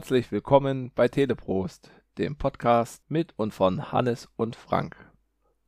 Herzlich 0.00 0.32
willkommen 0.32 0.92
bei 0.94 1.08
Teleprost, 1.08 1.90
dem 2.16 2.34
Podcast 2.34 3.02
mit 3.10 3.34
und 3.36 3.52
von 3.52 3.92
Hannes 3.92 4.30
und 4.36 4.56
Frank. 4.56 4.96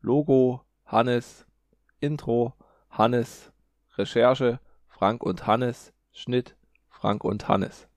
Logo 0.00 0.64
Hannes, 0.86 1.44
Intro 2.00 2.54
Hannes, 2.88 3.52
Recherche 3.98 4.58
Frank 4.88 5.22
und 5.22 5.46
Hannes, 5.46 5.92
Schnitt 6.12 6.56
Frank 6.88 7.24
und 7.24 7.46
Hannes. 7.46 7.88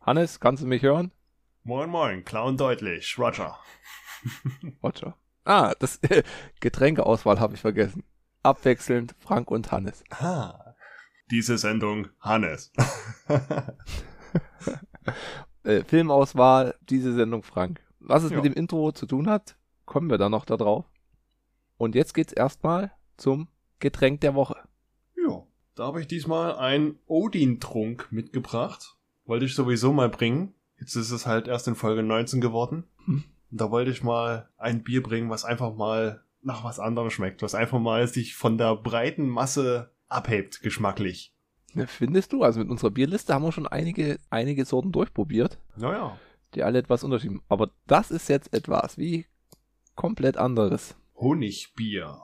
Hannes, 0.00 0.40
kannst 0.40 0.64
du 0.64 0.66
mich 0.66 0.82
hören? 0.82 1.12
Moin 1.62 1.88
moin, 1.88 2.24
klar 2.24 2.46
und 2.46 2.58
deutlich, 2.58 3.16
Roger. 3.16 3.56
Roger. 4.82 5.16
Ah, 5.44 5.72
das 5.78 6.00
Getränkeauswahl 6.60 7.38
habe 7.38 7.54
ich 7.54 7.60
vergessen. 7.60 8.02
Abwechselnd 8.42 9.14
Frank 9.20 9.52
und 9.52 9.70
Hannes. 9.70 10.02
Ah. 10.10 10.74
Diese 11.30 11.58
Sendung 11.58 12.08
Hannes. 12.18 12.72
äh, 15.64 15.82
Filmauswahl, 15.84 16.74
diese 16.88 17.12
Sendung 17.12 17.42
Frank. 17.42 17.80
Was 18.00 18.22
es 18.22 18.30
ja. 18.30 18.36
mit 18.36 18.46
dem 18.46 18.54
Intro 18.54 18.92
zu 18.92 19.06
tun 19.06 19.28
hat, 19.28 19.56
kommen 19.84 20.10
wir 20.10 20.18
dann 20.18 20.32
noch 20.32 20.44
da 20.44 20.56
drauf. 20.56 20.86
Und 21.76 21.94
jetzt 21.94 22.14
geht's 22.14 22.32
erstmal 22.32 22.92
zum 23.16 23.48
Getränk 23.78 24.20
der 24.20 24.34
Woche. 24.34 24.56
Ja, 25.16 25.42
da 25.74 25.86
habe 25.86 26.00
ich 26.00 26.06
diesmal 26.06 26.56
einen 26.56 26.98
Odin-Trunk 27.06 28.08
mitgebracht. 28.10 28.96
Wollte 29.24 29.46
ich 29.46 29.54
sowieso 29.54 29.92
mal 29.92 30.08
bringen. 30.08 30.54
Jetzt 30.78 30.96
ist 30.96 31.10
es 31.10 31.26
halt 31.26 31.48
erst 31.48 31.68
in 31.68 31.74
Folge 31.74 32.02
19 32.02 32.40
geworden. 32.40 32.84
Hm. 33.04 33.24
Da 33.50 33.70
wollte 33.70 33.90
ich 33.90 34.02
mal 34.02 34.48
ein 34.56 34.82
Bier 34.82 35.02
bringen, 35.02 35.30
was 35.30 35.44
einfach 35.44 35.74
mal 35.74 36.24
nach 36.42 36.64
was 36.64 36.78
anderem 36.78 37.10
schmeckt, 37.10 37.42
was 37.42 37.54
einfach 37.54 37.78
mal 37.78 38.06
sich 38.06 38.34
von 38.34 38.56
der 38.56 38.76
breiten 38.76 39.28
Masse 39.28 39.92
abhebt, 40.08 40.62
geschmacklich. 40.62 41.34
Ja, 41.74 41.86
findest 41.86 42.32
du? 42.32 42.42
Also 42.42 42.60
mit 42.60 42.70
unserer 42.70 42.90
Bierliste 42.90 43.34
haben 43.34 43.44
wir 43.44 43.52
schon 43.52 43.66
einige, 43.66 44.18
einige 44.30 44.64
Sorten 44.64 44.92
durchprobiert. 44.92 45.58
Naja. 45.76 46.18
Die 46.54 46.62
alle 46.62 46.78
etwas 46.78 47.04
unterschiedlich. 47.04 47.40
Aber 47.48 47.70
das 47.86 48.10
ist 48.10 48.28
jetzt 48.28 48.52
etwas 48.52 48.98
wie 48.98 49.26
komplett 49.94 50.36
anderes. 50.36 50.96
Honigbier. 51.14 52.20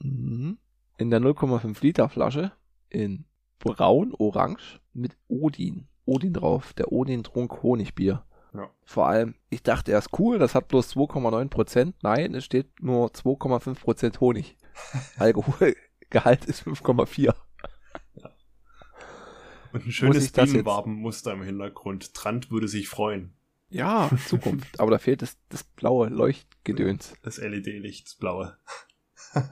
Mhm. 0.00 0.58
In 0.96 1.10
der 1.10 1.20
0,5 1.20 1.82
Liter 1.82 2.08
Flasche 2.08 2.52
in 2.88 3.26
braun, 3.58 4.14
orange 4.16 4.80
mit 4.92 5.16
Odin. 5.28 5.88
Odin 6.04 6.32
drauf. 6.32 6.72
Der 6.72 6.92
Odin 6.92 7.22
trunk 7.22 7.62
Honigbier. 7.62 8.24
Ja. 8.54 8.70
Vor 8.84 9.06
allem, 9.06 9.34
ich 9.50 9.62
dachte 9.62 9.92
erst 9.92 10.18
cool, 10.18 10.38
das 10.38 10.54
hat 10.54 10.68
bloß 10.68 10.96
2,9 10.96 11.48
Prozent. 11.48 11.96
Nein, 12.02 12.34
es 12.34 12.44
steht 12.44 12.82
nur 12.82 13.08
2,5 13.08 13.74
Prozent 13.80 14.20
Honig. 14.20 14.56
Alkoholgehalt 15.18 16.46
ist 16.46 16.62
5,4. 16.62 17.34
Und 19.72 19.86
ein 19.86 19.92
schönes 19.92 20.30
Bienenwabenmuster 20.32 21.32
im 21.32 21.42
Hintergrund. 21.42 22.14
Trant 22.14 22.50
würde 22.50 22.68
sich 22.68 22.88
freuen. 22.88 23.32
Ja, 23.70 24.10
Zukunft. 24.26 24.80
Aber 24.80 24.90
da 24.90 24.98
fehlt 24.98 25.22
das, 25.22 25.36
das 25.48 25.64
blaue 25.64 26.08
Leuchtgedöns. 26.08 27.14
Das 27.22 27.38
LED-Licht, 27.38 28.06
das 28.06 28.14
blaue. 28.14 28.56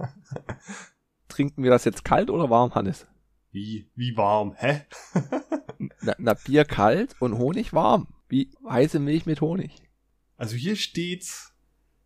Trinken 1.29 1.63
wir 1.63 1.71
das 1.71 1.85
jetzt 1.85 2.05
kalt 2.05 2.31
oder 2.31 2.49
warm, 2.49 2.75
Hannes? 2.75 3.07
Wie? 3.53 3.91
Wie 3.95 4.17
warm? 4.17 4.55
Hä? 4.57 4.83
na, 6.01 6.15
na, 6.19 6.35
Bier 6.35 6.65
kalt 6.65 7.17
und 7.21 7.37
Honig 7.37 7.73
warm. 7.73 8.09
Wie 8.29 8.51
heiße 8.69 8.99
Milch 8.99 9.27
mit 9.27 9.41
Honig. 9.41 9.83
Also 10.37 10.57
hier 10.57 10.77
steht, 10.77 11.27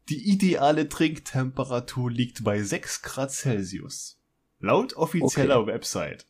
die 0.09 0.31
ideale 0.31 0.89
Trinktemperatur 0.89 2.11
liegt 2.11 2.43
bei 2.43 2.63
6 2.63 3.03
Grad 3.03 3.31
Celsius. 3.31 4.21
Laut 4.59 4.95
offizieller 4.95 5.61
okay. 5.61 5.73
Website. 5.73 6.27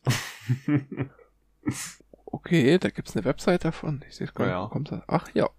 okay, 2.25 2.77
da 2.77 2.89
gibt's 2.89 3.15
eine 3.15 3.25
Website 3.25 3.65
davon. 3.65 4.03
Ich 4.07 4.15
sehe 4.15 4.27
gar 4.27 4.45
nicht, 4.45 4.53
ja. 4.53 4.67
kommt 4.67 4.91
das? 4.91 5.01
Ach 5.07 5.27
ja. 5.33 5.49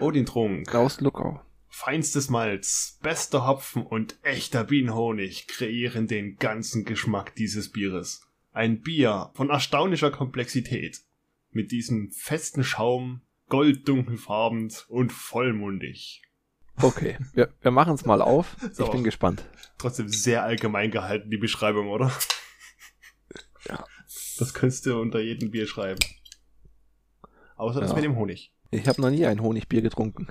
Odin 0.00 0.26
Trunk. 0.26 0.66
Klaus 0.66 1.00
Luckau. 1.00 1.40
Feinstes 1.68 2.30
Malz, 2.30 2.98
bester 3.02 3.46
Hopfen 3.46 3.82
und 3.84 4.18
echter 4.22 4.64
Bienenhonig 4.64 5.46
kreieren 5.46 6.06
den 6.06 6.36
ganzen 6.36 6.84
Geschmack 6.84 7.34
dieses 7.34 7.70
Bieres. 7.70 8.26
Ein 8.52 8.80
Bier 8.80 9.30
von 9.34 9.50
erstaunlicher 9.50 10.10
Komplexität. 10.10 11.00
Mit 11.50 11.72
diesem 11.72 12.10
festen 12.12 12.64
Schaum, 12.64 13.20
golddunkelfarben 13.48 14.72
und 14.88 15.12
vollmundig. 15.12 16.22
Okay, 16.80 17.18
wir, 17.34 17.52
wir 17.60 17.70
machen 17.70 17.94
es 17.94 18.04
mal 18.04 18.22
auf. 18.22 18.56
So, 18.72 18.84
ich 18.84 18.90
bin 18.90 19.04
gespannt. 19.04 19.44
Trotzdem 19.78 20.08
sehr 20.08 20.42
allgemein 20.42 20.90
gehalten, 20.90 21.30
die 21.30 21.38
Beschreibung, 21.38 21.88
oder? 21.88 22.10
Ja. 23.68 23.84
Das 24.38 24.54
könntest 24.54 24.86
du 24.86 25.00
unter 25.00 25.20
jedem 25.20 25.50
Bier 25.50 25.66
schreiben. 25.66 25.98
Außer 27.56 27.80
das 27.80 27.90
ja. 27.90 27.96
mit 27.96 28.04
dem 28.04 28.16
Honig. 28.16 28.52
Ich 28.70 28.86
habe 28.88 29.00
noch 29.00 29.10
nie 29.10 29.24
ein 29.26 29.40
Honigbier 29.40 29.82
getrunken. 29.82 30.28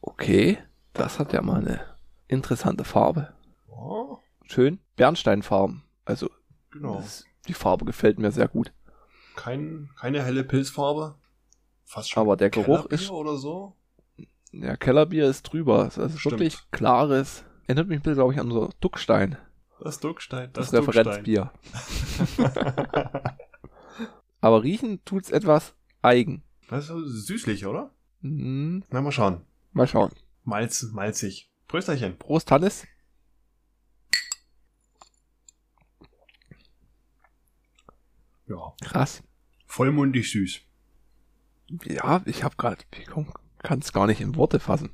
Okay, 0.00 0.58
das 0.92 1.18
hat 1.18 1.32
ja 1.32 1.42
mal 1.42 1.60
eine 1.60 1.80
interessante 2.28 2.84
Farbe. 2.84 3.34
Oh. 3.68 4.18
Schön. 4.44 4.78
Bernsteinfarben. 4.96 5.82
Also, 6.04 6.30
genau. 6.70 6.96
Das, 6.96 7.24
die 7.48 7.54
Farbe 7.54 7.84
gefällt 7.84 8.18
mir 8.18 8.30
sehr 8.30 8.48
gut. 8.48 8.72
Kein, 9.34 9.90
keine 9.98 10.22
helle 10.22 10.44
Pilzfarbe. 10.44 11.16
Fast 11.84 12.10
schon. 12.10 12.22
Aber 12.22 12.36
der 12.36 12.50
Geruch 12.50 12.86
ist. 12.86 13.10
oder 13.10 13.36
so? 13.36 13.74
Ja, 14.52 14.76
Kellerbier 14.76 15.28
ist 15.28 15.42
drüber. 15.42 15.84
Das 15.84 15.98
ist 15.98 16.18
Stimmt. 16.18 16.40
wirklich 16.40 16.58
klares. 16.70 17.44
Erinnert 17.66 17.88
mich 17.88 17.98
ein 17.98 18.02
bisschen, 18.02 18.16
glaube 18.16 18.32
ich, 18.32 18.40
an 18.40 18.50
so 18.50 18.70
Duckstein. 18.80 19.36
Das 19.80 20.00
Duckstein. 20.00 20.50
Das, 20.52 20.70
das 20.70 20.80
Referenzbier. 20.86 21.52
Aber 24.40 24.62
riechen 24.62 25.04
tut's 25.04 25.30
etwas 25.30 25.74
eigen. 26.02 26.42
Das 26.68 26.90
ist 26.90 27.26
süßlich, 27.26 27.66
oder? 27.66 27.90
Mhm. 28.20 28.84
Na, 28.90 29.00
mal 29.00 29.12
schauen. 29.12 29.42
Mal 29.72 29.86
schauen. 29.86 30.12
Malz, 30.44 30.82
malzig. 30.92 31.50
Prösterchen. 31.68 32.18
Prost, 32.18 32.50
Hannes. 32.50 32.86
Ja. 38.46 38.74
Krass. 38.82 39.22
Vollmundig 39.66 40.30
süß. 40.30 40.60
Ja, 41.84 42.22
ich 42.26 42.44
habe 42.44 42.56
gerade, 42.56 42.84
ich 42.96 43.08
kann 43.62 43.80
es 43.80 43.92
gar 43.92 44.06
nicht 44.06 44.20
in 44.20 44.36
Worte 44.36 44.60
fassen. 44.60 44.90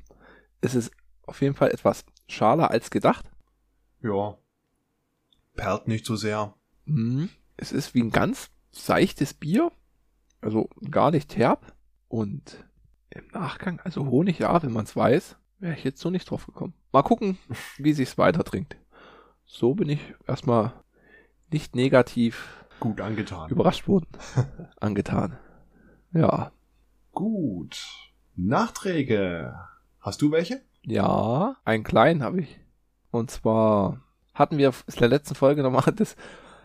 Es 0.61 0.73
ist 0.73 0.91
auf 1.23 1.41
jeden 1.41 1.55
Fall 1.55 1.69
etwas 1.71 2.03
schaler 2.27 2.71
als 2.71 2.89
gedacht. 2.89 3.29
Ja. 4.01 4.37
Perlt 5.55 5.87
nicht 5.87 6.05
so 6.05 6.15
sehr. 6.15 6.55
Mhm. 6.85 7.29
Es 7.57 7.71
ist 7.71 7.93
wie 7.93 8.01
ein 8.01 8.11
ganz 8.11 8.49
seichtes 8.71 9.33
Bier. 9.33 9.71
Also 10.41 10.69
gar 10.89 11.11
nicht 11.11 11.37
herb. 11.37 11.73
Und 12.07 12.63
im 13.09 13.27
Nachgang, 13.31 13.79
also 13.81 14.05
Honig, 14.07 14.39
ja, 14.39 14.61
wenn 14.61 14.73
man 14.73 14.85
es 14.85 14.95
weiß, 14.95 15.37
wäre 15.59 15.73
ich 15.73 15.83
jetzt 15.83 16.01
so 16.01 16.09
nicht 16.09 16.29
drauf 16.29 16.45
gekommen. 16.45 16.73
Mal 16.91 17.03
gucken, 17.03 17.37
wie 17.77 17.93
sich's 17.93 18.17
weiter 18.17 18.43
trinkt. 18.43 18.75
So 19.45 19.75
bin 19.75 19.89
ich 19.89 20.01
erstmal 20.27 20.73
nicht 21.51 21.75
negativ 21.75 22.63
Gut 22.79 22.99
angetan. 22.99 23.49
Überrascht 23.49 23.87
wurden. 23.87 24.07
angetan. 24.81 25.37
Ja. 26.11 26.51
Gut. 27.13 27.81
Nachträge. 28.35 29.55
Hast 30.01 30.21
du 30.21 30.31
welche? 30.31 30.61
Ja, 30.81 31.55
einen 31.63 31.83
kleinen 31.85 32.23
habe 32.23 32.41
ich. 32.41 32.59
Und 33.11 33.31
zwar 33.31 34.01
hatten 34.33 34.57
wir 34.57 34.69
in 34.69 34.99
der 34.99 35.09
letzten 35.09 35.35
Folge 35.35 35.63
nochmal 35.63 35.93
das 35.95 36.15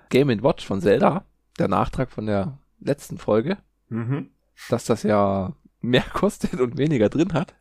Game 0.08 0.28
Watch 0.42 0.66
von 0.66 0.80
Zelda, 0.80 1.24
der 1.58 1.68
Nachtrag 1.68 2.10
von 2.10 2.26
der 2.26 2.58
letzten 2.80 3.18
Folge, 3.18 3.58
mhm. 3.88 4.30
dass 4.68 4.86
das 4.86 5.02
ja 5.02 5.52
mehr 5.80 6.02
kostet 6.12 6.60
und 6.60 6.78
weniger 6.78 7.08
drin 7.08 7.32
hat. 7.34 7.54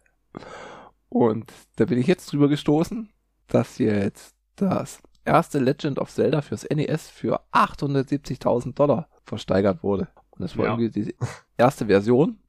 Und 1.09 1.51
da 1.77 1.85
bin 1.85 1.99
ich 1.99 2.07
jetzt 2.07 2.31
drüber 2.31 2.47
gestoßen, 2.47 3.09
dass 3.47 3.77
jetzt 3.77 4.35
das 4.55 5.01
erste 5.25 5.59
Legend 5.59 5.99
of 5.99 6.11
Zelda 6.11 6.41
fürs 6.41 6.67
NES 6.69 7.09
für 7.09 7.41
870.000 7.51 8.73
Dollar 8.73 9.09
versteigert 9.23 9.83
wurde. 9.83 10.07
Und 10.31 10.41
das 10.41 10.57
war 10.57 10.65
ja. 10.65 10.71
irgendwie 10.71 10.89
die 10.89 11.15
erste 11.57 11.87
Version, 11.87 12.39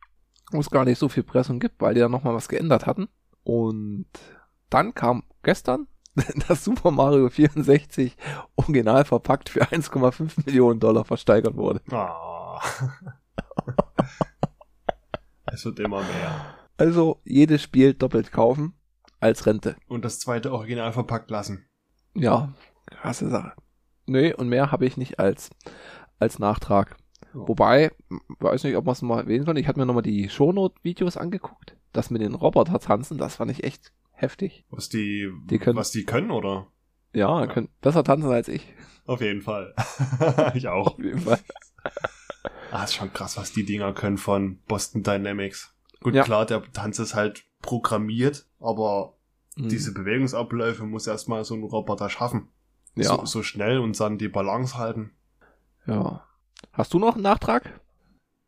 wo 0.53 0.61
es 0.61 0.71
gar 0.71 0.85
nicht 0.85 0.99
so 0.99 1.09
viel 1.09 1.23
Pressung 1.23 1.61
gibt, 1.61 1.81
weil 1.81 1.95
die 1.95 2.01
dann 2.01 2.11
nochmal 2.11 2.35
was 2.35 2.49
geändert 2.49 2.87
hatten. 2.87 3.09
Und 3.43 4.07
dann 4.71 4.95
kam 4.95 5.25
gestern 5.43 5.87
das 6.49 6.65
Super 6.65 6.91
Mario 6.91 7.29
64 7.29 8.17
original 8.57 9.05
verpackt 9.05 9.49
für 9.49 9.63
1,5 9.63 10.47
Millionen 10.47 10.81
Dollar 10.81 11.05
versteigert 11.05 11.57
wurde. 11.57 11.81
Oh. 11.91 12.59
es 15.47 15.65
wird 15.65 15.81
immer 15.81 16.03
mehr. 16.03 16.55
Also 16.77 17.21
jedes 17.25 17.63
Spiel 17.63 17.95
doppelt 17.95 18.33
kaufen 18.33 18.75
als 19.21 19.47
Rente. 19.47 19.77
Und 19.89 20.05
das 20.05 20.21
zweite 20.21 20.53
original 20.53 20.93
verpackt 20.93 21.31
lassen. 21.31 21.67
Ja, 22.15 22.53
krasse 22.87 23.29
Sache. 23.29 23.53
Nee, 24.07 24.33
und 24.33 24.49
mehr 24.49 24.73
habe 24.73 24.87
ich 24.87 24.97
nicht 24.97 25.19
als, 25.19 25.51
als 26.19 26.39
Nachtrag. 26.39 26.97
Oh. 27.35 27.49
Wobei, 27.49 27.93
weiß 28.39 28.65
nicht, 28.65 28.77
ob 28.77 28.87
man 28.87 28.93
es 28.93 29.03
mal 29.03 29.21
erwähnen 29.21 29.45
soll, 29.45 29.59
ich 29.59 29.67
hatte 29.67 29.79
mir 29.79 29.87
nochmal 29.87 30.03
die 30.03 30.29
Shownote-Videos 30.29 31.17
angeguckt. 31.17 31.77
Das 31.93 32.11
mit 32.11 32.23
den 32.23 32.35
Roboter 32.35 32.79
tanzen, 32.79 33.19
das 33.19 33.37
fand 33.37 33.51
ich 33.51 33.65
echt 33.65 33.93
heftig. 34.21 34.65
Was 34.71 34.89
die, 34.89 35.31
die 35.45 35.59
können, 35.59 35.77
was 35.77 35.91
die 35.91 36.05
können, 36.05 36.31
oder? 36.31 36.67
Ja, 37.13 37.41
ja. 37.41 37.47
können 37.47 37.69
besser 37.81 38.05
tanzen 38.05 38.31
als 38.31 38.49
ich. 38.49 38.75
Auf 39.07 39.21
jeden 39.21 39.41
Fall. 39.43 39.75
ich 40.55 40.69
auch. 40.69 40.95
Auf 40.95 40.99
jeden 40.99 41.21
Fall. 41.21 41.39
Ah, 42.71 42.85
ist 42.85 42.95
schon 42.95 43.11
krass, 43.15 43.39
was 43.39 43.53
die 43.53 43.65
Dinger 43.65 43.95
können 43.95 44.19
von 44.19 44.59
Boston 44.69 45.03
Dynamics. 45.03 45.75
Gut, 46.03 46.15
Ja. 46.15 46.23
klar, 46.23 46.45
der 46.45 46.63
Tanz 46.73 46.99
ist 46.99 47.15
halt 47.15 47.45
programmiert, 47.63 48.47
aber 48.61 49.15
Mhm. 49.57 49.71
diese 49.71 49.95
Bewegungsabläufe 49.95 50.85
muss 50.85 51.07
erstmal 51.07 51.45
so 51.45 51.55
ein 51.55 51.63
Roboter 51.63 52.11
schaffen. 52.11 52.49
ja. 52.95 53.05
So, 53.05 53.25
so 53.25 53.43
schnell 53.43 53.79
und 53.79 53.99
dann 53.99 54.19
die 54.19 54.29
Balance 54.29 54.77
halten. 54.77 55.13
ja. 55.87 56.25
Hast 56.73 56.93
du 56.93 56.99
noch 56.99 57.15
einen 57.15 57.23
Nachtrag? 57.23 57.81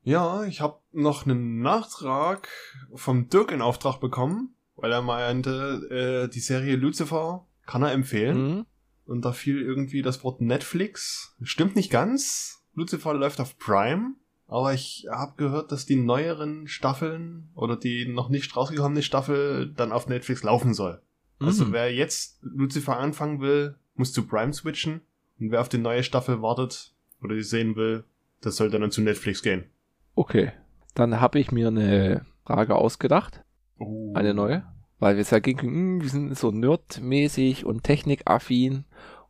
Ja, 0.03 0.43
ich 0.45 0.61
habe 0.61 0.81
noch 0.93 1.25
einen 1.25 1.61
Nachtrag 1.63 2.49
vom 2.95 3.29
Dirk 3.31 3.53
in 3.53 3.63
Auftrag 3.63 4.01
bekommen, 4.01 4.55
weil 4.81 4.93
er 4.93 5.03
meinte, 5.03 6.25
äh, 6.27 6.29
die 6.33 6.41
Serie 6.41 6.77
Lucifer 6.77 7.47
kann 7.67 7.83
er 7.83 7.93
empfehlen. 7.93 8.43
Mhm. 8.57 8.67
Und 9.05 9.25
da 9.25 9.33
fiel 9.33 9.61
irgendwie 9.61 10.03
das 10.03 10.23
Wort 10.23 10.41
Netflix. 10.41 11.37
Stimmt 11.43 11.75
nicht 11.77 11.91
ganz. 11.91 12.63
Lucifer 12.75 13.15
läuft 13.15 13.41
auf 13.41 13.59
Prime. 13.59 14.15
Aber 14.47 14.73
ich 14.75 15.07
habe 15.11 15.35
gehört, 15.37 15.71
dass 15.71 15.87
die 15.87 15.97
neueren 15.97 16.67
Staffeln 16.67 17.51
oder 17.55 17.77
die 17.77 18.07
noch 18.07 18.29
nicht 18.29 18.57
rausgekommene 18.57 19.03
Staffel 19.03 19.73
dann 19.77 19.93
auf 19.93 20.09
Netflix 20.09 20.43
laufen 20.43 20.75
soll. 20.75 21.01
Also 21.39 21.67
Mhm. 21.67 21.73
wer 21.73 21.95
jetzt 21.95 22.39
Lucifer 22.43 22.99
anfangen 22.99 23.41
will, 23.41 23.77
muss 23.95 24.13
zu 24.13 24.27
Prime 24.27 24.53
switchen. 24.53 25.01
Und 25.39 25.51
wer 25.53 25.61
auf 25.61 25.69
die 25.69 25.79
neue 25.79 26.03
Staffel 26.03 26.43
wartet 26.43 26.95
oder 27.23 27.35
die 27.35 27.43
sehen 27.43 27.77
will, 27.77 28.05
das 28.41 28.57
soll 28.57 28.71
dann 28.71 28.91
zu 28.91 29.03
Netflix 29.03 29.43
gehen. 29.43 29.65
Okay. 30.15 30.53
Dann 30.95 31.21
habe 31.21 31.39
ich 31.39 31.53
mir 31.53 31.69
eine 31.69 32.27
Frage 32.45 32.75
ausgedacht. 32.75 33.45
Oh. 33.81 34.13
Eine 34.15 34.35
neue. 34.35 34.63
Weil 34.99 35.17
wir 35.17 35.23
es 35.23 35.31
ja 35.31 35.39
gingen, 35.39 35.61
hm, 35.61 36.03
wir 36.03 36.09
sind 36.11 36.39
so 36.39 36.51
nerdmäßig 36.51 37.65
und 37.65 37.83
technikaffin. 37.83 38.85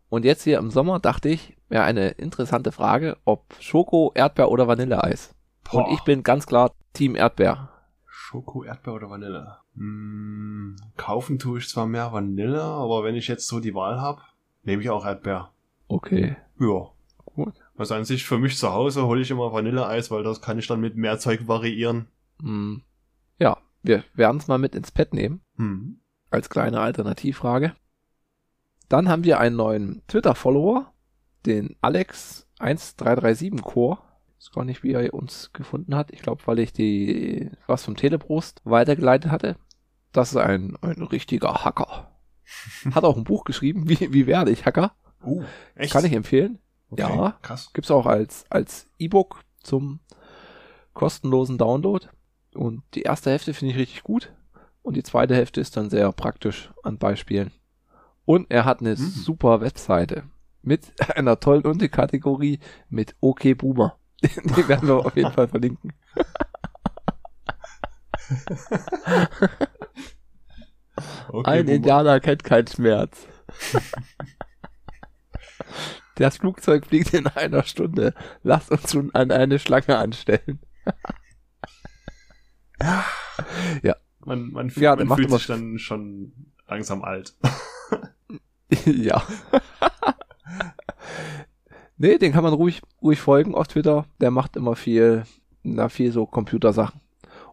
Und 0.09 0.25
jetzt 0.25 0.43
hier 0.43 0.59
im 0.59 0.71
Sommer 0.71 0.99
dachte 0.99 1.29
ich, 1.29 1.57
wäre 1.69 1.85
eine 1.85 2.09
interessante 2.09 2.73
Frage, 2.73 3.17
ob 3.25 3.55
Schoko, 3.61 4.11
Erdbeer 4.15 4.51
oder 4.51 4.67
Vanilleeis. 4.67 5.35
Boah. 5.71 5.87
Und 5.87 5.95
ich 5.95 6.01
bin 6.01 6.25
ganz 6.25 6.47
klar 6.47 6.73
Team 6.93 7.15
Erdbeer. 7.15 7.71
Schoko, 8.07 8.65
Erdbeer 8.65 8.95
oder 8.95 9.11
Vanille? 9.11 9.59
Hm, 9.77 10.75
kaufen 10.97 11.39
tue 11.39 11.61
ich 11.61 11.69
zwar 11.69 11.87
mehr 11.87 12.13
Vanille, 12.13 12.63
aber 12.63 13.05
wenn 13.05 13.15
ich 13.15 13.29
jetzt 13.29 13.47
so 13.47 13.61
die 13.61 13.75
Wahl 13.75 14.01
habe, 14.01 14.23
nehme 14.65 14.83
ich 14.83 14.91
auch 14.91 15.07
Erdbeer. 15.07 15.53
Okay. 15.87 16.37
Ja. 16.59 16.91
Gut. 17.25 17.55
Also 17.77 17.95
an 17.95 18.05
sich 18.05 18.25
für 18.25 18.39
mich 18.39 18.59
zu 18.59 18.73
Hause 18.73 19.07
hole 19.07 19.21
ich 19.21 19.31
immer 19.31 19.53
Vanilleeis, 19.53 20.11
weil 20.11 20.25
das 20.25 20.43
kann 20.43 20.59
ich 20.59 20.67
dann 20.67 20.81
mit 20.81 20.97
mehr 20.97 21.21
Zeug 21.21 21.47
variieren. 21.47 22.09
Hm. 22.41 22.83
Ja, 23.39 23.57
wir 23.83 24.05
werden 24.15 24.39
es 24.39 24.49
mal 24.49 24.59
mit 24.59 24.75
ins 24.75 24.91
Bett 24.91 25.15
nehmen. 25.15 25.43
Hm. 25.57 26.01
als 26.31 26.49
kleine 26.49 26.81
Alternativfrage. 26.81 27.75
Dann 28.89 29.09
haben 29.09 29.25
wir 29.25 29.39
einen 29.39 29.57
neuen 29.57 30.03
Twitter-Follower, 30.09 30.93
den 31.47 31.77
Alex1337 31.83 33.63
Core. 33.63 33.99
Ich 34.39 34.47
weiß 34.47 34.53
gar 34.53 34.65
nicht, 34.65 34.83
wie 34.83 34.93
er 34.93 35.15
uns 35.15 35.53
gefunden 35.53 35.95
hat. 35.95 36.11
Ich 36.13 36.23
glaube, 36.23 36.43
weil 36.47 36.59
ich 36.59 36.73
die 36.73 37.51
was 37.67 37.85
vom 37.85 37.97
Teleprost 37.97 38.63
weitergeleitet 38.65 39.31
hatte. 39.31 39.57
Das 40.13 40.31
ist 40.31 40.37
ein, 40.37 40.77
ein 40.81 41.03
richtiger 41.03 41.65
Hacker. 41.65 42.11
Hat 42.95 43.05
auch 43.05 43.17
ein 43.17 43.25
Buch 43.25 43.45
geschrieben, 43.45 43.89
wie, 43.89 44.13
wie 44.13 44.27
werde 44.27 44.51
ich 44.51 44.65
Hacker. 44.67 44.93
Uh, 45.23 45.45
echt? 45.75 45.93
Kann 45.93 46.05
ich 46.05 46.13
empfehlen. 46.13 46.59
Okay, 46.91 47.03
ja. 47.03 47.39
Krass. 47.43 47.73
Gibt's 47.73 47.91
auch 47.91 48.07
als, 48.07 48.45
als 48.51 48.91
E-Book 48.99 49.45
zum 49.63 50.01
kostenlosen 50.95 51.59
Download. 51.59 52.07
Und 52.55 52.83
die 52.95 53.03
erste 53.03 53.31
Hälfte 53.31 53.55
finde 53.55 53.73
ich 53.75 53.79
richtig 53.81 54.03
gut. 54.03 54.33
Und 54.83 54.97
die 54.97 55.03
zweite 55.03 55.35
Hälfte 55.35 55.61
ist 55.61 55.77
dann 55.77 55.91
sehr 55.91 56.11
praktisch 56.13 56.71
an 56.83 56.99
Beispielen. 56.99 57.51
Und 58.25 58.51
er 58.51 58.65
hat 58.65 58.81
eine 58.81 58.91
Mhm. 58.91 58.97
super 58.97 59.61
Webseite 59.61 60.25
mit 60.63 60.93
einer 61.17 61.39
tollen 61.41 61.63
Unterkategorie 61.65 62.59
mit 62.89 63.15
OK 63.21 63.57
Boomer. 63.57 63.97
Die 64.23 64.69
werden 64.69 64.89
wir 64.89 64.97
auf 65.07 65.17
jeden 65.17 65.33
Fall 65.33 65.49
verlinken. 65.49 65.93
Okay, 71.29 71.51
Ein 71.51 71.65
Boomer. 71.67 71.77
Indianer 71.77 72.21
kennt 72.21 72.45
keinen 72.45 72.67
Schmerz. 72.67 73.27
Das 76.17 76.37
Flugzeug 76.37 76.87
fliegt 76.87 77.15
in 77.15 77.27
einer 77.27 77.63
Stunde. 77.63 78.15
Lass 78.43 78.69
uns 78.71 78.93
schon 78.93 79.15
an 79.15 79.31
eine 79.31 79.59
Schlange 79.59 79.97
anstellen. 79.97 80.61
Man, 84.25 84.51
man, 84.53 84.69
Ja, 84.77 84.97
der 84.97 85.07
man 85.07 85.09
macht 85.09 85.17
fühlt 85.19 85.29
immer- 85.29 85.39
sich 85.39 85.47
dann 85.47 85.79
schon 85.79 86.33
langsam 86.69 87.03
alt. 87.03 87.35
ja. 88.85 89.23
nee, 91.97 92.19
den 92.19 92.33
kann 92.33 92.45
man 92.45 92.53
ruhig, 92.53 92.83
ruhig 93.03 93.21
folgen 93.21 93.55
auf 93.55 93.69
Twitter. 93.69 94.07
Der 94.21 94.31
macht 94.31 94.57
immer 94.57 94.77
viel, 94.77 95.25
na, 95.63 95.89
viel 95.89 96.13
so 96.13 96.27
Computersachen. 96.27 97.01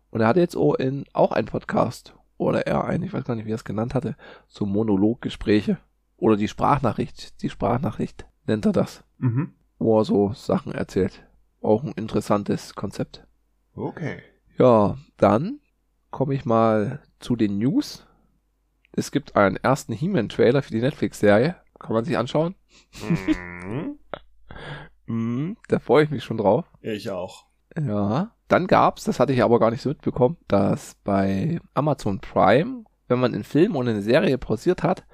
Und 0.09 0.21
er 0.21 0.27
hat 0.27 0.37
jetzt 0.37 0.55
auch, 0.55 0.75
in, 0.75 1.05
auch 1.13 1.31
einen 1.31 1.47
Podcast. 1.47 2.13
Oder 2.37 2.67
er 2.67 2.83
einen, 2.85 3.03
ich 3.03 3.13
weiß 3.13 3.23
gar 3.23 3.35
nicht, 3.35 3.45
wie 3.45 3.51
er 3.51 3.55
es 3.55 3.63
genannt 3.63 3.95
hatte. 3.95 4.15
So 4.47 4.65
Monologgespräche. 4.65 5.77
Oder 6.17 6.35
die 6.37 6.47
Sprachnachricht. 6.47 7.41
Die 7.41 7.49
Sprachnachricht 7.49 8.25
nennt 8.45 8.65
er 8.65 8.73
das. 8.73 9.03
Mhm. 9.17 9.53
Wo 9.79 9.99
er 9.99 10.05
so 10.05 10.33
Sachen 10.33 10.71
erzählt. 10.73 11.23
Auch 11.61 11.83
ein 11.83 11.93
interessantes 11.93 12.75
Konzept. 12.75 13.25
Okay. 13.73 14.21
Ja, 14.57 14.97
dann 15.17 15.59
komme 16.11 16.33
ich 16.33 16.45
mal 16.45 17.01
zu 17.19 17.35
den 17.35 17.57
News. 17.57 18.05
Es 18.91 19.11
gibt 19.11 19.35
einen 19.35 19.57
ersten 19.57 19.93
He-Man-Trailer 19.93 20.61
für 20.63 20.71
die 20.71 20.81
Netflix-Serie. 20.81 21.55
Kann 21.79 21.93
man 21.93 22.05
sich 22.05 22.17
anschauen. 22.17 22.55
Mhm. 23.07 23.99
Mhm, 25.09 25.55
da 25.69 25.79
freue 25.79 26.03
ich 26.03 26.09
mich 26.09 26.23
schon 26.23 26.37
drauf. 26.37 26.65
Ich 26.81 27.09
auch. 27.09 27.45
Ja. 27.79 28.31
Dann 28.49 28.67
gab's, 28.67 29.05
das 29.05 29.19
hatte 29.19 29.33
ich 29.33 29.41
aber 29.43 29.59
gar 29.59 29.71
nicht 29.71 29.81
so 29.81 29.89
mitbekommen, 29.89 30.37
dass 30.47 30.95
bei 31.03 31.59
Amazon 31.73 32.19
Prime, 32.19 32.83
wenn 33.07 33.19
man 33.19 33.33
einen 33.33 33.43
Film 33.43 33.75
und 33.75 33.87
eine 33.87 34.01
Serie 34.01 34.37
pausiert 34.37 34.83
hat, 34.83 35.05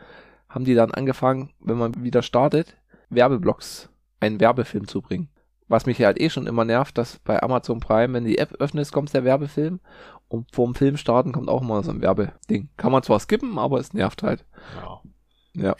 haben 0.49 0.65
die 0.65 0.75
dann 0.75 0.91
angefangen, 0.91 1.51
wenn 1.59 1.77
man 1.77 2.03
wieder 2.03 2.21
startet, 2.21 2.77
Werbeblocks, 3.09 3.89
einen 4.19 4.39
Werbefilm 4.39 4.87
zu 4.87 5.01
bringen. 5.01 5.29
Was 5.67 5.85
mich 5.85 6.01
halt 6.01 6.19
eh 6.19 6.29
schon 6.29 6.47
immer 6.47 6.65
nervt, 6.65 6.97
dass 6.97 7.19
bei 7.19 7.41
Amazon 7.41 7.79
Prime, 7.79 8.13
wenn 8.13 8.25
die 8.25 8.37
App 8.37 8.53
öffnest, 8.59 8.91
kommt 8.91 9.13
der 9.13 9.23
Werbefilm 9.23 9.79
und 10.27 10.53
vorm 10.53 10.75
Film 10.75 10.97
starten 10.97 11.31
kommt 11.31 11.49
auch 11.49 11.61
mal 11.61 11.83
so 11.83 11.91
ein 11.91 12.01
Werbeding. 12.01 12.69
Kann 12.77 12.91
man 12.91 13.03
zwar 13.03 13.19
skippen, 13.19 13.57
aber 13.57 13.79
es 13.79 13.93
nervt 13.93 14.23
halt. 14.23 14.45
Ja. 14.75 15.01
Ja. 15.55 15.75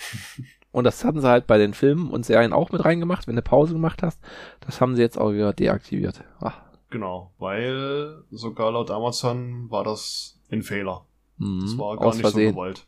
Und 0.71 0.85
das 0.85 1.03
hatten 1.03 1.21
sie 1.21 1.27
halt 1.27 1.47
bei 1.47 1.57
den 1.57 1.73
Filmen 1.73 2.09
und 2.09 2.25
Serien 2.25 2.53
auch 2.53 2.71
mit 2.71 2.83
reingemacht, 2.83 3.27
wenn 3.27 3.35
du 3.35 3.41
Pause 3.41 3.73
gemacht 3.73 4.01
hast. 4.01 4.19
Das 4.61 4.81
haben 4.81 4.95
sie 4.95 5.01
jetzt 5.01 5.19
auch 5.19 5.31
wieder 5.31 5.53
deaktiviert. 5.53 6.23
Ach. 6.39 6.61
Genau. 6.89 7.33
Weil 7.37 8.23
sogar 8.31 8.71
laut 8.71 8.89
Amazon 8.91 9.69
war 9.69 9.83
das 9.83 10.39
ein 10.51 10.63
Fehler. 10.63 11.05
Mhm. 11.37 11.61
Das 11.61 11.77
war 11.77 11.97
gar 11.97 12.15
nicht 12.15 12.25
so 12.25 12.37
gewollt. 12.37 12.87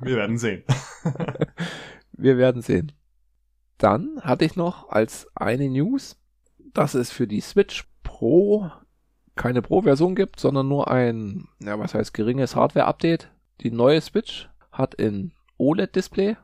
Wir 0.00 0.16
werden 0.16 0.38
sehen. 0.38 0.64
Wir 2.12 2.36
werden 2.36 2.62
sehen. 2.62 2.92
Dann 3.82 4.20
hatte 4.20 4.44
ich 4.44 4.54
noch 4.54 4.90
als 4.90 5.26
eine 5.34 5.68
News, 5.68 6.16
dass 6.72 6.94
es 6.94 7.10
für 7.10 7.26
die 7.26 7.40
Switch 7.40 7.84
Pro 8.04 8.70
keine 9.34 9.62
Pro-Version 9.62 10.14
gibt, 10.14 10.38
sondern 10.38 10.68
nur 10.68 10.88
ein, 10.88 11.48
ja, 11.58 11.78
was 11.78 11.94
heißt 11.94 12.14
geringes 12.14 12.54
Hardware-Update. 12.54 13.30
Die 13.60 13.70
neue 13.70 14.00
Switch 14.00 14.48
hat 14.70 14.98
ein 15.00 15.32
OLED-Display 15.58 16.36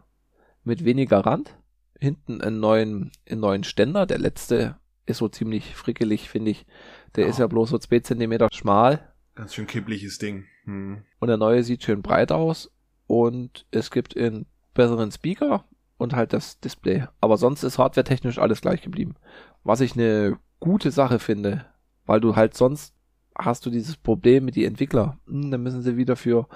mit 0.64 0.84
weniger 0.84 1.18
Rand, 1.20 1.56
hinten 2.00 2.40
einen 2.40 2.58
neuen, 2.60 3.12
einen 3.30 3.40
neuen 3.40 3.62
Ständer. 3.64 4.06
Der 4.06 4.18
letzte 4.18 4.76
ist 5.06 5.18
so 5.18 5.28
ziemlich 5.28 5.76
frickelig, 5.76 6.28
finde 6.28 6.50
ich. 6.50 6.66
Der 7.14 7.24
Ja. 7.24 7.30
ist 7.30 7.38
ja 7.38 7.46
bloß 7.46 7.70
so 7.70 7.78
2 7.78 8.00
Zentimeter 8.00 8.48
schmal 8.52 9.12
Ganz 9.36 9.54
schön 9.54 9.68
kippliges 9.68 10.18
Ding. 10.18 10.46
Hm. 10.64 11.04
und 11.20 11.28
der 11.28 11.36
neue 11.36 11.62
sieht 11.62 11.84
schön 11.84 12.02
breit 12.02 12.32
aus 12.32 12.72
und 13.06 13.64
es 13.70 13.92
gibt 13.92 14.16
einen 14.16 14.46
besseren 14.74 15.12
Speaker 15.12 15.64
und 15.98 16.14
halt 16.14 16.32
das 16.32 16.60
Display. 16.60 17.04
Aber 17.20 17.36
sonst 17.36 17.62
ist 17.62 17.78
hardwaretechnisch 17.78 18.38
alles 18.38 18.60
gleich 18.60 18.80
geblieben. 18.82 19.16
Was 19.64 19.80
ich 19.80 19.94
eine 19.94 20.38
gute 20.60 20.90
Sache 20.90 21.18
finde, 21.18 21.66
weil 22.06 22.20
du 22.20 22.36
halt 22.36 22.54
sonst 22.54 22.94
hast 23.36 23.66
du 23.66 23.70
dieses 23.70 23.96
Problem 23.96 24.44
mit 24.44 24.56
die 24.56 24.64
Entwickler. 24.64 25.18
Hm, 25.26 25.50
dann 25.50 25.62
müssen 25.62 25.82
sie 25.82 25.96
wieder 25.96 26.16
für 26.16 26.48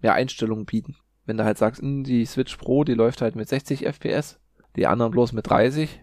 mehr 0.00 0.14
Einstellungen 0.14 0.64
bieten. 0.64 0.96
Wenn 1.26 1.36
du 1.36 1.44
halt 1.44 1.58
sagst, 1.58 1.82
hm, 1.82 2.04
die 2.04 2.24
Switch 2.24 2.56
Pro, 2.56 2.84
die 2.84 2.94
läuft 2.94 3.20
halt 3.20 3.36
mit 3.36 3.48
60 3.48 3.84
FPS, 3.86 4.40
die 4.76 4.86
anderen 4.86 5.12
bloß 5.12 5.32
mit 5.32 5.48
30. 5.48 6.00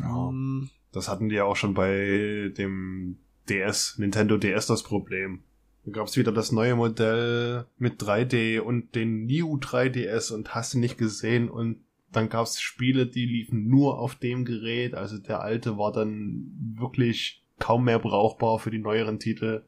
Ja. 0.00 0.28
Hm, 0.28 0.70
Das 0.92 1.08
hatten 1.08 1.28
die 1.28 1.36
ja 1.36 1.44
auch 1.44 1.56
schon 1.56 1.74
bei 1.74 2.52
dem 2.56 3.18
DS, 3.48 3.98
Nintendo 3.98 4.36
DS 4.36 4.66
das 4.66 4.82
Problem. 4.82 5.42
Da 5.84 5.90
gab 5.92 6.06
es 6.06 6.16
wieder 6.16 6.32
das 6.32 6.50
neue 6.52 6.76
Modell 6.76 7.66
mit 7.76 8.00
3D 8.00 8.60
und 8.60 8.94
den 8.94 9.26
New 9.26 9.56
3DS 9.58 10.32
und 10.32 10.54
hast 10.54 10.74
du 10.74 10.78
nicht 10.78 10.96
gesehen 10.96 11.50
und 11.50 11.83
dann 12.16 12.28
gab 12.28 12.46
es 12.46 12.60
Spiele, 12.60 13.06
die 13.06 13.26
liefen 13.26 13.68
nur 13.68 13.98
auf 13.98 14.14
dem 14.14 14.44
Gerät. 14.44 14.94
Also 14.94 15.18
der 15.18 15.40
alte 15.40 15.78
war 15.78 15.92
dann 15.92 16.50
wirklich 16.76 17.44
kaum 17.58 17.84
mehr 17.84 17.98
brauchbar 17.98 18.58
für 18.58 18.70
die 18.70 18.78
neueren 18.78 19.18
Titel. 19.18 19.64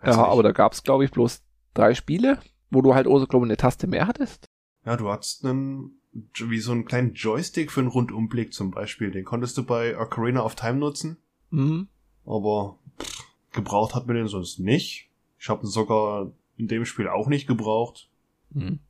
Weiß 0.00 0.16
ja, 0.16 0.22
nicht. 0.22 0.30
aber 0.30 0.42
da 0.42 0.52
gab's 0.52 0.82
glaube 0.82 1.04
ich 1.04 1.10
bloß 1.10 1.42
drei 1.74 1.94
Spiele, 1.94 2.38
wo 2.70 2.82
du 2.82 2.94
halt 2.94 3.06
auch 3.06 3.18
so 3.18 3.26
glaube 3.26 3.46
ich 3.46 3.50
eine 3.50 3.56
Taste 3.56 3.86
mehr 3.86 4.06
hattest. 4.06 4.46
Ja, 4.84 4.96
du 4.96 5.10
hattest 5.10 5.44
einen, 5.44 6.00
wie 6.12 6.60
so 6.60 6.72
einen 6.72 6.84
kleinen 6.84 7.14
Joystick 7.14 7.70
für 7.70 7.80
einen 7.80 7.90
Rundumblick 7.90 8.52
zum 8.52 8.70
Beispiel. 8.70 9.10
Den 9.10 9.24
konntest 9.24 9.58
du 9.58 9.64
bei 9.64 9.98
Ocarina 9.98 10.42
of 10.42 10.54
Time 10.54 10.78
nutzen. 10.78 11.18
Mhm. 11.50 11.88
Aber 12.24 12.78
pff, 12.98 13.24
gebraucht 13.52 13.94
hat 13.94 14.06
man 14.06 14.16
den 14.16 14.28
sonst 14.28 14.58
nicht. 14.58 15.10
Ich 15.38 15.48
habe 15.48 15.66
ihn 15.66 15.70
sogar 15.70 16.32
in 16.56 16.68
dem 16.68 16.84
Spiel 16.84 17.08
auch 17.08 17.28
nicht 17.28 17.46
gebraucht. 17.46 18.08
Mhm. 18.50 18.80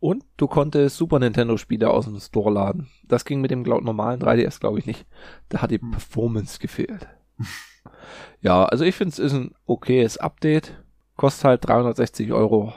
Und 0.00 0.24
du 0.38 0.46
konntest 0.46 0.96
Super 0.96 1.18
Nintendo 1.18 1.58
Spiele 1.58 1.90
aus 1.90 2.06
dem 2.06 2.18
Store 2.18 2.50
laden. 2.50 2.88
Das 3.04 3.26
ging 3.26 3.42
mit 3.42 3.50
dem 3.50 3.62
glaub, 3.62 3.82
normalen 3.82 4.20
3DS, 4.20 4.58
glaube 4.58 4.78
ich, 4.78 4.86
nicht. 4.86 5.06
Da 5.50 5.60
hat 5.60 5.70
die 5.70 5.80
hm. 5.80 5.90
Performance 5.90 6.58
gefehlt. 6.58 7.06
ja, 8.40 8.64
also 8.64 8.84
ich 8.84 8.94
finde 8.94 9.12
es 9.12 9.18
ist 9.18 9.34
ein 9.34 9.54
okayes 9.66 10.16
Update. 10.16 10.82
Kostet 11.16 11.44
halt 11.44 11.68
360 11.68 12.32
Euro. 12.32 12.72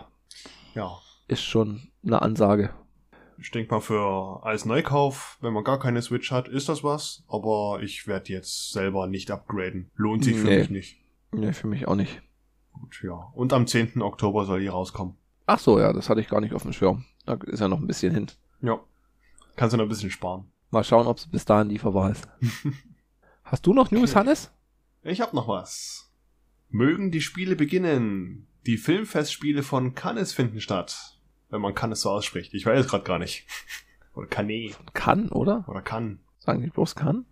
Ja. 0.76 0.98
Ist 1.30 1.44
schon 1.44 1.88
eine 2.06 2.22
Ansage. 2.22 2.72
Ich 3.38 3.52
denke 3.52 3.74
mal, 3.74 3.80
für 3.80 4.42
als 4.44 4.66
Neukauf, 4.66 5.38
wenn 5.40 5.54
man 5.54 5.64
gar 5.64 5.80
keine 5.80 6.02
Switch 6.02 6.32
hat, 6.32 6.50
ist 6.50 6.68
das 6.68 6.84
was. 6.84 7.24
Aber 7.30 7.80
ich 7.82 8.06
werde 8.06 8.34
jetzt 8.34 8.74
selber 8.74 9.08
nicht 9.08 9.32
upgraden. 9.32 9.90
Lohnt 9.96 10.26
sich 10.26 10.36
für 10.36 10.48
nee. 10.48 10.60
mich 10.60 10.70
nicht. 10.70 10.98
Nee, 11.32 11.54
für 11.54 11.68
mich 11.68 11.88
auch 11.88 11.96
nicht. 11.96 12.22
Gut, 12.74 13.02
ja. 13.04 13.32
Und 13.34 13.54
am 13.54 13.66
10. 13.66 14.02
Oktober 14.02 14.46
soll 14.46 14.60
die 14.60 14.68
rauskommen. 14.68 15.16
Ach 15.46 15.60
so, 15.60 15.80
ja, 15.80 15.94
das 15.94 16.10
hatte 16.10 16.22
ich 16.22 16.30
gar 16.30 16.42
nicht 16.42 16.54
auf 16.54 16.64
dem 16.64 16.74
Schirm. 16.74 17.06
Da 17.26 17.36
ist 17.46 17.60
ja 17.60 17.68
noch 17.68 17.80
ein 17.80 17.88
bisschen 17.88 18.14
hin. 18.14 18.28
Ja. 18.62 18.80
Kannst 19.56 19.74
du 19.74 19.78
noch 19.78 19.86
ein 19.86 19.90
bisschen 19.90 20.12
sparen. 20.12 20.52
Mal 20.72 20.84
schauen, 20.84 21.08
ob 21.08 21.18
es 21.18 21.28
bis 21.28 21.46
dahin 21.46 21.70
lieferbar 21.70 22.12
ist. 22.12 22.28
Hast 23.44 23.66
du 23.66 23.74
noch 23.74 23.92
News, 23.92 24.12
okay. 24.12 24.20
Hannes? 24.20 24.52
Ich 25.04 25.22
hab 25.22 25.34
noch 25.34 25.48
was. 25.48 26.12
Mögen 26.70 27.12
die 27.12 27.22
Spiele 27.22 27.56
beginnen. 27.56 28.48
Die 28.66 28.78
Filmfestspiele 28.78 29.62
von 29.62 29.94
Cannes 29.94 30.34
finden 30.34 30.62
statt. 30.62 31.20
Wenn 31.50 31.62
man 31.62 31.76
Cannes 31.76 32.02
so 32.02 32.10
ausspricht. 32.10 32.54
Ich 32.54 32.66
weiß 32.66 32.80
es 32.80 32.90
gerade 32.90 33.04
gar 33.04 33.20
nicht. 33.20 33.46
Oder 34.16 34.28
Cannes. 34.28 34.76
Kann, 34.94 35.30
oder? 35.30 35.66
Oder 35.68 35.82
kann. 35.82 36.20
Sagen 36.40 36.62
die 36.62 36.70
bloß 36.70 36.96
kann? 36.96 37.26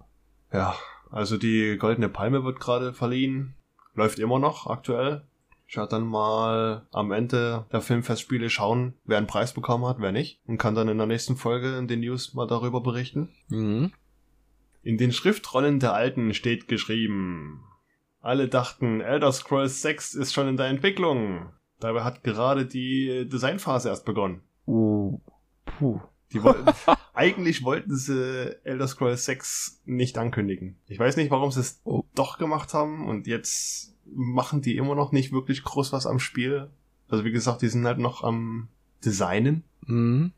Ja, 0.52 0.76
also 1.12 1.38
die 1.38 1.78
Goldene 1.78 2.10
Palme 2.10 2.44
wird 2.44 2.60
gerade 2.60 2.94
verliehen. 2.94 3.54
Läuft 3.94 4.20
immer 4.20 4.40
noch 4.40 4.68
aktuell. 4.68 5.28
Ich 5.72 5.78
werde 5.78 5.92
dann 5.92 6.06
mal 6.06 6.86
am 6.92 7.14
Ende 7.14 7.66
der 7.72 7.80
Filmfestspiele 7.80 8.50
schauen, 8.50 8.94
wer 9.06 9.18
einen 9.18 9.26
Preis 9.28 9.54
bekommen 9.54 9.86
hat, 9.86 10.02
wer 10.02 10.12
nicht. 10.12 10.42
Und 10.46 10.58
kann 10.58 10.76
dann 10.76 10.90
in 10.90 10.98
der 10.98 11.08
nächsten 11.08 11.38
Folge 11.38 11.78
in 11.78 11.88
den 11.88 12.02
News 12.02 12.34
mal 12.34 12.46
darüber 12.46 12.82
berichten. 12.82 13.30
Mhm. 13.48 13.94
In 14.84 14.98
den 14.98 15.14
Schriftrollen 15.14 15.80
der 15.80 15.94
Alten 15.94 16.34
steht 16.34 16.68
geschrieben. 16.68 17.64
Alle 18.20 18.50
dachten, 18.50 19.00
Elder 19.00 19.32
Scrolls 19.32 19.82
6 19.82 20.14
ist 20.16 20.34
schon 20.34 20.50
in 20.50 20.58
der 20.58 20.66
Entwicklung. 20.66 21.54
Dabei 21.80 22.04
hat 22.04 22.22
gerade 22.26 22.66
die 22.66 23.30
Designphase 23.30 23.88
erst 23.88 24.04
begonnen. 24.04 24.42
Uh, 24.68 25.22
puh. 25.64 26.02
Die 26.34 26.44
wollten, 26.44 26.66
eigentlich 27.14 27.64
wollten 27.64 27.96
sie 27.96 28.58
Elder 28.66 28.90
Scrolls 28.90 29.24
6 29.24 29.84
nicht 29.86 30.18
ankündigen. 30.18 30.82
Ich 30.88 31.00
weiß 31.00 31.16
nicht, 31.16 31.32
warum 31.32 31.50
sie 31.50 31.62
es 31.62 31.80
oh. 31.86 32.04
doch 32.14 32.38
gemacht 32.40 32.74
haben 32.74 33.08
und 33.08 33.26
jetzt 33.26 33.92
machen 34.14 34.62
die 34.62 34.78
immer 34.78 34.96
noch 34.96 35.12
nicht 35.12 35.32
wirklich 35.32 35.64
groß 35.64 35.92
was 35.94 36.06
am 36.06 36.20
Spiel. 36.20 36.70
Also 37.10 37.26
wie 37.26 37.32
gesagt, 37.32 37.62
die 37.62 37.68
sind 37.68 37.86
halt 37.86 38.00
noch 38.00 38.24
am 38.24 38.70
Designen. 39.04 39.64
Mhm. 39.86 40.32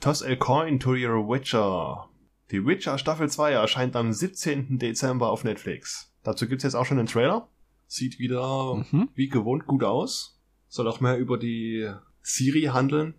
Toss 0.00 0.22
a 0.22 0.36
coin 0.36 0.78
to 0.78 0.90
your 0.90 1.28
Witcher. 1.28 2.08
Die 2.50 2.64
Witcher 2.64 2.98
Staffel 2.98 3.28
2 3.28 3.52
erscheint 3.52 3.96
am 3.96 4.12
17. 4.12 4.78
Dezember 4.78 5.30
auf 5.30 5.44
Netflix. 5.44 6.12
Dazu 6.22 6.48
gibt's 6.48 6.64
jetzt 6.64 6.74
auch 6.74 6.84
schon 6.84 6.98
einen 6.98 7.08
Trailer. 7.08 7.48
Sieht 7.86 8.18
wieder 8.18 8.84
mhm. 8.90 9.08
wie 9.14 9.28
gewohnt 9.28 9.66
gut 9.66 9.84
aus. 9.84 10.38
Soll 10.68 10.88
auch 10.88 11.00
mehr 11.00 11.18
über 11.18 11.38
die 11.38 11.90
Siri 12.22 12.64
handeln, 12.72 13.14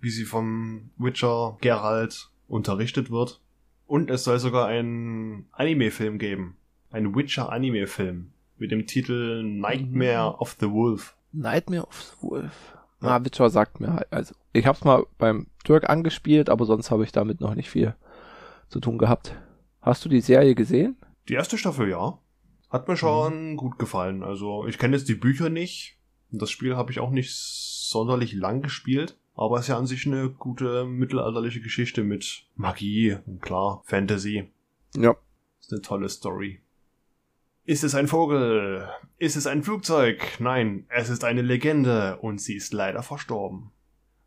wie 0.00 0.10
sie 0.10 0.24
vom 0.24 0.90
Witcher 0.96 1.56
Geralt 1.60 2.30
unterrichtet 2.46 3.10
wird. 3.10 3.40
Und 3.86 4.10
es 4.10 4.24
soll 4.24 4.38
sogar 4.38 4.66
einen 4.66 5.46
Anime-Film 5.52 6.18
geben. 6.18 6.56
Ein 6.90 7.14
Witcher-Anime-Film 7.14 8.32
mit 8.60 8.70
dem 8.70 8.86
Titel 8.86 9.42
Nightmare 9.42 10.30
mhm. 10.30 10.40
of 10.40 10.56
the 10.60 10.70
Wolf. 10.70 11.16
Nightmare 11.32 11.86
of 11.86 12.00
the 12.02 12.28
Wolf. 12.28 12.74
Ja. 13.00 13.08
Ah, 13.08 13.24
Witcher 13.24 13.48
sagt 13.50 13.80
mir 13.80 13.92
halt, 13.92 14.12
also 14.12 14.34
ich 14.52 14.66
hab's 14.66 14.82
mal 14.82 15.06
beim 15.18 15.46
Türk 15.64 15.88
angespielt, 15.88 16.50
aber 16.50 16.64
sonst 16.64 16.90
habe 16.90 17.04
ich 17.04 17.12
damit 17.12 17.40
noch 17.40 17.54
nicht 17.54 17.70
viel 17.70 17.94
zu 18.68 18.80
tun 18.80 18.98
gehabt. 18.98 19.36
Hast 19.80 20.04
du 20.04 20.08
die 20.08 20.20
Serie 20.20 20.54
gesehen? 20.54 20.96
Die 21.28 21.34
erste 21.34 21.58
Staffel, 21.58 21.88
ja. 21.88 22.18
Hat 22.70 22.88
mir 22.88 22.96
schon 22.96 23.52
mhm. 23.52 23.56
gut 23.56 23.78
gefallen. 23.78 24.22
Also 24.22 24.66
ich 24.66 24.78
kenne 24.78 24.96
jetzt 24.96 25.08
die 25.08 25.14
Bücher 25.14 25.48
nicht. 25.48 25.96
Das 26.30 26.50
Spiel 26.50 26.76
habe 26.76 26.90
ich 26.90 27.00
auch 27.00 27.10
nicht 27.10 27.34
sonderlich 27.34 28.34
lang 28.34 28.62
gespielt. 28.62 29.16
Aber 29.34 29.56
es 29.56 29.62
ist 29.62 29.68
ja 29.68 29.78
an 29.78 29.86
sich 29.86 30.04
eine 30.04 30.30
gute 30.30 30.84
mittelalterliche 30.84 31.60
Geschichte 31.60 32.02
mit 32.02 32.46
Magie 32.56 33.18
und 33.24 33.40
klar, 33.40 33.82
Fantasy. 33.84 34.50
Ja. 34.96 35.14
Ist 35.60 35.72
eine 35.72 35.80
tolle 35.80 36.08
Story. 36.08 36.60
Ist 37.68 37.84
es 37.84 37.94
ein 37.94 38.08
Vogel? 38.08 38.88
Ist 39.18 39.36
es 39.36 39.46
ein 39.46 39.62
Flugzeug? 39.62 40.22
Nein, 40.38 40.86
es 40.88 41.10
ist 41.10 41.22
eine 41.22 41.42
Legende 41.42 42.16
und 42.16 42.40
sie 42.40 42.54
ist 42.54 42.72
leider 42.72 43.02
verstorben. 43.02 43.72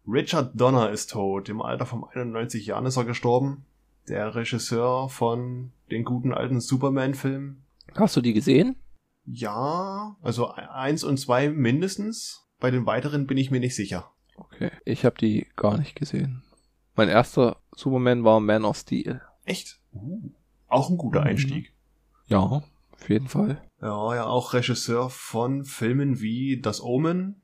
Richard 0.08 0.52
Donner 0.62 0.92
ist 0.92 1.10
tot. 1.10 1.50
Im 1.50 1.60
Alter 1.60 1.88
von 1.88 2.04
91 2.04 2.68
Jahren 2.68 2.86
ist 2.86 2.98
er 2.98 3.04
gestorben. 3.04 3.66
Der 4.08 4.36
Regisseur 4.36 5.10
von 5.10 5.72
den 5.90 6.06
guten 6.06 6.36
alten 6.36 6.62
Superman-Filmen. 6.62 7.64
Hast 7.96 8.16
du 8.16 8.22
die 8.22 8.34
gesehen? 8.34 8.76
Ja, 9.26 10.16
also 10.22 10.50
eins 10.52 11.04
und 11.04 11.18
zwei 11.18 11.50
mindestens. 11.50 12.48
Bei 12.60 12.70
den 12.70 12.86
weiteren 12.86 13.26
bin 13.26 13.38
ich 13.38 13.50
mir 13.50 13.60
nicht 13.60 13.76
sicher. 13.76 14.12
Okay, 14.36 14.70
ich 14.86 15.04
habe 15.04 15.18
die 15.18 15.48
gar 15.56 15.80
nicht 15.80 15.96
gesehen. 15.96 16.44
Mein 16.96 17.10
erster 17.10 17.58
Superman 17.76 18.24
war 18.24 18.40
Man 18.40 18.66
of 18.66 18.78
Steel. 18.78 19.20
Echt? 19.46 19.80
Uh, 19.94 20.30
auch 20.68 20.92
ein 20.92 20.98
guter 20.98 21.22
mhm. 21.22 21.28
Einstieg. 21.28 21.74
Ja, 22.28 22.62
auf 23.02 23.10
jeden 23.10 23.28
Fall. 23.28 23.62
Ja, 23.82 24.16
ja, 24.16 24.26
auch 24.26 24.54
Regisseur 24.54 25.10
von 25.10 25.66
Filmen 25.66 26.22
wie 26.22 26.62
Das 26.62 26.82
Omen, 26.82 27.42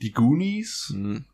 Die 0.00 0.12
Goonies, 0.12 0.92
mhm. 0.94 1.24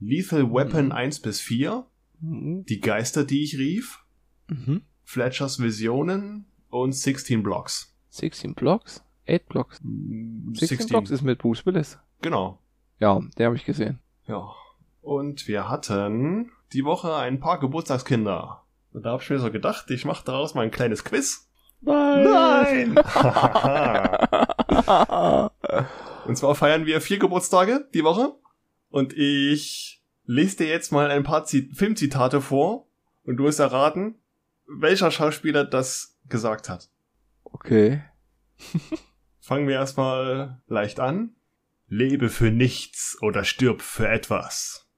Lethal 0.00 0.50
Weapon 0.52 0.86
mhm. 0.86 0.92
1 0.92 1.20
bis 1.20 1.40
4, 1.40 1.86
mhm. 2.20 2.64
Die 2.64 2.80
Geister, 2.80 3.24
die 3.24 3.42
ich 3.42 3.58
rief, 3.58 4.04
mhm. 4.48 4.82
Fletchers 5.04 5.60
Visionen 5.60 6.46
und 6.70 6.92
16 6.92 7.42
Blocks. 7.42 7.94
16 8.10 8.54
Blocks? 8.54 9.04
8 9.28 9.48
Blocks? 9.48 9.76
16, 9.76 10.54
16 10.54 10.88
Blocks 10.88 11.10
ist 11.10 11.22
mit 11.22 11.38
Bruce 11.38 11.66
Willis. 11.66 11.98
Genau. 12.22 12.58
Ja, 12.98 13.20
der 13.36 13.46
habe 13.46 13.56
ich 13.56 13.64
gesehen. 13.64 13.98
Ja. 14.26 14.50
Und 15.02 15.48
wir 15.48 15.68
hatten 15.68 16.52
die 16.72 16.84
Woche 16.84 17.16
ein 17.16 17.40
paar 17.40 17.58
Geburtstagskinder. 17.58 18.62
Und 18.92 19.02
da 19.04 19.10
habe 19.10 19.22
ich 19.22 19.30
mir 19.30 19.38
so 19.38 19.50
gedacht, 19.50 19.90
ich 19.90 20.04
mache 20.04 20.24
daraus 20.24 20.54
mal 20.54 20.62
ein 20.62 20.70
kleines 20.70 21.04
Quiz. 21.04 21.50
Nein! 21.84 22.94
Nein! 22.94 22.96
und 26.26 26.36
zwar 26.36 26.54
feiern 26.54 26.86
wir 26.86 27.00
vier 27.00 27.18
Geburtstage 27.18 27.88
die 27.92 28.04
Woche. 28.04 28.36
Und 28.88 29.16
ich 29.16 30.04
lese 30.24 30.58
dir 30.58 30.68
jetzt 30.68 30.92
mal 30.92 31.10
ein 31.10 31.24
paar 31.24 31.44
Zit 31.44 31.76
Filmzitate 31.76 32.40
vor. 32.40 32.86
Und 33.24 33.36
du 33.36 33.44
musst 33.44 33.60
erraten, 33.60 34.16
welcher 34.66 35.10
Schauspieler 35.10 35.64
das 35.64 36.18
gesagt 36.28 36.68
hat. 36.68 36.90
Okay. 37.44 38.02
Fangen 39.40 39.68
wir 39.68 39.74
erstmal 39.74 40.60
leicht 40.66 41.00
an. 41.00 41.34
Lebe 41.88 42.30
für 42.30 42.50
nichts 42.50 43.18
oder 43.20 43.44
stirb 43.44 43.82
für 43.82 44.08
etwas. 44.08 44.88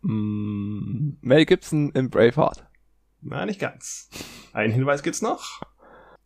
Mm, 0.00 1.10
Mel 1.20 1.46
Gibson 1.46 1.92
in 1.92 2.10
Braveheart. 2.10 2.66
Na, 3.20 3.46
nicht 3.46 3.60
ganz. 3.60 4.10
Ein 4.52 4.70
Hinweis 4.70 5.02
gibt's 5.02 5.22
noch. 5.22 5.60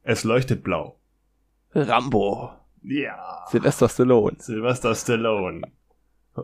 Es 0.03 0.25
leuchtet 0.25 0.65
blau. 0.65 0.99
Rambo. 1.75 2.51
Ja. 2.83 3.45
Sylvester 3.49 3.89
Stallone. 3.89 4.37
Sylvester 4.41 4.95
Stallone. 4.95 5.63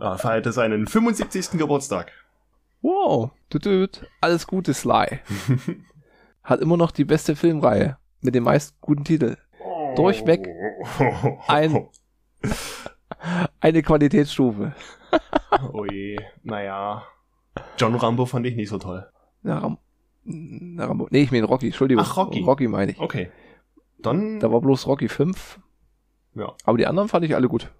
Er 0.00 0.18
feierte 0.18 0.52
seinen 0.52 0.86
75. 0.86 1.50
Geburtstag. 1.58 2.12
Wow. 2.82 3.30
Tütüt. 3.50 4.06
Alles 4.20 4.46
Gute, 4.46 4.74
Sly. 4.74 5.20
Hat 6.42 6.60
immer 6.60 6.76
noch 6.76 6.90
die 6.90 7.04
beste 7.04 7.36
Filmreihe. 7.36 7.98
Mit 8.20 8.34
den 8.34 8.44
meisten 8.44 8.76
guten 8.80 9.04
Titeln. 9.04 9.36
Durchweg 9.96 10.48
ein, 11.48 11.88
eine 13.60 13.82
Qualitätsstufe. 13.82 14.74
oh 15.72 15.84
je. 15.84 16.16
Naja. 16.42 17.02
John 17.76 17.94
Rambo 17.94 18.24
fand 18.24 18.46
ich 18.46 18.56
nicht 18.56 18.70
so 18.70 18.78
toll. 18.78 19.06
Ja, 19.42 19.58
Ram 19.58 19.72
na, 19.72 19.91
Rambo. 20.24 21.08
Nee, 21.10 21.22
ich 21.22 21.32
meine 21.32 21.46
Rocky, 21.46 21.66
Entschuldigung. 21.66 22.04
Ach, 22.06 22.16
Rocky. 22.16 22.42
Rocky 22.42 22.68
meine 22.68 22.92
ich. 22.92 23.00
Okay. 23.00 23.30
Dann. 23.98 24.40
Da 24.40 24.52
war 24.52 24.60
bloß 24.60 24.86
Rocky 24.86 25.08
5. 25.08 25.60
Ja. 26.34 26.54
Aber 26.64 26.78
die 26.78 26.86
anderen 26.86 27.08
fand 27.08 27.24
ich 27.24 27.34
alle 27.34 27.48
gut. 27.48 27.70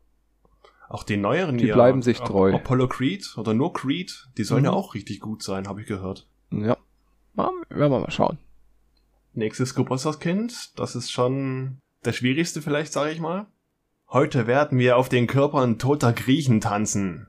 Auch 0.89 1.05
die 1.05 1.17
neueren, 1.17 1.57
die 1.57 1.73
bleiben 1.73 2.01
ja, 2.01 2.05
sich 2.05 2.21
treu. 2.21 2.55
Apollo 2.55 2.89
Creed 2.89 3.39
oder 3.39 3.55
nur 3.55 3.73
Creed, 3.73 4.29
die 4.37 4.45
sollen 4.45 4.61
mhm. 4.61 4.67
ja 4.67 4.73
auch 4.73 4.95
richtig 4.95 5.21
gut 5.21 5.43
sein, 5.43 5.67
habe 5.67 5.81
ich 5.81 5.87
gehört. 5.87 6.29
Ja. 6.51 6.77
Na, 7.33 7.51
werden 7.71 7.93
wir 7.93 8.01
mal 8.01 8.11
schauen. 8.11 8.39
Nächstes 9.33 9.75
Geburtstagskind, 9.75 10.79
das 10.79 10.95
ist 10.95 11.11
schon 11.11 11.79
der 12.05 12.13
schwierigste 12.13 12.61
vielleicht, 12.61 12.93
sage 12.93 13.11
ich 13.11 13.21
mal. 13.21 13.47
Heute 14.11 14.47
werden 14.47 14.79
wir 14.79 14.99
auf 14.99 15.09
den 15.09 15.27
Körpern 15.27 15.79
toter 15.79 16.13
Griechen 16.13 16.61
tanzen. 16.61 17.27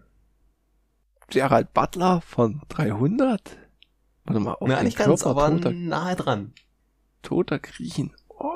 Gerald 1.29 1.73
Butler 1.73 2.19
von 2.19 2.61
300? 2.67 3.57
Warte 4.25 4.39
mal, 4.39 4.53
auf 4.53 4.67
Na, 4.67 4.83
nicht 4.83 4.97
ganz, 4.97 5.25
aber 5.25 5.49
toter, 5.49 5.71
nahe 5.71 6.15
dran. 6.15 6.53
Toter 7.21 7.59
Griechen. 7.59 8.13
Oh, 8.29 8.49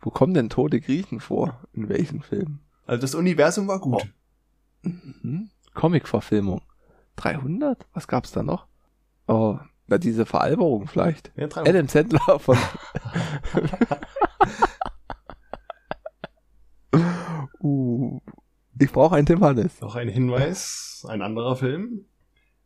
Wo 0.00 0.10
kommen 0.10 0.34
denn 0.34 0.50
tote 0.50 0.80
Griechen 0.80 1.20
vor? 1.20 1.60
In 1.72 1.88
welchen 1.88 2.22
Filmen? 2.22 2.60
Also 2.86 3.00
das 3.00 3.14
Universum 3.14 3.68
war 3.68 3.80
gut. 3.80 4.06
Oh. 4.84 4.88
Mhm. 4.88 5.50
Comic-Verfilmung. 5.74 6.62
300? 7.16 7.86
Was 7.92 8.08
gab's 8.08 8.32
da 8.32 8.42
noch? 8.42 8.66
Oh, 9.26 9.58
na 9.86 9.98
diese 9.98 10.26
Veralberung 10.26 10.88
vielleicht. 10.88 11.30
Ja, 11.36 11.46
Adam 11.54 11.88
Sandler 11.88 12.38
von... 12.38 12.58
uh, 17.60 18.20
ich 18.78 18.92
brauche 18.92 19.16
einen 19.16 19.26
Tim 19.26 19.42
Hannes. 19.44 19.80
Noch 19.80 19.94
ein 19.94 20.08
Hinweis, 20.08 21.06
ein 21.08 21.22
anderer 21.22 21.56
Film. 21.56 22.06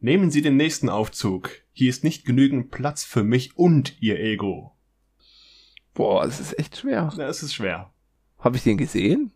Nehmen 0.01 0.31
Sie 0.31 0.43
den 0.43 0.57
nächsten 0.57 0.89
Aufzug. 0.89 1.51
Hier 1.73 1.91
ist 1.91 2.05
nicht 2.05 2.25
genügend 2.25 2.71
Platz 2.71 3.05
für 3.05 3.25
mich 3.25 3.57
und 3.59 4.01
Ihr 4.01 4.21
Ego. 4.21 4.77
Boah, 5.93 6.25
es 6.25 6.39
ist 6.39 6.57
echt 6.57 6.77
schwer. 6.77 7.13
Ja, 7.17 7.29
es 7.29 7.43
ist 7.43 7.55
schwer. 7.55 7.93
Habe 8.39 8.57
ich 8.57 8.63
den 8.63 8.79
gesehen? 8.79 9.33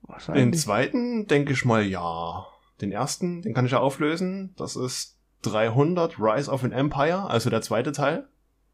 Wahrscheinlich. 0.00 0.44
Den 0.44 0.52
zweiten 0.54 1.26
denke 1.26 1.52
ich 1.52 1.66
mal 1.66 1.84
ja. 1.84 2.46
Den 2.80 2.92
ersten, 2.92 3.42
den 3.42 3.52
kann 3.52 3.66
ich 3.66 3.72
ja 3.72 3.80
auflösen. 3.80 4.54
Das 4.56 4.76
ist 4.76 5.18
300 5.42 6.18
Rise 6.18 6.50
of 6.50 6.64
an 6.64 6.72
Empire, 6.72 7.28
also 7.28 7.50
der 7.50 7.60
zweite 7.60 7.92
Teil. 7.92 8.26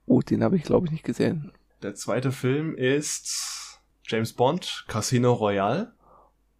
Oh, 0.06 0.20
den 0.20 0.44
habe 0.44 0.56
ich 0.56 0.62
glaube 0.62 0.86
ich 0.86 0.92
nicht 0.92 1.04
gesehen. 1.04 1.52
Der 1.82 1.96
zweite 1.96 2.30
Film 2.30 2.76
ist 2.76 3.80
James 4.06 4.32
Bond, 4.32 4.84
Casino 4.86 5.32
Royale. 5.32 5.92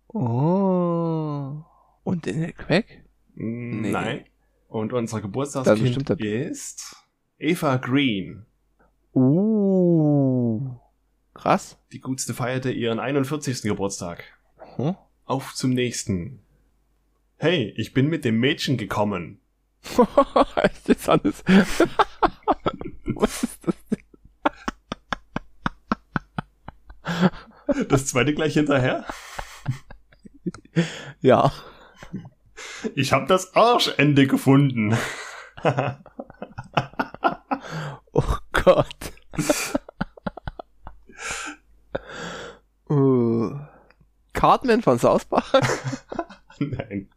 Oh. 0.09 1.63
Und 2.03 2.27
Daniel 2.27 2.53
Craig? 2.53 3.05
Nee. 3.35 3.91
Nein. 3.91 4.25
Und 4.73 4.93
unser 4.95 5.21
Geburtstagskind 5.21 6.09
ist 6.09 6.97
Eva 7.39 7.77
Green. 7.77 8.47
Uh. 9.15 10.77
Krass. 11.35 11.77
Die 11.93 12.01
Gutste 12.01 12.33
feierte 12.33 12.71
ihren 12.71 12.99
41. 12.99 13.61
Geburtstag. 13.61 14.25
Hm? 14.77 14.97
Auf 15.27 15.53
zum 15.55 15.75
nächsten. 15.75 16.41
Hey, 17.37 17.75
ich 17.77 17.93
bin 17.93 18.07
mit 18.09 18.25
dem 18.25 18.41
Mädchen 18.41 18.79
gekommen. 18.79 19.41
Echt 20.57 20.89
jetzt 20.89 21.07
alles. 21.07 21.45
Was 23.05 23.43
ist 23.43 23.59
das 23.67 23.77
denn? 23.91 23.99
Das 27.89 28.07
zweite 28.07 28.33
gleich 28.33 28.55
hinterher? 28.55 29.05
Ja. 31.21 31.53
Ich 32.95 33.13
habe 33.13 33.27
das 33.27 33.55
Arschende 33.55 34.27
gefunden. 34.27 34.97
oh 38.13 38.37
Gott. 38.53 39.13
uh. 42.91 43.59
Cartman 44.33 44.83
von 44.83 44.99
South 44.99 45.27
Park? 45.27 45.63
Nein. 46.59 47.09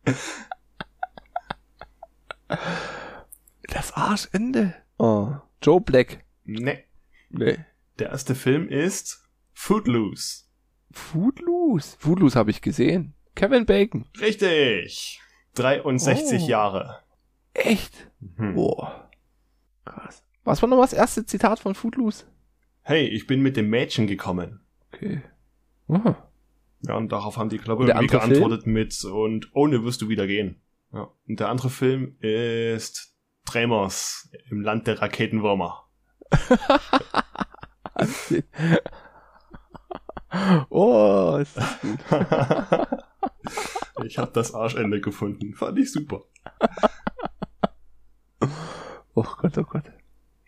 Das 3.70 3.94
Arschende. 3.94 4.76
Oh. 4.98 5.36
Joe 5.62 5.82
Black. 5.82 6.26
Nee. 6.44 6.86
Nee. 7.30 7.58
Der 8.00 8.10
erste 8.10 8.36
Film 8.36 8.70
ist 8.70 9.26
Footloose. 9.54 10.44
Footloose? 10.92 11.98
Footloose 12.00 12.38
habe 12.38 12.52
ich 12.52 12.62
gesehen. 12.62 13.14
Kevin 13.36 13.66
Bacon. 13.66 14.06
Richtig. 14.20 15.22
63 15.56 16.44
oh. 16.44 16.48
Jahre. 16.48 17.00
Echt? 17.54 18.12
Mhm. 18.20 18.56
Boah. 18.56 19.10
Krass. 19.86 20.24
Was 20.44 20.62
war 20.62 20.70
nochmal 20.70 20.86
das 20.86 20.94
erste 20.94 21.26
Zitat 21.26 21.60
von 21.60 21.74
Footloose? 21.76 22.26
Hey, 22.82 23.08
ich 23.08 23.26
bin 23.26 23.42
mit 23.42 23.58
dem 23.58 23.70
Mädchen 23.70 24.08
gekommen. 24.08 24.62
Okay. 24.92 25.22
Aha. 25.88 26.30
Ja, 26.82 26.96
und 26.96 27.12
darauf 27.12 27.38
haben 27.38 27.50
die, 27.50 27.58
glaube 27.58 27.86
ich, 27.86 28.10
geantwortet 28.10 28.64
Film? 28.64 28.74
mit 28.74 29.04
und 29.06 29.50
ohne 29.56 29.84
wirst 29.84 30.02
du 30.02 30.10
wieder 30.10 30.28
gehen. 30.28 30.62
Ja. 30.94 31.10
Und 31.28 31.40
der 31.40 31.50
andere 31.50 31.70
Film 31.70 32.16
ist 32.20 33.16
Tremors 33.46 34.30
im 34.50 34.62
Land 34.62 34.86
der 34.88 35.02
Raketenwürmer. 35.02 35.88
oh, 40.70 41.38
ist 41.42 41.58
das 41.58 41.82
gut. 41.82 42.00
ich 44.04 44.18
habe 44.18 44.32
das 44.34 44.54
Arschende 44.54 45.00
gefunden. 45.02 45.54
Fand 45.54 45.80
ich 45.80 45.92
super. 45.92 46.24
Oh 49.18 49.24
Gott, 49.38 49.58
oh 49.58 49.64
Gott. 49.64 49.86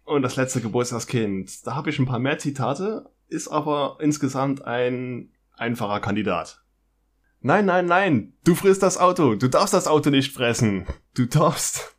Und 0.04 0.22
das 0.22 0.36
letzte 0.36 0.60
Geburtstagskind. 0.60 1.66
Da 1.66 1.76
habe 1.76 1.90
ich 1.90 2.00
ein 2.00 2.06
paar 2.06 2.20
mehr 2.20 2.38
Zitate, 2.38 3.10
ist 3.30 3.48
aber 3.48 3.98
insgesamt 4.02 4.64
ein 4.66 5.32
einfacher 5.56 6.02
Kandidat. 6.02 6.62
Nein, 7.40 7.66
nein, 7.66 7.86
nein, 7.86 8.34
du 8.44 8.56
frisst 8.56 8.84
das 8.84 8.98
Auto. 8.98 9.36
Du 9.36 9.48
darfst 9.48 9.74
das 9.74 9.88
Auto 9.88 10.10
nicht 10.10 10.34
fressen. 10.34 10.86
Du 11.14 11.26
darfst. 11.26 11.96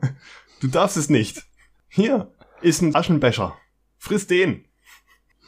Du 0.60 0.68
darfst 0.70 0.96
es 0.96 1.10
nicht. 1.10 1.44
Hier 1.88 2.32
ist 2.62 2.80
ein 2.80 2.94
Aschenbecher. 2.94 3.54
Friss 3.98 4.26
den. 4.26 4.64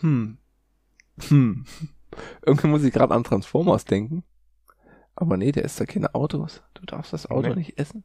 Hm. 0.00 0.36
Hm. 1.28 1.64
Irgendwie 2.44 2.66
muss 2.66 2.84
ich 2.84 2.92
gerade 2.92 3.14
an 3.14 3.24
Transformers 3.24 3.86
denken. 3.86 4.24
Aber 5.16 5.36
nee, 5.38 5.50
der 5.50 5.64
isst 5.64 5.80
da 5.80 5.86
keine 5.86 6.14
Autos. 6.14 6.62
Du 6.74 6.84
darfst 6.84 7.12
das 7.12 7.28
Auto 7.30 7.48
okay. 7.48 7.58
nicht 7.58 7.78
essen. 7.78 8.04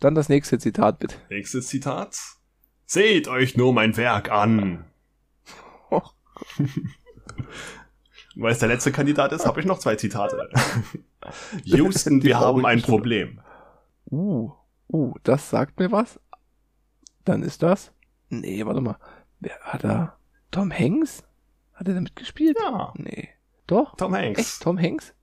Dann 0.00 0.14
das 0.14 0.28
nächste 0.28 0.58
Zitat, 0.58 0.98
bitte. 0.98 1.16
Nächstes 1.30 1.68
Zitat. 1.68 2.18
Seht 2.86 3.28
euch 3.28 3.56
nur 3.56 3.72
mein 3.72 3.96
Werk 3.96 4.30
an. 4.30 4.84
Oh. 5.90 6.02
Weil 8.36 8.52
es 8.52 8.58
der 8.58 8.68
letzte 8.68 8.92
Kandidat 8.92 9.32
ist, 9.32 9.46
habe 9.46 9.60
ich 9.60 9.66
noch 9.66 9.78
zwei 9.78 9.96
Zitate. 9.96 10.48
Houston, 11.64 12.22
wir 12.22 12.38
haben 12.38 12.64
ein 12.66 12.82
Problem. 12.82 13.40
Uh, 14.10 14.52
uh, 14.88 15.14
das 15.22 15.50
sagt 15.50 15.78
mir 15.78 15.90
was. 15.90 16.20
Dann 17.24 17.42
ist 17.42 17.62
das. 17.62 17.92
Nee, 18.28 18.64
warte 18.64 18.80
mal. 18.80 18.98
Wer 19.40 19.58
hat 19.60 19.84
da? 19.84 20.18
Tom 20.50 20.72
Hanks? 20.72 21.22
Hat 21.72 21.88
er 21.88 21.94
da 21.94 22.00
mitgespielt? 22.00 22.56
Ja. 22.60 22.92
Nee. 22.96 23.28
Doch? 23.66 23.96
Tom 23.96 24.14
Hanks. 24.14 24.40
Echt? 24.40 24.62
Tom 24.62 24.78
Hanks? 24.78 25.14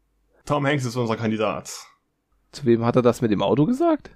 Tom 0.45 0.65
Hanks 0.65 0.83
ist 0.83 0.95
unser 0.97 1.15
Kandidat. 1.15 1.71
Zu 2.51 2.65
wem 2.65 2.83
hat 2.83 2.97
er 2.97 3.01
das 3.01 3.21
mit 3.21 3.31
dem 3.31 3.41
Auto 3.41 3.65
gesagt? 3.65 4.11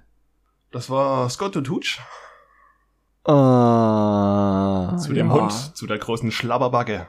Das 0.70 0.90
war 0.90 1.28
Scott 1.30 1.54
Tutuch. 1.54 1.98
Ah, 3.24 4.96
zu 4.98 5.12
dem 5.14 5.28
ja. 5.28 5.32
Hund, 5.32 5.52
zu 5.52 5.86
der 5.86 5.98
großen 5.98 6.30
Schlabberbacke. 6.30 7.08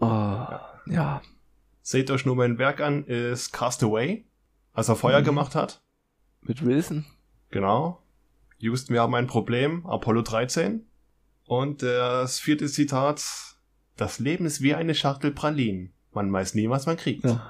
Ja. 0.00 0.60
ja. 0.86 1.22
Seht 1.80 2.10
euch 2.10 2.26
nur 2.26 2.36
mein 2.36 2.58
Werk 2.58 2.80
an, 2.80 3.04
ist 3.04 3.52
Castaway, 3.52 4.26
als 4.72 4.88
er 4.88 4.96
Feuer 4.96 5.20
mhm. 5.20 5.24
gemacht 5.24 5.54
hat. 5.54 5.82
Mit 6.42 6.64
Wilson. 6.64 7.06
Genau. 7.50 8.02
Houston, 8.58 8.94
wir 8.94 9.02
haben 9.02 9.14
ein 9.14 9.26
Problem, 9.26 9.86
Apollo 9.86 10.22
13. 10.22 10.86
Und 11.46 11.82
das 11.82 12.38
vierte 12.38 12.66
Zitat, 12.66 13.22
das 13.96 14.18
Leben 14.18 14.44
ist 14.44 14.60
wie 14.60 14.74
eine 14.74 14.94
Schachtel 14.94 15.30
Pralinen. 15.30 15.92
Man 16.12 16.32
weiß 16.32 16.54
nie, 16.54 16.68
was 16.68 16.86
man 16.86 16.96
kriegt. 16.96 17.24
Ja. 17.24 17.42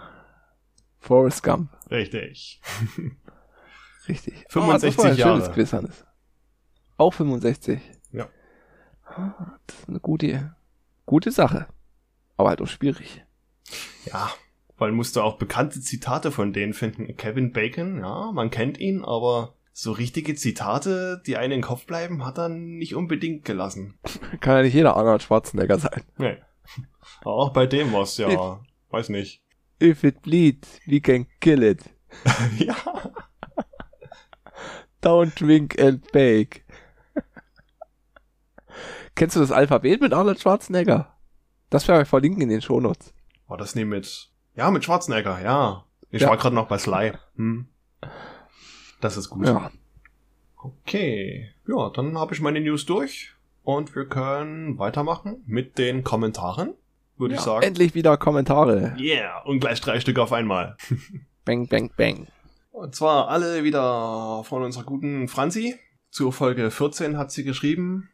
Forrest 1.05 1.43
Gump. 1.43 1.71
Richtig. 1.91 2.63
Richtig. 4.09 4.47
65 4.49 4.99
oh, 4.99 5.07
Jahre. 5.09 5.53
Quiz, 5.53 5.73
Hannes. 5.75 6.05
Auch 6.97 7.13
65. 7.13 7.81
Ja. 8.13 8.29
Ah, 9.05 9.59
das 9.67 9.81
ist 9.81 9.89
eine 9.89 10.01
gute, 10.01 10.57
gute 11.05 11.31
Sache. 11.31 11.67
Aber 12.39 12.49
halt 12.49 12.63
auch 12.63 12.69
schwierig. 12.69 13.23
Ja, 14.07 14.31
weil 14.79 14.93
musst 14.93 15.17
du 15.17 15.21
auch 15.21 15.37
bekannte 15.37 15.81
Zitate 15.81 16.31
von 16.31 16.55
denen 16.55 16.73
finden. 16.73 17.15
Kevin 17.17 17.53
Bacon, 17.53 17.99
ja, 17.99 18.33
man 18.33 18.51
kennt 18.51 18.79
ihn, 18.79 19.05
aber 19.05 19.55
so 19.73 19.93
richtige 19.93 20.35
Zitate, 20.35 21.23
die 21.27 21.37
einen 21.37 21.53
im 21.53 21.63
Kopf 21.63 21.85
bleiben, 21.85 22.25
hat 22.25 22.39
er 22.39 22.49
nicht 22.49 22.95
unbedingt 22.95 23.45
gelassen. 23.45 23.99
Kann 24.41 24.57
ja 24.57 24.63
nicht 24.63 24.75
jeder 24.75 24.97
Arnold 24.97 25.23
Schwarzenegger 25.23 25.79
sein. 25.79 26.03
Nee. 26.17 26.39
auch 27.25 27.51
bei 27.51 27.67
dem 27.67 27.93
was, 27.93 28.17
ja. 28.17 28.61
Weiß 28.91 29.11
nicht. 29.11 29.44
If 29.85 30.03
it 30.03 30.23
bleeds, 30.23 30.81
we 30.87 31.01
can 31.01 31.27
kill 31.41 31.63
it. 31.63 31.83
ja. 32.59 32.75
Don't 35.03 35.35
drink 35.39 35.79
and 35.79 36.11
bake. 36.11 36.65
Kennst 39.15 39.37
du 39.37 39.41
das 39.41 39.53
Alphabet 39.53 40.01
mit 40.01 40.15
Arnold 40.15 40.41
Schwarzenegger? 40.41 41.15
Das 41.69 41.87
werde 41.87 42.05
ich 42.05 42.09
verlinken 42.09 42.41
in 42.41 42.49
den 42.49 42.63
Shownotes. 42.63 43.13
War 43.47 43.59
das 43.59 43.75
nie 43.75 43.85
mit... 43.85 44.31
Ja, 44.55 44.71
mit 44.71 44.85
Schwarzenegger, 44.85 45.43
ja. 45.43 45.85
Ich 46.11 46.23
ja. 46.23 46.29
war 46.29 46.39
gerade 46.39 46.55
noch 46.55 46.69
bei 46.69 46.79
Sly. 46.79 47.13
Hm. 47.37 47.67
Das 49.03 49.19
ist 49.19 49.29
gut. 49.29 49.47
Ja. 49.47 49.71
Okay. 50.57 51.51
Ja, 51.69 51.91
dann 51.91 52.17
habe 52.17 52.33
ich 52.33 52.41
meine 52.41 52.61
News 52.61 52.87
durch 52.87 53.35
und 53.63 53.95
wir 53.95 54.09
können 54.09 54.79
weitermachen 54.79 55.43
mit 55.47 55.77
den 55.77 56.05
Kommentaren, 56.05 56.73
würde 57.17 57.35
ja, 57.35 57.41
ich 57.41 57.45
sagen. 57.45 57.67
Endlich 57.67 57.95
wieder 57.95 58.17
Kommentare. 58.17 58.97
Yeah, 58.99 59.41
und 59.45 59.61
gleich 59.61 59.81
drei 59.81 60.01
Stück 60.01 60.19
auf 60.19 60.33
einmal. 60.33 60.77
bang, 61.45 61.69
bang, 61.69 61.91
bang. 61.97 62.29
Und 62.71 62.95
zwar 62.95 63.29
alle 63.29 63.65
wieder 63.65 64.43
von 64.45 64.63
unserer 64.63 64.85
guten 64.85 65.29
Franzi. 65.29 65.79
Zur 66.11 66.33
Folge 66.33 66.71
14 66.71 67.17
hat 67.17 67.31
sie 67.33 67.45
geschrieben, 67.45 68.11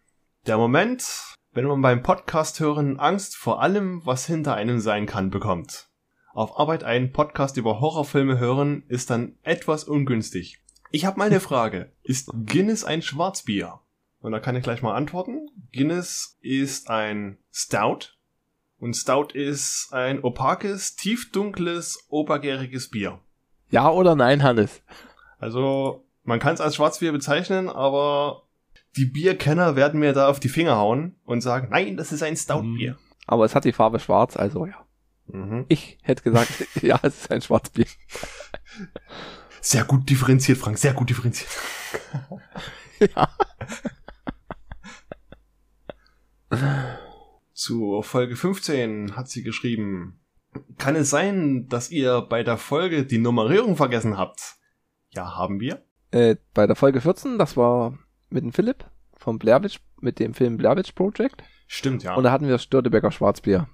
der 0.47 0.57
Moment, 0.57 1.35
wenn 1.53 1.67
man 1.67 1.83
beim 1.83 2.03
Podcast 2.03 2.61
hören 2.61 2.99
Angst 2.99 3.37
vor 3.37 3.63
allem, 3.63 4.05
was 4.05 4.27
hinter 4.27 4.55
einem 4.55 4.81
sein 4.81 5.07
kann, 5.07 5.31
bekommt. 5.31 5.91
Auf 6.33 6.59
Arbeit 6.59 6.85
einen 6.85 7.13
Podcast 7.13 7.57
über 7.57 7.81
Horrorfilme 7.81 8.39
hören 8.39 8.85
ist 8.89 9.11
dann 9.11 9.37
etwas 9.43 9.85
ungünstig. 9.85 10.63
Ich 10.93 11.05
habe 11.05 11.19
mal 11.19 11.27
eine 11.27 11.41
Frage. 11.41 11.93
Ist 12.03 12.31
Guinness 12.47 12.85
ein 12.85 13.03
Schwarzbier? 13.03 13.81
Und 14.21 14.33
da 14.33 14.41
kann 14.41 14.57
ich 14.57 14.63
gleich 14.63 14.83
mal 14.83 14.95
antworten. 14.95 15.49
Guinness 15.73 16.39
ist 16.43 16.91
ein 16.91 17.39
Stout. 17.53 18.20
Und 18.81 18.95
Stout 18.95 19.35
ist 19.35 19.93
ein 19.93 20.25
opakes, 20.25 20.97
tiefdunkles, 20.97 22.07
obergäriges 22.09 22.89
Bier. 22.89 23.21
Ja 23.69 23.91
oder 23.91 24.15
nein, 24.15 24.43
Hannes? 24.43 24.83
Also, 25.39 26.09
man 26.25 26.39
kann 26.41 26.55
es 26.55 26.63
als 26.63 26.77
Schwarzbier 26.77 27.13
bezeichnen, 27.13 27.69
aber 27.69 28.49
die 28.97 29.05
Bierkenner 29.05 29.77
werden 29.77 30.01
mir 30.01 30.15
da 30.15 30.29
auf 30.29 30.41
die 30.41 30.49
Finger 30.49 30.77
hauen 30.77 31.21
und 31.25 31.43
sagen, 31.43 31.69
nein, 31.71 31.99
das 31.99 32.11
ist 32.11 32.23
ein 32.23 32.37
Stoutbier. 32.37 32.93
Mhm. 32.93 32.99
Aber 33.27 33.45
es 33.45 33.55
hat 33.55 33.67
die 33.67 33.73
Farbe 33.73 34.01
schwarz, 34.01 34.37
also 34.37 34.65
ja. 34.65 34.87
Mhm. 35.27 35.67
Ich 35.69 35.99
hätte 36.03 36.23
gesagt, 36.23 36.51
ja, 36.83 36.99
es 37.03 37.23
ist 37.23 37.31
ein 37.31 37.43
Schwarzbier. 37.43 37.87
Sehr 39.61 39.85
gut 39.85 40.09
differenziert, 40.09 40.57
Frank, 40.57 40.79
sehr 40.79 40.95
gut 40.95 41.11
differenziert. 41.11 41.51
ja. 43.15 43.29
Zu 47.61 48.01
Folge 48.01 48.37
15 48.37 49.17
hat 49.17 49.29
sie 49.29 49.43
geschrieben, 49.43 50.19
kann 50.79 50.97
es 50.97 51.11
sein, 51.11 51.69
dass 51.69 51.91
ihr 51.91 52.23
bei 52.23 52.43
der 52.43 52.57
Folge 52.57 53.05
die 53.05 53.19
Nummerierung 53.19 53.77
vergessen 53.77 54.17
habt? 54.17 54.57
Ja, 55.11 55.37
haben 55.37 55.61
wir. 55.61 55.85
Äh, 56.11 56.37
bei 56.55 56.67
der 56.67 56.75
Folge 56.75 57.03
14, 57.03 57.37
das 57.37 57.59
war 57.59 57.99
mit 58.31 58.45
dem 58.45 58.55
Philipp 58.55 58.87
vom 59.15 59.39
Blair 59.39 59.63
Witch, 59.63 59.79
mit 60.01 60.19
dem 60.21 60.33
Film 60.33 60.57
Blair 60.57 60.75
Witch 60.75 60.93
Project. 60.93 61.43
Stimmt, 61.67 62.03
ja. 62.03 62.15
Und 62.15 62.25
da 62.25 62.33
hatten 62.33 62.49
wir 62.49 62.57
Störtebecker 62.57 63.11
Schwarzbier. 63.11 63.69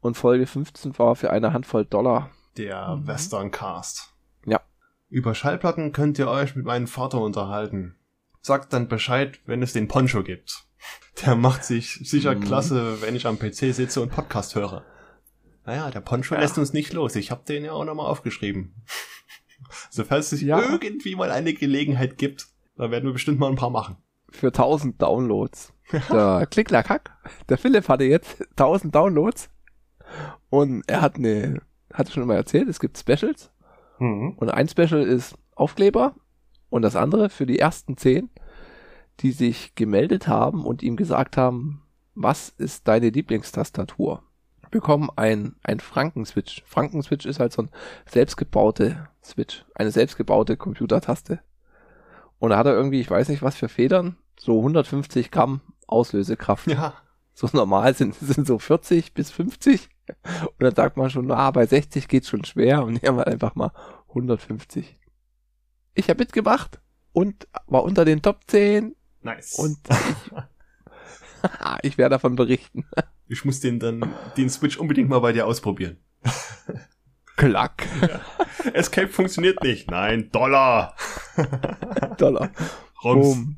Und 0.00 0.16
Folge 0.16 0.46
15 0.46 0.96
war 0.96 1.16
für 1.16 1.32
eine 1.32 1.52
Handvoll 1.52 1.84
Dollar. 1.84 2.30
Der 2.56 2.94
mhm. 2.94 3.08
Western 3.08 3.50
Cast. 3.50 4.14
Ja. 4.46 4.60
Über 5.08 5.34
Schallplatten 5.34 5.90
könnt 5.90 6.20
ihr 6.20 6.28
euch 6.28 6.54
mit 6.54 6.66
meinem 6.66 6.86
Vater 6.86 7.20
unterhalten. 7.20 7.96
Sagt 8.42 8.72
dann 8.72 8.86
Bescheid, 8.86 9.40
wenn 9.44 9.60
es 9.60 9.72
den 9.72 9.88
Poncho 9.88 10.22
gibt. 10.22 10.68
Der 11.24 11.36
macht 11.36 11.64
sich 11.64 12.00
sicher 12.02 12.34
mhm. 12.34 12.40
klasse, 12.40 13.02
wenn 13.02 13.14
ich 13.14 13.26
am 13.26 13.38
PC 13.38 13.74
sitze 13.74 14.00
und 14.00 14.10
Podcast 14.10 14.54
höre. 14.54 14.84
Naja, 15.64 15.90
der 15.90 16.00
Poncho 16.00 16.34
ja. 16.34 16.40
lässt 16.40 16.58
uns 16.58 16.72
nicht 16.72 16.92
los. 16.92 17.14
Ich 17.16 17.30
habe 17.30 17.44
den 17.46 17.64
ja 17.64 17.72
auch 17.72 17.84
nochmal 17.84 18.06
aufgeschrieben. 18.06 18.74
also 19.86 20.04
falls 20.04 20.32
es 20.32 20.40
ja. 20.40 20.60
irgendwie 20.60 21.14
mal 21.14 21.30
eine 21.30 21.54
Gelegenheit 21.54 22.18
gibt, 22.18 22.48
da 22.76 22.90
werden 22.90 23.04
wir 23.04 23.12
bestimmt 23.12 23.38
mal 23.38 23.48
ein 23.48 23.56
paar 23.56 23.70
machen. 23.70 23.96
Für 24.30 24.48
1000 24.48 25.00
Downloads. 25.00 25.72
Der 26.10 26.46
Klicklack, 26.50 27.10
der 27.50 27.58
Philipp 27.58 27.88
hatte 27.88 28.04
jetzt 28.04 28.40
1000 28.52 28.94
Downloads 28.94 29.50
und 30.48 30.84
er 30.86 31.02
hat 31.02 31.16
eine, 31.16 31.60
hatte 31.92 32.12
schon 32.12 32.22
immer 32.22 32.34
erzählt, 32.34 32.68
es 32.68 32.80
gibt 32.80 32.96
Specials 32.96 33.50
mhm. 33.98 34.34
und 34.36 34.48
ein 34.48 34.68
Special 34.68 35.02
ist 35.02 35.36
Aufkleber 35.54 36.14
und 36.70 36.80
das 36.80 36.96
andere 36.96 37.28
für 37.28 37.44
die 37.44 37.58
ersten 37.58 37.98
10, 37.98 38.30
die 39.20 39.32
sich 39.32 39.74
gemeldet 39.74 40.28
haben 40.28 40.64
und 40.64 40.82
ihm 40.82 40.96
gesagt 40.96 41.36
haben, 41.36 41.82
was 42.14 42.48
ist 42.50 42.88
deine 42.88 43.10
Lieblingstastatur? 43.10 44.22
bekommen 44.72 45.08
ein, 45.14 45.54
ein 45.62 45.78
Franken-Switch. 45.78 46.64
Franken-Switch 46.66 47.26
ist 47.26 47.38
halt 47.38 47.52
so 47.52 47.62
ein 47.62 47.70
selbstgebaute 48.06 49.08
Switch, 49.22 49.64
eine 49.76 49.92
selbstgebaute 49.92 50.56
Computertaste. 50.56 51.38
Und 52.40 52.50
da 52.50 52.58
hat 52.58 52.66
er 52.66 52.74
irgendwie, 52.74 53.00
ich 53.00 53.10
weiß 53.10 53.28
nicht 53.28 53.42
was 53.42 53.54
für 53.54 53.68
Federn, 53.68 54.16
so 54.36 54.58
150 54.58 55.30
Gramm 55.30 55.60
Auslösekraft. 55.86 56.66
Ja. 56.66 56.94
So 57.34 57.48
normal 57.52 57.94
sind, 57.94 58.14
sind 58.14 58.46
so 58.46 58.58
40 58.58 59.14
bis 59.14 59.30
50. 59.30 59.88
Und 60.42 60.62
dann 60.62 60.74
sagt 60.74 60.96
man 60.96 61.08
schon, 61.08 61.30
ah, 61.30 61.50
bei 61.50 61.64
60 61.64 62.08
geht's 62.08 62.28
schon 62.28 62.44
schwer 62.44 62.84
und 62.84 62.96
hier 62.96 63.12
mal 63.12 63.24
einfach 63.24 63.54
mal 63.54 63.70
150. 64.08 64.98
Ich 65.94 66.10
habe 66.10 66.18
mitgemacht 66.18 66.80
und 67.12 67.48
war 67.66 67.84
unter 67.84 68.04
den 68.04 68.20
Top 68.20 68.40
10. 68.48 68.94
Nice. 69.22 69.54
Und 69.58 69.78
ich, 69.88 70.32
ich 71.92 71.98
werde 71.98 72.14
davon 72.14 72.36
berichten. 72.36 72.84
Ich 73.28 73.44
muss 73.44 73.60
den 73.60 73.78
dann, 73.78 74.14
den 74.36 74.50
Switch 74.50 74.76
unbedingt 74.78 75.08
mal 75.08 75.20
bei 75.20 75.32
dir 75.32 75.46
ausprobieren. 75.46 75.96
Klack. 77.36 77.86
Ja. 78.00 78.20
Escape 78.72 79.08
funktioniert 79.08 79.62
nicht. 79.62 79.90
Nein, 79.90 80.30
Dollar. 80.30 80.94
Dollar. 82.18 82.50
Rums. 83.02 83.26
Rum. 83.26 83.56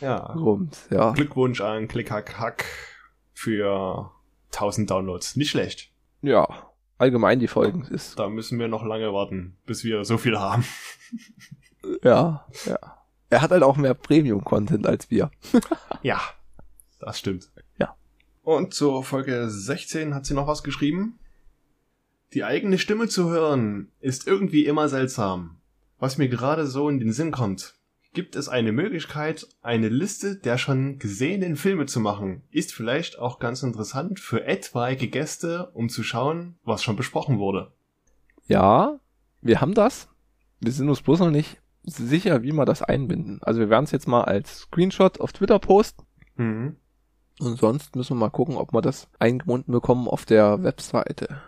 Ja. 0.00 0.16
Rums, 0.16 0.86
ja. 0.90 1.10
Glückwunsch 1.12 1.60
an 1.60 1.88
Klickhack 1.88 2.38
Hack 2.38 2.64
für 3.32 4.12
1000 4.46 4.90
Downloads. 4.90 5.36
Nicht 5.36 5.50
schlecht. 5.50 5.90
Ja. 6.22 6.70
Allgemein 6.98 7.40
die 7.40 7.48
Folgen 7.48 7.82
ist. 7.82 8.18
Da 8.18 8.28
müssen 8.28 8.58
wir 8.58 8.68
noch 8.68 8.82
lange 8.82 9.12
warten, 9.12 9.58
bis 9.66 9.84
wir 9.84 10.04
so 10.04 10.16
viel 10.16 10.38
haben. 10.38 10.64
ja, 12.02 12.46
ja. 12.64 12.95
Er 13.28 13.42
hat 13.42 13.50
halt 13.50 13.62
auch 13.62 13.76
mehr 13.76 13.94
Premium-Content 13.94 14.86
als 14.86 15.10
wir. 15.10 15.30
ja, 16.02 16.20
das 17.00 17.18
stimmt. 17.18 17.50
Ja. 17.78 17.96
Und 18.42 18.74
zur 18.74 19.02
Folge 19.02 19.50
16 19.50 20.14
hat 20.14 20.26
sie 20.26 20.34
noch 20.34 20.46
was 20.46 20.62
geschrieben. 20.62 21.18
Die 22.32 22.44
eigene 22.44 22.78
Stimme 22.78 23.08
zu 23.08 23.30
hören 23.30 23.90
ist 24.00 24.26
irgendwie 24.26 24.66
immer 24.66 24.88
seltsam. 24.88 25.56
Was 25.98 26.18
mir 26.18 26.28
gerade 26.28 26.66
so 26.66 26.88
in 26.88 26.98
den 26.98 27.12
Sinn 27.12 27.32
kommt. 27.32 27.74
Gibt 28.12 28.36
es 28.36 28.48
eine 28.48 28.72
Möglichkeit, 28.72 29.46
eine 29.60 29.88
Liste 29.88 30.36
der 30.36 30.56
schon 30.56 30.98
gesehenen 30.98 31.56
Filme 31.56 31.86
zu 31.86 32.00
machen? 32.00 32.42
Ist 32.50 32.72
vielleicht 32.72 33.18
auch 33.18 33.38
ganz 33.38 33.62
interessant 33.62 34.20
für 34.20 34.44
etwaige 34.44 35.08
Gäste, 35.08 35.70
um 35.74 35.88
zu 35.88 36.02
schauen, 36.02 36.56
was 36.64 36.82
schon 36.82 36.96
besprochen 36.96 37.38
wurde. 37.38 37.72
Ja, 38.46 38.98
wir 39.42 39.60
haben 39.60 39.74
das. 39.74 40.08
Wir 40.60 40.72
sind 40.72 40.88
uns 40.88 41.02
bloß 41.02 41.20
noch 41.20 41.30
nicht 41.30 41.58
sicher, 41.86 42.42
wie 42.42 42.52
wir 42.52 42.64
das 42.64 42.82
einbinden. 42.82 43.40
Also 43.42 43.60
wir 43.60 43.70
werden 43.70 43.84
es 43.84 43.92
jetzt 43.92 44.08
mal 44.08 44.24
als 44.24 44.60
Screenshot 44.60 45.20
auf 45.20 45.32
Twitter 45.32 45.58
posten. 45.58 46.04
Mhm. 46.36 46.76
Und 47.38 47.58
sonst 47.58 47.96
müssen 47.96 48.16
wir 48.16 48.20
mal 48.20 48.30
gucken, 48.30 48.56
ob 48.56 48.72
wir 48.72 48.82
das 48.82 49.08
eingebunden 49.18 49.72
bekommen 49.72 50.08
auf 50.08 50.24
der 50.24 50.62
Webseite. 50.62 51.40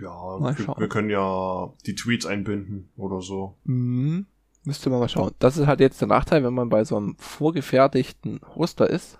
Ja, 0.00 0.10
wir, 0.10 0.78
wir, 0.78 0.88
können 0.88 1.10
ja 1.10 1.72
die 1.86 1.94
Tweets 1.94 2.26
einbinden 2.26 2.90
oder 2.96 3.20
so. 3.20 3.58
Mhm. 3.64 4.26
Müsste 4.64 4.90
man 4.90 5.00
mal 5.00 5.08
schauen. 5.08 5.32
Das 5.40 5.56
ist 5.56 5.66
halt 5.66 5.80
jetzt 5.80 6.00
der 6.00 6.08
Nachteil, 6.08 6.44
wenn 6.44 6.54
man 6.54 6.68
bei 6.68 6.84
so 6.84 6.96
einem 6.96 7.16
vorgefertigten 7.18 8.40
Hoster 8.54 8.88
ist. 8.88 9.18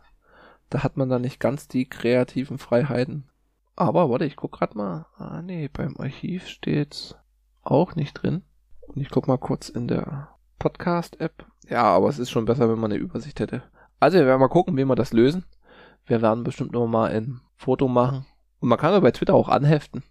Da 0.71 0.83
hat 0.83 0.97
man 0.97 1.09
dann 1.09 1.23
nicht 1.23 1.41
ganz 1.41 1.69
die 1.69 1.89
kreativen 1.89 2.59
Freiheiten. 2.59 3.29
Aber 3.75 4.09
warte, 4.09 4.25
ich 4.25 4.37
guck 4.37 4.53
grad 4.53 4.75
mal. 4.75 5.07
Ah 5.17 5.43
nee, 5.43 5.69
beim 5.69 5.97
Archiv 5.97 6.47
steht's 6.47 7.17
auch 7.63 7.97
nicht 7.97 8.15
drin. 8.15 8.43
Und 8.87 9.03
ich 9.03 9.11
guck 9.11 9.27
mal 9.27 9.39
kurz 9.39 9.69
in 9.69 9.89
der 9.89 10.32
Podcast-App. 10.63 11.45
Ja, 11.69 11.83
aber 11.83 12.09
es 12.09 12.21
ist 12.21 12.31
schon 12.31 12.45
besser, 12.45 12.69
wenn 12.69 12.79
man 12.79 12.93
eine 12.93 13.01
Übersicht 13.01 13.41
hätte. 13.41 13.65
Also 13.99 14.19
wir 14.19 14.27
werden 14.27 14.39
mal 14.39 14.47
gucken, 14.47 14.77
wie 14.77 14.85
wir 14.85 14.95
das 14.95 15.13
lösen. 15.13 15.45
Wir 16.07 16.23
werden 16.23 16.45
bestimmt 16.45 16.71
noch 16.71 16.87
mal 16.87 17.11
ein 17.11 17.41
Foto 17.57 17.89
machen. 17.89 18.27
Und 18.61 18.69
man 18.69 18.79
kann 18.79 18.93
ja 18.93 19.01
bei 19.01 19.11
Twitter 19.11 19.35
auch 19.35 19.49
anheften 19.49 20.05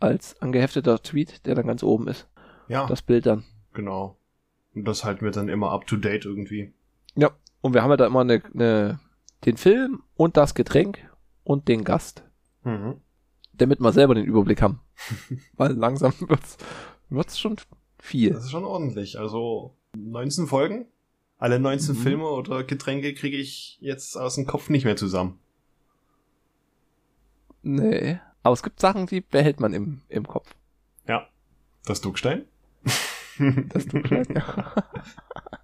als 0.00 0.40
angehefteter 0.42 1.00
Tweet, 1.00 1.46
der 1.46 1.54
dann 1.54 1.68
ganz 1.68 1.84
oben 1.84 2.08
ist. 2.08 2.28
Ja. 2.66 2.86
Das 2.86 3.02
Bild 3.02 3.24
dann. 3.26 3.44
Genau. 3.72 4.18
Und 4.74 4.84
das 4.84 5.04
halten 5.04 5.24
wir 5.24 5.30
dann 5.30 5.48
immer 5.48 5.70
up 5.70 5.86
to 5.86 5.96
date 5.96 6.24
irgendwie. 6.24 6.74
Ja. 7.14 7.30
Und 7.60 7.72
wir 7.72 7.82
haben 7.84 7.90
ja 7.90 7.96
da 7.96 8.06
immer 8.06 8.22
eine, 8.22 8.42
eine, 8.52 8.98
den 9.44 9.56
Film 9.56 10.02
und 10.16 10.36
das 10.36 10.56
Getränk 10.56 11.08
und 11.44 11.68
den 11.68 11.84
Gast. 11.84 12.24
Mhm. 12.64 13.00
Damit 13.52 13.78
wir 13.78 13.92
selber 13.92 14.16
den 14.16 14.24
Überblick 14.24 14.60
haben. 14.60 14.80
Weil 15.52 15.74
langsam 15.74 16.12
wird's, 16.18 16.56
wird's 17.10 17.38
schon 17.38 17.58
viel. 18.00 18.32
Das 18.32 18.46
ist 18.46 18.50
schon 18.50 18.64
ordentlich. 18.64 19.20
Also 19.20 19.76
19 19.94 20.46
Folgen. 20.46 20.86
Alle 21.38 21.58
19 21.58 21.96
mhm. 21.96 22.00
Filme 22.00 22.28
oder 22.28 22.64
Getränke 22.64 23.14
kriege 23.14 23.36
ich 23.36 23.78
jetzt 23.80 24.16
aus 24.16 24.36
dem 24.36 24.46
Kopf 24.46 24.70
nicht 24.70 24.84
mehr 24.84 24.96
zusammen. 24.96 25.38
Nee. 27.62 28.18
Aber 28.42 28.52
es 28.52 28.62
gibt 28.62 28.80
Sachen, 28.80 29.06
die 29.06 29.20
behält 29.20 29.60
man 29.60 29.72
im, 29.72 30.02
im 30.08 30.26
Kopf. 30.26 30.54
Ja. 31.08 31.26
Das 31.86 32.00
Duckstein? 32.00 32.44
das 33.68 33.86
Duckstein, 33.86 34.26
ja. 34.34 34.74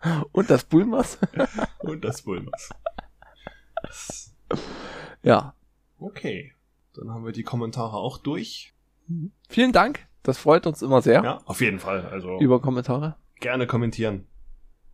Und 0.33 0.51
das 0.51 0.65
Bulmers. 0.65 1.19
Und 1.81 2.05
das 2.05 2.23
Bulmers. 2.23 2.71
Ja. 5.23 5.55
Okay. 5.99 6.55
Dann 6.95 7.11
haben 7.11 7.25
wir 7.25 7.33
die 7.33 7.43
Kommentare 7.43 7.97
auch 7.97 8.19
durch. 8.19 8.75
Vielen 9.49 9.73
Dank. 9.73 10.07
Das 10.23 10.39
freut 10.39 10.67
uns 10.67 10.83
immer 10.83 11.03
sehr. 11.03 11.23
Ja, 11.23 11.41
auf 11.45 11.61
jeden 11.61 11.79
Fall. 11.79 12.07
Also. 12.07 12.39
Über 12.41 12.61
Kommentare. 12.61 13.17
Gerne 13.41 13.67
kommentieren. 13.67 14.27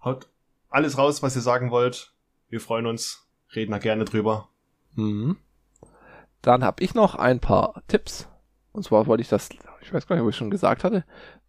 Haut 0.02 0.28
alles 0.68 0.98
raus, 0.98 1.22
was 1.22 1.36
ihr 1.36 1.42
sagen 1.42 1.70
wollt. 1.70 2.12
Wir 2.48 2.60
freuen 2.60 2.86
uns. 2.86 3.26
Reden 3.54 3.72
da 3.72 3.78
gerne 3.78 4.04
drüber. 4.04 4.48
Mhm. 4.94 5.36
Dann 6.42 6.64
habe 6.64 6.82
ich 6.82 6.94
noch 6.94 7.14
ein 7.14 7.40
paar 7.40 7.82
Tipps. 7.88 8.28
Und 8.72 8.84
zwar 8.84 9.06
wollte 9.06 9.22
ich 9.22 9.28
das, 9.28 9.48
ich 9.80 9.92
weiß 9.92 10.06
gar 10.06 10.16
nicht, 10.16 10.22
ob 10.22 10.30
ich 10.30 10.36
schon 10.36 10.50
gesagt 10.50 10.84
hatte, 10.84 11.04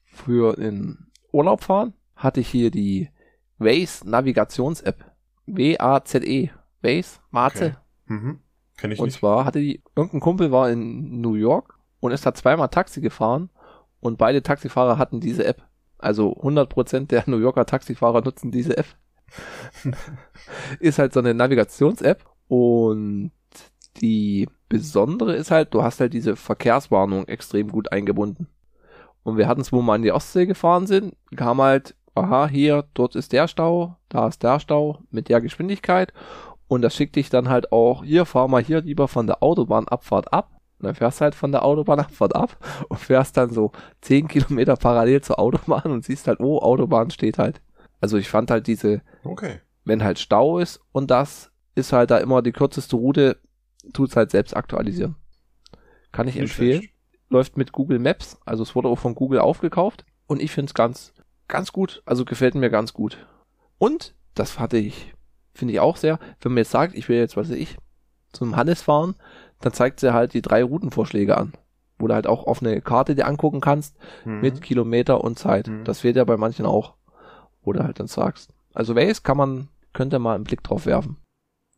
für 0.06 0.58
in 0.58 1.08
Urlaub 1.32 1.64
fahren 1.64 1.94
hatte 2.16 2.40
ich 2.40 2.48
hier 2.48 2.72
die 2.72 3.10
Waze 3.58 4.10
Navigations-App. 4.10 5.12
W-A-Z-E. 5.46 6.50
Waze, 6.82 7.20
Mate. 7.32 7.66
Okay. 7.66 7.76
Mhm. 8.06 8.40
Kenn 8.78 8.92
ich 8.92 9.00
und 9.00 9.08
nicht. 9.08 9.20
zwar 9.20 9.46
hatte 9.46 9.60
die, 9.60 9.84
irgendein 9.96 10.22
Kumpel 10.22 10.52
war 10.52 10.70
in 10.70 11.20
New 11.22 11.34
York 11.34 11.80
und 12.00 12.12
ist 12.12 12.26
da 12.26 12.34
zweimal 12.34 12.70
Taxi 12.70 13.02
gefahren 13.02 13.50
und 14.00 14.18
beide 14.18 14.44
Taxifahrer 14.44 14.98
hatten 14.98 15.20
diese 15.20 15.46
App. 15.46 15.67
Also 15.98 16.34
100% 16.34 17.08
der 17.08 17.24
New 17.28 17.40
Yorker 17.40 17.66
Taxifahrer 17.66 18.22
nutzen 18.22 18.52
diese 18.52 18.78
App. 18.78 18.88
ist 20.80 21.00
halt 21.00 21.14
so 21.14 21.20
eine 21.20 21.34
Navigations-App 21.34 22.24
und 22.48 23.32
die 24.02 24.48
besondere 24.70 25.36
ist 25.36 25.52
halt, 25.52 25.74
du 25.74 25.84
hast 25.84 26.00
halt 26.00 26.14
diese 26.14 26.36
Verkehrswarnung 26.36 27.28
extrem 27.28 27.70
gut 27.70 27.92
eingebunden. 27.92 28.48
Und 29.24 29.38
wir 29.38 29.48
hatten 29.48 29.62
es, 29.62 29.74
wo 29.74 29.82
wir 29.82 29.94
an 29.94 30.04
die 30.04 30.12
Ostsee 30.12 30.46
gefahren 30.46 30.88
sind, 30.88 31.16
kam 31.36 31.62
halt, 31.62 31.96
aha, 32.16 32.48
hier, 32.48 32.86
dort 32.94 33.16
ist 33.16 33.34
der 33.34 33.48
Stau, 33.48 33.98
da 34.10 34.28
ist 34.28 34.44
der 34.44 34.60
Stau 34.60 35.00
mit 35.10 35.30
der 35.30 35.42
Geschwindigkeit. 35.42 36.14
Und 36.68 36.82
das 36.82 36.96
schickt 36.96 37.16
dich 37.16 37.30
dann 37.30 37.50
halt 37.50 37.72
auch, 37.72 38.04
hier, 38.04 38.26
fahr 38.26 38.48
mal 38.48 38.64
hier 38.64 38.82
lieber 38.82 39.08
von 39.08 39.28
der 39.28 39.42
Autobahnabfahrt 39.44 40.34
ab. 40.34 40.57
Und 40.80 40.86
dann 40.86 40.96
fährst 40.96 41.20
du 41.20 41.24
halt 41.24 41.36
von 41.36 41.52
der 41.52 41.64
Autobahnabfahrt 41.66 42.36
ab 42.36 42.58
und 42.90 43.00
fährst 43.00 43.38
dann 43.38 43.50
so 43.52 43.72
10 44.02 44.28
Kilometer 44.28 44.76
parallel 44.76 45.22
zur 45.22 45.40
Autobahn 45.40 45.92
und 45.92 46.06
siehst 46.06 46.28
halt, 46.28 46.40
oh, 46.40 46.60
Autobahn 46.60 47.10
steht 47.10 47.38
halt. 47.38 47.62
Also 48.00 48.18
ich 48.18 48.30
fand 48.30 48.52
halt 48.52 48.68
diese, 48.68 49.02
Okay. 49.24 49.60
wenn 49.86 50.04
halt 50.04 50.20
Stau 50.20 50.60
ist 50.60 50.80
und 50.92 51.10
das 51.10 51.52
ist 51.76 51.94
halt 51.94 52.12
da 52.12 52.18
immer 52.20 52.42
die 52.42 52.52
kürzeste 52.52 52.96
Route, 52.96 53.38
tut's 53.94 54.16
halt 54.16 54.32
selbst 54.32 54.56
aktualisieren. 54.56 55.16
Kann 56.12 56.28
ich 56.28 56.36
Nicht 56.36 56.44
empfehlen. 56.44 56.82
schlecht. 56.82 56.94
Läuft 57.30 57.58
mit 57.58 57.72
Google 57.74 58.00
Maps, 58.00 58.38
also 58.46 58.64
es 58.64 58.74
wurde 58.76 58.88
auch 58.88 59.00
von 59.00 59.14
Google 59.16 59.40
aufgekauft 59.40 60.06
und 60.28 60.42
ich 60.42 60.52
finde 60.52 60.70
es 60.70 60.74
ganz, 60.74 61.14
ganz 61.50 61.72
gut, 61.74 62.02
also 62.06 62.24
gefällt 62.24 62.56
mir 62.56 62.70
ganz 62.70 62.94
gut. 62.94 63.18
Und, 63.80 64.16
das 64.34 64.60
hatte 64.60 64.78
ich, 64.78 65.14
finde 65.54 65.74
ich 65.74 65.80
auch 65.82 65.98
sehr, 65.98 66.20
wenn 66.42 66.54
man 66.54 66.60
jetzt 66.60 66.72
sagt, 66.72 66.96
ich 66.96 67.10
will 67.10 67.18
jetzt, 67.18 67.36
was 67.36 67.50
weiß 67.50 67.58
ich, 67.58 67.78
zum 68.32 68.56
Hannes 68.56 68.82
fahren, 68.82 69.16
dann 69.62 69.74
zeigt 69.74 70.00
sie 70.00 70.14
halt 70.14 70.34
die 70.34 70.42
drei 70.42 70.64
Routenvorschläge 70.64 71.38
an, 71.38 71.54
wo 72.00 72.08
du 72.08 72.14
halt 72.14 72.28
auch 72.28 72.46
auf 72.46 72.62
eine 72.62 72.82
Karte 72.82 73.16
dir 73.16 73.28
angucken 73.28 73.62
kannst, 73.62 73.96
Mhm. 74.26 74.42
mit 74.42 74.62
Kilometer 74.62 75.24
und 75.24 75.38
Zeit. 75.40 75.68
Mhm. 75.68 75.84
Das 75.84 76.02
fehlt 76.02 76.16
ja 76.16 76.24
bei 76.24 76.38
manchen 76.38 76.66
auch. 76.66 76.96
Wo 77.64 77.74
du 77.74 77.84
halt 77.84 78.00
dann 78.00 78.08
sagst. 78.08 78.54
Also 78.74 78.96
Waze 78.96 79.22
kann 79.24 79.36
man, 79.38 79.68
könnte 79.94 80.20
mal 80.20 80.36
einen 80.36 80.44
Blick 80.46 80.64
drauf 80.64 80.86
werfen. 80.86 81.18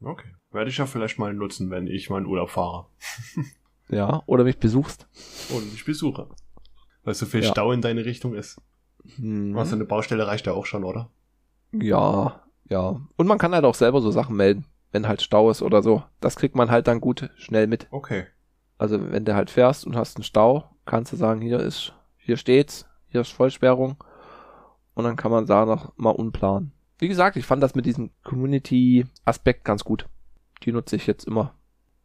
Okay. 0.03 0.27
Werde 0.51 0.69
ich 0.69 0.77
ja 0.77 0.85
vielleicht 0.85 1.17
mal 1.19 1.33
nutzen, 1.33 1.69
wenn 1.71 1.87
ich 1.87 2.09
meinen 2.09 2.25
Urlaub 2.25 2.49
fahre 2.49 2.87
Ja, 3.89 4.21
oder 4.27 4.43
mich 4.43 4.59
besuchst. 4.59 5.07
und 5.49 5.71
mich 5.71 5.85
besuche. 5.85 6.27
Weil 7.03 7.13
so 7.15 7.25
viel 7.25 7.41
Ja. 7.43 7.49
Stau 7.49 7.71
in 7.71 7.81
deine 7.81 8.05
Richtung 8.05 8.33
ist. 8.35 8.61
Hm. 9.15 9.57
Also 9.57 9.75
eine 9.75 9.85
Baustelle 9.85 10.27
reicht 10.27 10.45
ja 10.45 10.53
auch 10.53 10.65
schon, 10.65 10.83
oder? 10.83 11.09
Ja, 11.71 12.43
ja. 12.69 12.99
Und 13.15 13.27
man 13.27 13.37
kann 13.37 13.53
halt 13.53 13.65
auch 13.65 13.75
selber 13.75 14.01
so 14.01 14.11
Sachen 14.11 14.35
melden, 14.35 14.65
wenn 14.91 15.07
halt 15.07 15.21
Stau 15.21 15.49
ist 15.49 15.61
oder 15.61 15.81
so. 15.81 16.03
Das 16.19 16.35
kriegt 16.35 16.55
man 16.55 16.71
halt 16.71 16.87
dann 16.87 17.01
gut 17.01 17.29
schnell 17.35 17.67
mit. 17.67 17.87
Okay. 17.91 18.25
Also 18.77 19.11
wenn 19.11 19.25
du 19.25 19.35
halt 19.35 19.49
fährst 19.49 19.85
und 19.85 19.95
hast 19.95 20.17
einen 20.17 20.23
Stau, 20.23 20.69
kannst 20.85 21.11
du 21.13 21.17
sagen, 21.17 21.41
hier 21.41 21.59
ist, 21.59 21.93
hier 22.17 22.37
steht's, 22.37 22.87
hier 23.07 23.21
ist 23.21 23.31
Vollsperrung. 23.31 23.97
Und 24.93 25.03
dann 25.03 25.15
kann 25.15 25.31
man 25.31 25.45
da 25.45 25.65
noch 25.65 25.93
mal 25.97 26.09
unplanen. 26.11 26.71
Wie 26.97 27.07
gesagt, 27.07 27.37
ich 27.37 27.45
fand 27.45 27.63
das 27.63 27.75
mit 27.75 27.85
diesem 27.85 28.11
Community-Aspekt 28.23 29.63
ganz 29.63 29.83
gut. 29.83 30.07
Die 30.63 30.71
nutze 30.71 30.97
ich 30.97 31.07
jetzt 31.07 31.25
immer. 31.25 31.55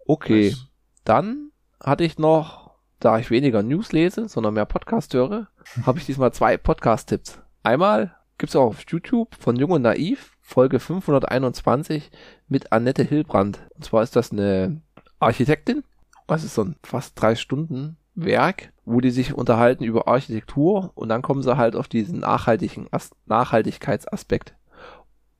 Okay. 0.06 0.50
Nice. 0.50 0.66
Dann 1.04 1.50
hatte 1.82 2.04
ich 2.04 2.18
noch, 2.18 2.76
da 3.00 3.18
ich 3.18 3.30
weniger 3.30 3.62
News 3.62 3.92
lese, 3.92 4.28
sondern 4.28 4.54
mehr 4.54 4.66
Podcast 4.66 5.14
höre, 5.14 5.48
habe 5.86 5.98
ich 5.98 6.06
diesmal 6.06 6.32
zwei 6.32 6.56
Podcast-Tipps. 6.56 7.40
Einmal 7.62 8.16
gibt's 8.38 8.54
auch 8.56 8.66
auf 8.66 8.84
YouTube 8.88 9.34
von 9.34 9.56
Jung 9.56 9.72
und 9.72 9.82
Naiv, 9.82 10.33
Folge 10.46 10.78
521 10.78 12.10
mit 12.48 12.70
Annette 12.70 13.02
Hillbrand. 13.02 13.60
Und 13.74 13.84
zwar 13.84 14.02
ist 14.02 14.14
das 14.14 14.30
eine 14.30 14.82
Architektin. 15.18 15.82
Das 16.26 16.44
ist 16.44 16.54
so 16.54 16.64
ein 16.64 16.76
fast 16.82 17.20
drei 17.20 17.34
Stunden 17.34 17.96
Werk, 18.14 18.72
wo 18.84 19.00
die 19.00 19.10
sich 19.10 19.34
unterhalten 19.34 19.84
über 19.84 20.06
Architektur 20.06 20.92
und 20.94 21.08
dann 21.08 21.22
kommen 21.22 21.42
sie 21.42 21.56
halt 21.56 21.74
auf 21.74 21.88
diesen 21.88 22.20
nachhaltigen 22.20 22.86
As 22.92 23.10
Nachhaltigkeitsaspekt, 23.24 24.54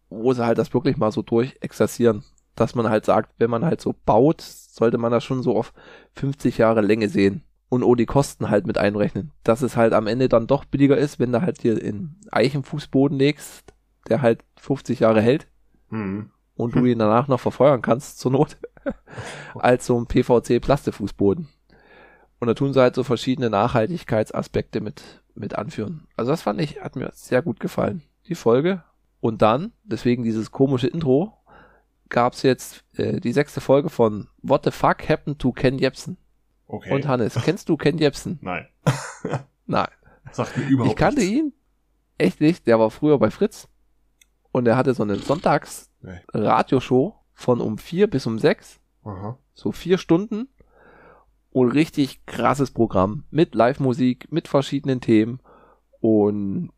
wo 0.09 0.33
sie 0.33 0.45
halt 0.45 0.59
das 0.59 0.73
wirklich 0.73 0.97
mal 0.97 1.13
so 1.13 1.21
durchexerzieren, 1.21 2.25
dass 2.57 2.75
man 2.75 2.89
halt 2.89 3.05
sagt, 3.05 3.35
wenn 3.39 3.51
man 3.51 3.65
halt 3.65 3.83
so 3.83 3.95
baut, 4.07 4.41
sollte 4.41 4.99
man 4.99 5.13
das 5.13 5.23
schon 5.23 5.43
so 5.43 5.57
auf 5.57 5.75
50 6.15 6.59
Jahre 6.59 6.81
Länge 6.81 7.11
sehen 7.11 7.45
und 7.69 7.85
auch 7.85 7.95
die 7.95 8.07
Kosten 8.07 8.49
halt 8.49 8.67
mit 8.67 8.79
einrechnen, 8.79 9.33
dass 9.45 9.63
es 9.63 9.77
halt 9.77 9.93
am 9.93 10.07
Ende 10.07 10.29
dann 10.29 10.47
doch 10.47 10.65
billiger 10.65 10.97
ist, 10.97 11.21
wenn 11.21 11.31
du 11.31 11.43
halt 11.43 11.61
hier 11.61 11.81
in 11.81 12.17
Eichenfußboden 12.33 13.19
legst, 13.19 13.74
der 14.09 14.23
halt 14.23 14.45
50 14.57 15.01
Jahre 15.01 15.21
hält 15.21 15.47
Mhm. 15.91 16.31
und 16.57 16.75
du 16.75 16.85
ihn 16.87 16.99
danach 16.99 17.29
noch 17.29 17.41
verfeuern 17.41 17.83
kannst 17.83 18.19
zur 18.19 18.33
Not, 18.33 18.57
als 19.55 19.87
so 19.87 19.99
ein 19.99 20.07
PVC-Plastefußboden. 20.07 21.49
Und 22.41 22.49
da 22.49 22.55
tun 22.55 22.73
sie 22.73 22.81
halt 22.81 22.95
so 22.95 23.05
verschiedene 23.05 23.49
Nachhaltigkeitsaspekte 23.51 24.81
mit, 24.81 25.23
mit 25.35 25.55
anführen. 25.57 26.07
Also 26.17 26.31
das 26.31 26.43
fand 26.43 26.61
ich, 26.61 26.81
hat 26.83 26.97
mir 26.97 27.11
sehr 27.15 27.43
gut 27.43 27.61
gefallen, 27.61 28.03
die 28.29 28.35
Folge. 28.35 28.83
Und 29.21 29.41
dann, 29.43 29.73
deswegen 29.85 30.23
dieses 30.25 30.51
komische 30.51 30.87
Intro, 30.89 31.33
gab's 32.11 32.43
jetzt 32.43 32.85
äh, 32.97 33.21
die 33.21 33.33
sechste 33.33 33.61
Folge 33.61 33.89
von 33.89 34.29
What 34.43 34.65
the 34.65 34.71
fuck 34.71 35.09
happened 35.09 35.39
to 35.39 35.53
Ken 35.53 35.79
Jebsen? 35.79 36.19
Okay. 36.67 36.93
Und 36.93 37.07
Hannes, 37.09 37.35
kennst 37.43 37.69
du 37.69 37.77
Ken 37.77 37.99
Jebsen? 37.99 38.39
Nein. 38.43 38.67
Nein. 39.67 39.89
Sagt 40.33 40.57
mir 40.57 40.65
überhaupt 40.67 40.91
Ich 40.93 40.97
kannte 40.97 41.21
nichts. 41.21 41.35
ihn 41.37 41.53
echt 42.19 42.41
nicht, 42.41 42.67
der 42.67 42.79
war 42.79 42.91
früher 42.91 43.19
bei 43.19 43.31
Fritz 43.31 43.69
und 44.55 44.69
er 44.69 44.77
hatte 44.77 44.95
so 44.95 45.03
eine 45.03 45.17
Sonntags 45.17 45.91
Nee. 46.01 46.21
Radioshow 46.33 47.17
von 47.33 47.61
um 47.61 47.77
vier 47.77 48.09
bis 48.09 48.25
um 48.27 48.39
sechs, 48.39 48.79
Aha. 49.03 49.37
so 49.53 49.73
vier 49.73 49.99
Stunden. 49.99 50.49
Und 51.51 51.71
richtig 51.71 52.25
krasses 52.27 52.71
Programm. 52.71 53.25
Mit 53.31 53.55
Live-Musik, 53.55 54.31
mit 54.31 54.47
verschiedenen 54.47 55.01
Themen. 55.01 55.41
Und 56.01 56.71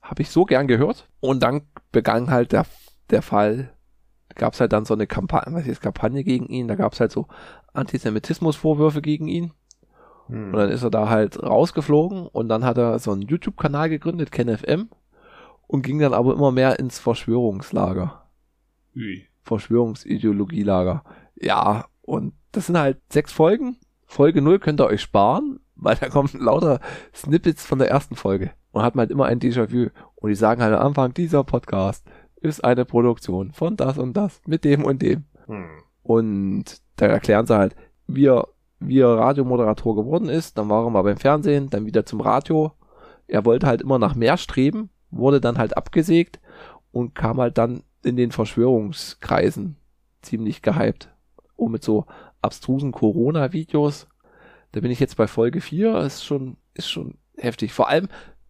habe 0.00 0.22
ich 0.22 0.30
so 0.30 0.44
gern 0.44 0.68
gehört. 0.68 1.08
Und 1.20 1.42
dann 1.42 1.62
begann 1.90 2.30
halt 2.30 2.52
der, 2.52 2.64
der 3.10 3.20
Fall, 3.20 3.74
gab 4.34 4.54
es 4.54 4.60
halt 4.60 4.72
dann 4.72 4.86
so 4.86 4.94
eine 4.94 5.06
Kampagne, 5.06 5.52
was 5.54 5.66
ist 5.66 5.82
Kampagne 5.82 6.24
gegen 6.24 6.46
ihn, 6.46 6.68
da 6.68 6.76
gab 6.76 6.94
es 6.94 7.00
halt 7.00 7.12
so 7.12 7.26
Antisemitismusvorwürfe 7.74 9.02
gegen 9.02 9.28
ihn. 9.28 9.52
Hm. 10.28 10.46
und 10.46 10.52
dann 10.52 10.70
ist 10.70 10.82
er 10.84 10.90
da 10.90 11.08
halt 11.10 11.42
rausgeflogen. 11.42 12.26
Und 12.26 12.48
dann 12.48 12.64
hat 12.64 12.78
er 12.78 12.98
so 12.98 13.12
einen 13.12 13.22
YouTube-Kanal 13.22 13.90
gegründet, 13.90 14.32
KenFM, 14.32 14.88
und 15.72 15.80
ging 15.80 15.98
dann 16.00 16.12
aber 16.12 16.34
immer 16.34 16.52
mehr 16.52 16.78
ins 16.78 16.98
Verschwörungslager. 16.98 18.28
Ui. 18.94 19.26
Verschwörungsideologielager. 19.44 21.02
Ja, 21.34 21.86
und 22.02 22.34
das 22.52 22.66
sind 22.66 22.78
halt 22.78 22.98
sechs 23.10 23.32
Folgen. 23.32 23.78
Folge 24.04 24.42
0 24.42 24.58
könnt 24.58 24.82
ihr 24.82 24.86
euch 24.86 25.00
sparen, 25.00 25.60
weil 25.74 25.96
da 25.96 26.10
kommen 26.10 26.28
lauter 26.34 26.78
Snippets 27.14 27.64
von 27.64 27.78
der 27.78 27.88
ersten 27.88 28.16
Folge. 28.16 28.50
Und 28.72 28.82
hat 28.82 28.94
man 28.94 29.04
halt 29.04 29.10
immer 29.10 29.24
ein 29.24 29.40
Déjà-vu. 29.40 29.88
Und 30.16 30.28
die 30.28 30.34
sagen 30.34 30.60
halt 30.60 30.74
am 30.74 30.88
Anfang, 30.88 31.14
dieser 31.14 31.42
Podcast 31.42 32.04
ist 32.42 32.62
eine 32.62 32.84
Produktion 32.84 33.52
von 33.52 33.76
das 33.76 33.96
und 33.96 34.14
das, 34.14 34.42
mit 34.46 34.64
dem 34.64 34.84
und 34.84 35.00
dem. 35.00 35.24
Hm. 35.46 35.64
Und 36.02 36.82
da 36.96 37.06
erklären 37.06 37.46
sie 37.46 37.56
halt, 37.56 37.74
wie 38.06 38.26
er, 38.26 38.46
wie 38.78 39.00
er 39.00 39.16
Radiomoderator 39.16 39.96
geworden 39.96 40.28
ist, 40.28 40.58
dann 40.58 40.68
war 40.68 40.84
er 40.84 40.90
mal 40.90 41.00
beim 41.00 41.16
Fernsehen, 41.16 41.70
dann 41.70 41.86
wieder 41.86 42.04
zum 42.04 42.20
Radio. 42.20 42.72
Er 43.26 43.46
wollte 43.46 43.66
halt 43.66 43.80
immer 43.80 43.98
nach 43.98 44.14
mehr 44.14 44.36
streben, 44.36 44.90
wurde 45.12 45.40
dann 45.40 45.58
halt 45.58 45.76
abgesägt 45.76 46.40
und 46.90 47.14
kam 47.14 47.40
halt 47.40 47.58
dann 47.58 47.84
in 48.02 48.16
den 48.16 48.32
Verschwörungskreisen 48.32 49.76
ziemlich 50.22 50.62
gehypt. 50.62 51.08
Und 51.54 51.70
mit 51.70 51.84
so 51.84 52.06
abstrusen 52.40 52.90
Corona-Videos. 52.90 54.08
Da 54.72 54.80
bin 54.80 54.90
ich 54.90 54.98
jetzt 54.98 55.16
bei 55.16 55.26
Folge 55.26 55.60
4, 55.60 55.98
ist 55.98 56.24
schon, 56.24 56.56
ist 56.74 56.90
schon 56.90 57.18
heftig. 57.36 57.72
Vor 57.72 57.88
allem, 57.88 58.08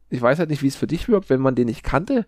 ich 0.09 0.22
weiß 0.22 0.38
halt 0.38 0.51
nicht, 0.51 0.62
wie 0.62 0.68
es 0.68 0.77
für 0.77 0.87
dich 0.87 1.09
wirkt, 1.09 1.29
wenn 1.29 1.40
man 1.40 1.55
den 1.55 1.66
nicht 1.66 1.83
kannte. 1.83 2.27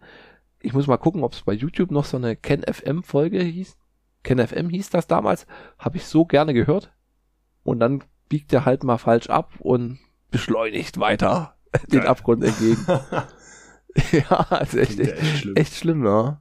Ich 0.61 0.73
muss 0.73 0.87
mal 0.87 0.97
gucken, 0.97 1.23
ob 1.23 1.33
es 1.33 1.43
bei 1.43 1.53
YouTube 1.53 1.91
noch 1.91 2.05
so 2.05 2.17
eine 2.17 2.37
Ken 2.37 2.63
FM 2.63 3.03
Folge 3.03 3.43
hieß. 3.43 3.77
Ken 4.23 4.47
FM 4.47 4.69
hieß 4.69 4.91
das 4.91 5.07
damals. 5.07 5.47
Habe 5.79 5.99
ich 5.99 6.07
so 6.07 6.25
gerne 6.25 6.55
gehört. 6.55 6.93
Und 7.63 7.81
dann 7.81 8.03
biegt 8.29 8.53
er 8.53 8.65
halt 8.65 8.85
mal 8.85 8.99
falsch 8.99 9.29
ab 9.29 9.53
und 9.61 9.99
beschleunigt 10.31 10.99
weiter 10.99 11.57
den. 11.89 12.01
Abgrund 12.01 12.43
entgegen. 12.43 12.85
ja, 14.13 14.57
ist 14.59 14.75
echt, 14.75 14.99
echt, 14.99 15.13
echt 15.13 15.39
schlimm. 15.39 15.57
echt 15.57 15.75
schlimm, 15.75 16.05
ja. 16.05 16.41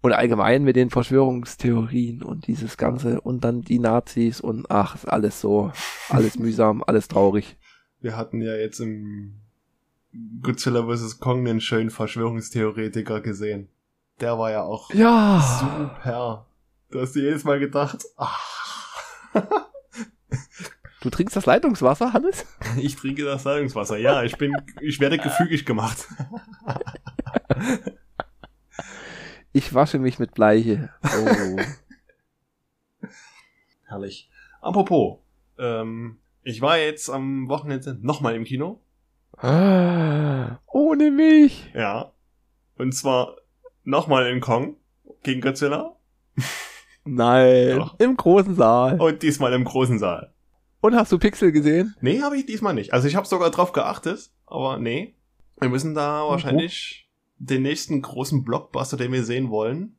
Und 0.00 0.12
allgemein 0.12 0.64
mit 0.64 0.76
den 0.76 0.90
Verschwörungstheorien 0.90 2.22
und 2.22 2.46
dieses 2.46 2.76
Ganze 2.76 3.20
und 3.22 3.42
dann 3.42 3.62
die 3.62 3.78
Nazis 3.78 4.40
und 4.40 4.70
ach, 4.70 4.94
ist 4.96 5.06
alles 5.08 5.40
so, 5.40 5.72
alles 6.10 6.38
mühsam, 6.38 6.84
alles 6.86 7.08
traurig. 7.08 7.56
Wir 8.00 8.16
hatten 8.16 8.42
ja 8.42 8.54
jetzt 8.54 8.80
im 8.80 9.40
Godzilla 10.42 10.86
vs. 10.86 11.20
Kong 11.20 11.48
einen 11.48 11.60
schönen 11.60 11.90
Verschwörungstheoretiker 11.90 13.20
gesehen. 13.20 13.68
Der 14.20 14.38
war 14.38 14.50
ja 14.50 14.62
auch 14.62 14.92
Ja, 14.92 15.42
super. 15.60 16.46
Du 16.90 17.00
hast 17.00 17.14
dir 17.14 17.22
jedes 17.22 17.44
Mal 17.44 17.58
gedacht, 17.58 18.04
ah, 18.16 18.28
du 21.04 21.10
trinkst 21.10 21.36
das 21.36 21.46
Leitungswasser, 21.46 22.12
Hannes? 22.12 22.46
ich 22.78 22.96
trinke 22.96 23.24
das 23.24 23.44
Leitungswasser. 23.44 23.98
Ja, 23.98 24.22
ich 24.22 24.36
bin, 24.38 24.56
ich 24.80 24.98
werde 25.00 25.18
gefügig 25.18 25.64
gemacht. 25.64 26.08
Ich 29.56 29.72
wasche 29.72 30.00
mich 30.00 30.18
mit 30.18 30.34
Bleiche. 30.34 30.90
Oh. 31.04 31.60
Herrlich. 33.86 34.28
Apropos, 34.60 35.20
ähm, 35.58 36.18
ich 36.42 36.60
war 36.60 36.78
jetzt 36.78 37.08
am 37.08 37.48
Wochenende 37.48 37.96
nochmal 38.02 38.34
im 38.34 38.42
Kino. 38.42 38.80
Ah, 39.36 40.58
ohne 40.66 41.12
mich. 41.12 41.70
Ja. 41.72 42.10
Und 42.76 42.96
zwar 42.96 43.36
nochmal 43.84 44.26
in 44.26 44.40
Kong 44.40 44.76
gegen 45.22 45.40
Godzilla. 45.40 45.94
Nein, 47.04 47.78
Doch. 47.78 48.00
im 48.00 48.16
großen 48.16 48.56
Saal. 48.56 49.00
Und 49.00 49.22
diesmal 49.22 49.52
im 49.52 49.62
großen 49.62 50.00
Saal. 50.00 50.33
Und 50.84 50.96
hast 50.96 51.10
du 51.10 51.18
Pixel 51.18 51.50
gesehen? 51.50 51.96
Nee, 52.02 52.20
habe 52.20 52.36
ich 52.36 52.44
diesmal 52.44 52.74
nicht. 52.74 52.92
Also 52.92 53.08
ich 53.08 53.16
habe 53.16 53.26
sogar 53.26 53.50
drauf 53.50 53.72
geachtet, 53.72 54.28
aber 54.44 54.76
nee. 54.76 55.14
Wir 55.58 55.70
müssen 55.70 55.94
da 55.94 56.28
wahrscheinlich 56.28 57.08
oh. 57.08 57.32
den 57.38 57.62
nächsten 57.62 58.02
großen 58.02 58.44
Blockbuster, 58.44 58.98
den 58.98 59.10
wir 59.10 59.24
sehen 59.24 59.48
wollen. 59.48 59.96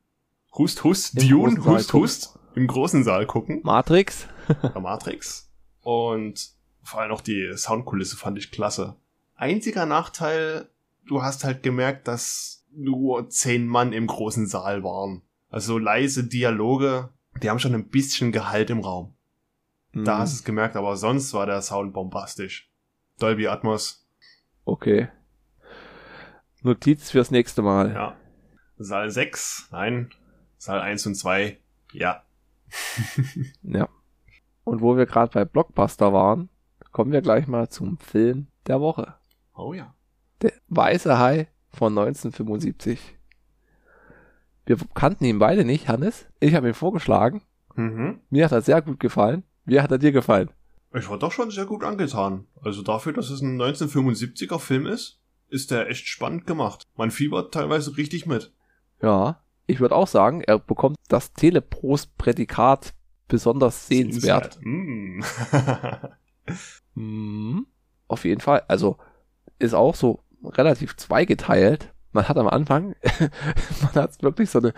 Hust, 0.56 0.84
hust, 0.84 1.20
Im 1.20 1.28
Dune, 1.28 1.64
hust, 1.64 1.92
hust, 1.92 2.38
im 2.54 2.68
großen 2.68 3.02
Saal 3.02 3.26
gucken. 3.26 3.62
Matrix. 3.64 4.28
Der 4.62 4.80
Matrix. 4.80 5.50
Und 5.80 6.52
vor 6.84 7.00
allem 7.00 7.10
auch 7.10 7.20
die 7.20 7.50
Soundkulisse 7.56 8.16
fand 8.16 8.38
ich 8.38 8.52
klasse. 8.52 8.94
Einziger 9.34 9.86
Nachteil, 9.86 10.68
du 11.08 11.20
hast 11.20 11.42
halt 11.42 11.64
gemerkt, 11.64 12.06
dass 12.06 12.64
nur 12.70 13.28
zehn 13.28 13.66
Mann 13.66 13.92
im 13.92 14.06
großen 14.06 14.46
Saal 14.46 14.84
waren. 14.84 15.22
Also 15.48 15.78
leise 15.78 16.22
Dialoge, 16.22 17.08
die 17.42 17.50
haben 17.50 17.58
schon 17.58 17.74
ein 17.74 17.88
bisschen 17.88 18.30
Gehalt 18.30 18.70
im 18.70 18.78
Raum. 18.78 19.15
Mhm. 19.96 20.04
Da 20.04 20.18
hast 20.18 20.34
du 20.34 20.36
es 20.40 20.44
gemerkt, 20.44 20.76
aber 20.76 20.94
sonst 20.98 21.32
war 21.32 21.46
der 21.46 21.62
Sound 21.62 21.94
bombastisch. 21.94 22.70
Dolby 23.18 23.48
Atmos. 23.48 24.06
Okay. 24.66 25.08
Notiz 26.60 27.10
fürs 27.10 27.30
nächste 27.30 27.62
Mal. 27.62 27.94
Ja. 27.94 28.16
Saal 28.76 29.10
6, 29.10 29.68
nein. 29.72 30.10
Saal 30.58 30.82
1 30.82 31.06
und 31.06 31.14
2, 31.14 31.58
ja. 31.94 32.22
ja. 33.62 33.88
Und 34.64 34.82
wo 34.82 34.98
wir 34.98 35.06
gerade 35.06 35.32
bei 35.32 35.46
Blockbuster 35.46 36.12
waren, 36.12 36.50
kommen 36.92 37.12
wir 37.12 37.22
gleich 37.22 37.46
mal 37.46 37.70
zum 37.70 37.96
Film 37.96 38.48
der 38.66 38.82
Woche. 38.82 39.14
Oh 39.54 39.72
ja. 39.72 39.94
Der 40.42 40.52
Weiße 40.68 41.18
Hai 41.18 41.48
von 41.70 41.96
1975. 41.96 43.16
Wir 44.66 44.76
kannten 44.92 45.24
ihn 45.24 45.38
beide 45.38 45.64
nicht, 45.64 45.88
Hannes. 45.88 46.26
Ich 46.38 46.54
habe 46.54 46.68
ihn 46.68 46.74
vorgeschlagen. 46.74 47.40
Mhm. 47.76 48.20
Mir 48.28 48.44
hat 48.44 48.52
er 48.52 48.60
sehr 48.60 48.82
gut 48.82 49.00
gefallen. 49.00 49.42
Wie 49.66 49.80
hat 49.80 49.90
er 49.90 49.98
dir 49.98 50.12
gefallen? 50.12 50.50
Ich 50.94 51.10
war 51.10 51.18
doch 51.18 51.32
schon 51.32 51.50
sehr 51.50 51.66
gut 51.66 51.84
angetan. 51.84 52.46
Also 52.62 52.82
dafür, 52.82 53.12
dass 53.12 53.30
es 53.30 53.42
ein 53.42 53.60
1975er 53.60 54.58
Film 54.58 54.86
ist, 54.86 55.20
ist 55.48 55.70
der 55.70 55.90
echt 55.90 56.06
spannend 56.06 56.46
gemacht. 56.46 56.84
Man 56.96 57.10
fiebert 57.10 57.52
teilweise 57.52 57.96
richtig 57.96 58.26
mit. 58.26 58.52
Ja, 59.02 59.42
ich 59.66 59.80
würde 59.80 59.94
auch 59.94 60.06
sagen, 60.06 60.40
er 60.40 60.58
bekommt 60.58 60.96
das 61.08 61.32
Teleprost-Prädikat 61.32 62.94
besonders 63.28 63.88
sehenswert. 63.88 64.54
sehenswert. 64.62 66.04
Mm. 66.94 67.00
mm. 67.00 67.66
Auf 68.08 68.24
jeden 68.24 68.40
Fall. 68.40 68.62
Also 68.68 68.98
ist 69.58 69.74
auch 69.74 69.96
so 69.96 70.22
relativ 70.44 70.96
zweigeteilt. 70.96 71.92
Man 72.12 72.28
hat 72.28 72.38
am 72.38 72.48
Anfang, 72.48 72.94
man 73.82 73.94
hat 73.94 74.22
wirklich 74.22 74.48
so 74.48 74.60
eine, 74.60 74.72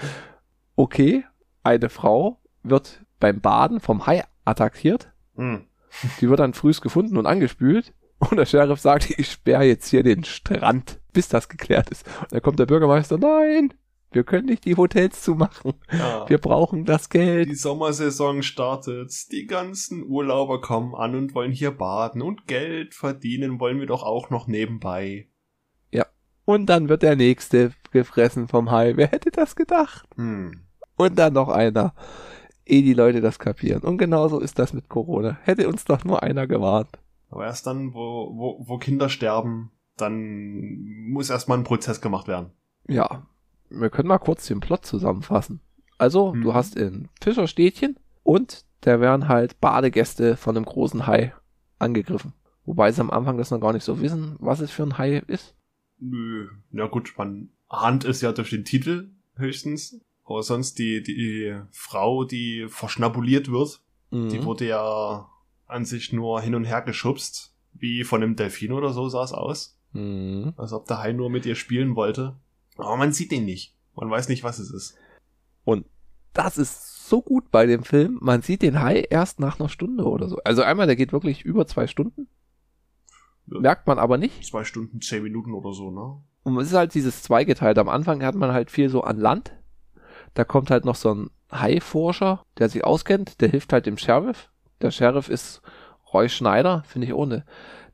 okay, 0.74 1.24
eine 1.62 1.90
Frau 1.90 2.40
wird 2.62 3.04
beim 3.20 3.40
Baden 3.40 3.80
vom 3.80 4.06
Hai 4.06 4.24
attackiert. 4.48 5.12
Mm. 5.36 5.58
Die 6.20 6.28
wird 6.28 6.40
dann 6.40 6.54
frühst 6.54 6.82
gefunden 6.82 7.16
und 7.16 7.26
angespült. 7.26 7.94
Und 8.18 8.36
der 8.36 8.46
Sheriff 8.46 8.80
sagt, 8.80 9.10
ich 9.18 9.30
sperre 9.30 9.64
jetzt 9.64 9.88
hier 9.88 10.02
den 10.02 10.24
Strand, 10.24 11.00
bis 11.12 11.28
das 11.28 11.48
geklärt 11.48 11.90
ist. 11.90 12.06
Und 12.22 12.32
dann 12.32 12.42
kommt 12.42 12.58
der 12.58 12.66
Bürgermeister, 12.66 13.16
nein, 13.16 13.72
wir 14.10 14.24
können 14.24 14.46
nicht 14.46 14.64
die 14.64 14.76
Hotels 14.76 15.22
zumachen. 15.22 15.74
Ja. 15.92 16.28
Wir 16.28 16.38
brauchen 16.38 16.84
das 16.84 17.10
Geld. 17.10 17.48
Die 17.48 17.54
Sommersaison 17.54 18.42
startet. 18.42 19.12
Die 19.32 19.46
ganzen 19.46 20.02
Urlauber 20.02 20.60
kommen 20.60 20.94
an 20.94 21.14
und 21.14 21.34
wollen 21.34 21.52
hier 21.52 21.70
baden 21.70 22.22
und 22.22 22.46
Geld 22.46 22.94
verdienen 22.94 23.60
wollen 23.60 23.80
wir 23.80 23.86
doch 23.86 24.02
auch 24.02 24.30
noch 24.30 24.46
nebenbei. 24.46 25.28
Ja. 25.92 26.06
Und 26.44 26.66
dann 26.66 26.88
wird 26.88 27.02
der 27.02 27.16
nächste 27.16 27.72
gefressen 27.92 28.48
vom 28.48 28.70
Hai. 28.70 28.96
Wer 28.96 29.08
hätte 29.08 29.30
das 29.30 29.56
gedacht? 29.56 30.08
Hm. 30.16 30.64
Und 30.96 31.18
dann 31.18 31.34
noch 31.34 31.48
einer. 31.48 31.94
Ehe 32.68 32.82
die 32.82 32.94
Leute 32.94 33.20
das 33.20 33.38
kapieren. 33.38 33.82
Und 33.82 33.98
genauso 33.98 34.40
ist 34.40 34.58
das 34.58 34.72
mit 34.72 34.88
Corona. 34.88 35.38
Hätte 35.42 35.68
uns 35.68 35.84
doch 35.84 36.04
nur 36.04 36.22
einer 36.22 36.46
gewarnt. 36.46 36.98
Aber 37.30 37.44
erst 37.46 37.66
dann, 37.66 37.94
wo, 37.94 38.32
wo, 38.34 38.64
wo 38.66 38.78
Kinder 38.78 39.08
sterben, 39.08 39.70
dann 39.96 41.08
muss 41.08 41.30
erstmal 41.30 41.58
ein 41.58 41.64
Prozess 41.64 42.00
gemacht 42.00 42.28
werden. 42.28 42.50
Ja, 42.88 43.26
wir 43.70 43.90
können 43.90 44.08
mal 44.08 44.18
kurz 44.18 44.46
den 44.46 44.60
Plot 44.60 44.86
zusammenfassen. 44.86 45.60
Also, 45.98 46.32
hm. 46.32 46.42
du 46.42 46.54
hast 46.54 46.76
in 46.76 47.08
Fischerstädtchen 47.20 47.98
und 48.22 48.64
da 48.80 49.00
werden 49.00 49.28
halt 49.28 49.60
Badegäste 49.60 50.36
von 50.36 50.56
einem 50.56 50.64
großen 50.64 51.06
Hai 51.06 51.34
angegriffen. 51.78 52.32
Wobei 52.64 52.92
sie 52.92 53.00
am 53.00 53.10
Anfang 53.10 53.38
das 53.38 53.50
noch 53.50 53.60
gar 53.60 53.72
nicht 53.72 53.84
so 53.84 54.00
wissen, 54.00 54.36
was 54.38 54.60
es 54.60 54.70
für 54.70 54.82
ein 54.82 54.98
Hai 54.98 55.22
ist. 55.26 55.54
Nö, 55.98 56.48
ja 56.70 56.86
gut, 56.86 57.14
man 57.16 57.50
ahnt 57.68 58.04
es 58.04 58.20
ja 58.20 58.32
durch 58.32 58.50
den 58.50 58.64
Titel 58.64 59.10
höchstens. 59.36 60.00
Aber 60.28 60.42
sonst 60.42 60.78
die, 60.78 61.02
die 61.02 61.58
Frau, 61.70 62.24
die 62.24 62.66
verschnabuliert 62.68 63.50
wird, 63.50 63.80
mhm. 64.10 64.28
die 64.28 64.44
wurde 64.44 64.68
ja 64.68 65.30
an 65.66 65.86
sich 65.86 66.12
nur 66.12 66.42
hin 66.42 66.54
und 66.54 66.64
her 66.64 66.82
geschubst. 66.82 67.54
Wie 67.72 68.04
von 68.04 68.22
einem 68.22 68.36
Delfin 68.36 68.72
oder 68.72 68.92
so 68.92 69.08
sah 69.08 69.24
es 69.24 69.32
aus. 69.32 69.78
Mhm. 69.92 70.52
Als 70.56 70.72
ob 70.72 70.86
der 70.86 70.98
Hai 70.98 71.12
nur 71.12 71.30
mit 71.30 71.46
ihr 71.46 71.54
spielen 71.54 71.96
wollte. 71.96 72.36
Aber 72.76 72.96
man 72.96 73.12
sieht 73.12 73.30
den 73.30 73.46
nicht. 73.46 73.74
Man 73.94 74.10
weiß 74.10 74.28
nicht, 74.28 74.44
was 74.44 74.58
es 74.58 74.70
ist. 74.70 74.96
Und 75.64 75.86
das 76.34 76.58
ist 76.58 77.08
so 77.08 77.22
gut 77.22 77.50
bei 77.50 77.64
dem 77.64 77.82
Film. 77.82 78.18
Man 78.20 78.42
sieht 78.42 78.60
den 78.60 78.80
Hai 78.82 79.06
erst 79.08 79.40
nach 79.40 79.58
einer 79.58 79.70
Stunde 79.70 80.04
oder 80.04 80.28
so. 80.28 80.38
Also 80.44 80.62
einmal, 80.62 80.86
der 80.86 80.96
geht 80.96 81.12
wirklich 81.12 81.42
über 81.42 81.66
zwei 81.66 81.86
Stunden. 81.86 82.28
Ja. 83.46 83.60
Merkt 83.60 83.86
man 83.86 83.98
aber 83.98 84.18
nicht. 84.18 84.44
Zwei 84.44 84.64
Stunden, 84.64 85.00
zehn 85.00 85.22
Minuten 85.22 85.54
oder 85.54 85.72
so, 85.72 85.90
ne? 85.90 86.22
Und 86.42 86.58
es 86.58 86.68
ist 86.68 86.74
halt 86.74 86.94
dieses 86.94 87.22
zweigeteilt. 87.22 87.78
Am 87.78 87.88
Anfang 87.88 88.22
hat 88.22 88.34
man 88.34 88.52
halt 88.52 88.70
viel 88.70 88.90
so 88.90 89.02
an 89.02 89.18
Land. 89.18 89.54
Da 90.38 90.44
kommt 90.44 90.70
halt 90.70 90.84
noch 90.84 90.94
so 90.94 91.12
ein 91.12 91.30
Hai-Forscher, 91.50 92.44
der 92.58 92.68
sich 92.68 92.84
auskennt. 92.84 93.40
Der 93.40 93.48
hilft 93.48 93.72
halt 93.72 93.86
dem 93.86 93.98
Sheriff. 93.98 94.50
Der 94.80 94.92
Sheriff 94.92 95.28
ist 95.28 95.62
Roy 96.14 96.28
Schneider, 96.28 96.84
finde 96.86 97.08
ich 97.08 97.12
ohne. 97.12 97.44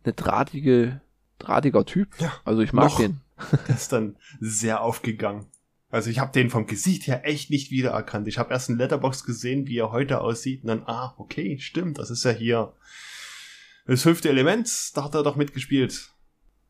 Eine 0.04 0.12
drahtige, 0.12 1.00
drahtiger 1.38 1.86
Typ. 1.86 2.20
Ja, 2.20 2.34
also 2.44 2.60
ich 2.60 2.74
mag 2.74 2.90
noch. 2.90 2.96
den. 2.98 3.22
Der 3.66 3.74
ist 3.74 3.94
dann 3.94 4.16
sehr 4.40 4.82
aufgegangen. 4.82 5.46
Also 5.88 6.10
ich 6.10 6.18
habe 6.18 6.32
den 6.32 6.50
vom 6.50 6.66
Gesicht 6.66 7.06
her 7.06 7.22
echt 7.24 7.48
nicht 7.48 7.70
wiedererkannt. 7.70 8.28
Ich 8.28 8.36
habe 8.36 8.52
erst 8.52 8.68
in 8.68 8.76
Letterbox 8.76 9.24
gesehen, 9.24 9.66
wie 9.66 9.78
er 9.78 9.90
heute 9.90 10.20
aussieht, 10.20 10.64
und 10.64 10.68
dann, 10.68 10.82
ah, 10.84 11.14
okay, 11.16 11.58
stimmt, 11.60 11.98
das 11.98 12.10
ist 12.10 12.24
ja 12.26 12.30
hier 12.30 12.74
das 13.86 14.02
fünfte 14.02 14.28
Element, 14.28 14.70
da 14.94 15.04
hat 15.04 15.14
er 15.14 15.22
doch 15.22 15.36
mitgespielt. 15.36 16.10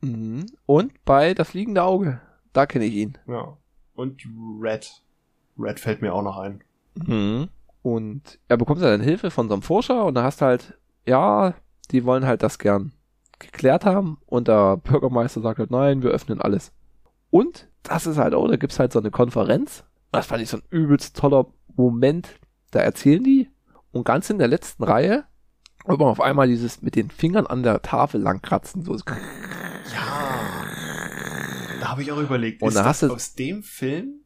Mhm. 0.02 0.46
Und 0.66 1.04
bei 1.04 1.34
Das 1.34 1.50
fliegende 1.50 1.82
Auge, 1.82 2.20
da 2.52 2.64
kenne 2.64 2.84
ich 2.84 2.94
ihn. 2.94 3.18
Ja. 3.26 3.58
Und 3.94 4.22
Red. 4.60 5.03
Red 5.58 5.80
fällt 5.80 6.02
mir 6.02 6.14
auch 6.14 6.22
noch 6.22 6.38
ein. 6.38 6.62
Mhm. 6.94 7.48
Und 7.82 8.38
er 8.48 8.56
bekommt 8.56 8.80
ja 8.80 8.90
dann 8.90 9.00
Hilfe 9.00 9.30
von 9.30 9.48
so 9.48 9.54
einem 9.54 9.62
Forscher 9.62 10.04
und 10.04 10.14
da 10.14 10.22
hast 10.22 10.40
halt, 10.40 10.78
ja, 11.06 11.54
die 11.90 12.04
wollen 12.04 12.26
halt 12.26 12.42
das 12.42 12.58
gern 12.58 12.92
geklärt 13.38 13.84
haben 13.84 14.18
und 14.26 14.48
der 14.48 14.78
Bürgermeister 14.78 15.40
sagt 15.40 15.58
halt, 15.58 15.70
nein, 15.70 16.02
wir 16.02 16.10
öffnen 16.10 16.40
alles. 16.40 16.72
Und 17.30 17.68
das 17.82 18.06
ist 18.06 18.16
halt 18.16 18.32
auch, 18.34 18.48
da 18.48 18.56
gibt's 18.56 18.78
halt 18.78 18.92
so 18.92 19.00
eine 19.00 19.10
Konferenz. 19.10 19.84
Das 20.12 20.26
fand 20.26 20.42
ich 20.42 20.48
so 20.48 20.58
ein 20.58 20.62
übelst 20.70 21.16
toller 21.16 21.46
Moment. 21.76 22.28
Da 22.70 22.80
erzählen 22.80 23.22
die 23.22 23.50
und 23.92 24.04
ganz 24.04 24.30
in 24.30 24.38
der 24.38 24.48
letzten 24.48 24.84
Reihe 24.84 25.24
wird 25.84 25.98
man 25.98 26.08
auf 26.08 26.20
einmal 26.20 26.48
dieses 26.48 26.80
mit 26.80 26.96
den 26.96 27.10
Fingern 27.10 27.46
an 27.46 27.62
der 27.62 27.82
Tafel 27.82 28.20
langkratzen. 28.20 28.82
So. 28.82 28.94
Ja. 28.94 29.04
Da 31.80 31.90
habe 31.90 32.02
ich 32.02 32.10
auch 32.10 32.18
überlegt, 32.18 32.62
und 32.62 32.68
ist 32.68 32.76
da 32.76 32.84
das 32.84 33.04
aus 33.04 33.34
dem 33.34 33.62
Film 33.62 34.23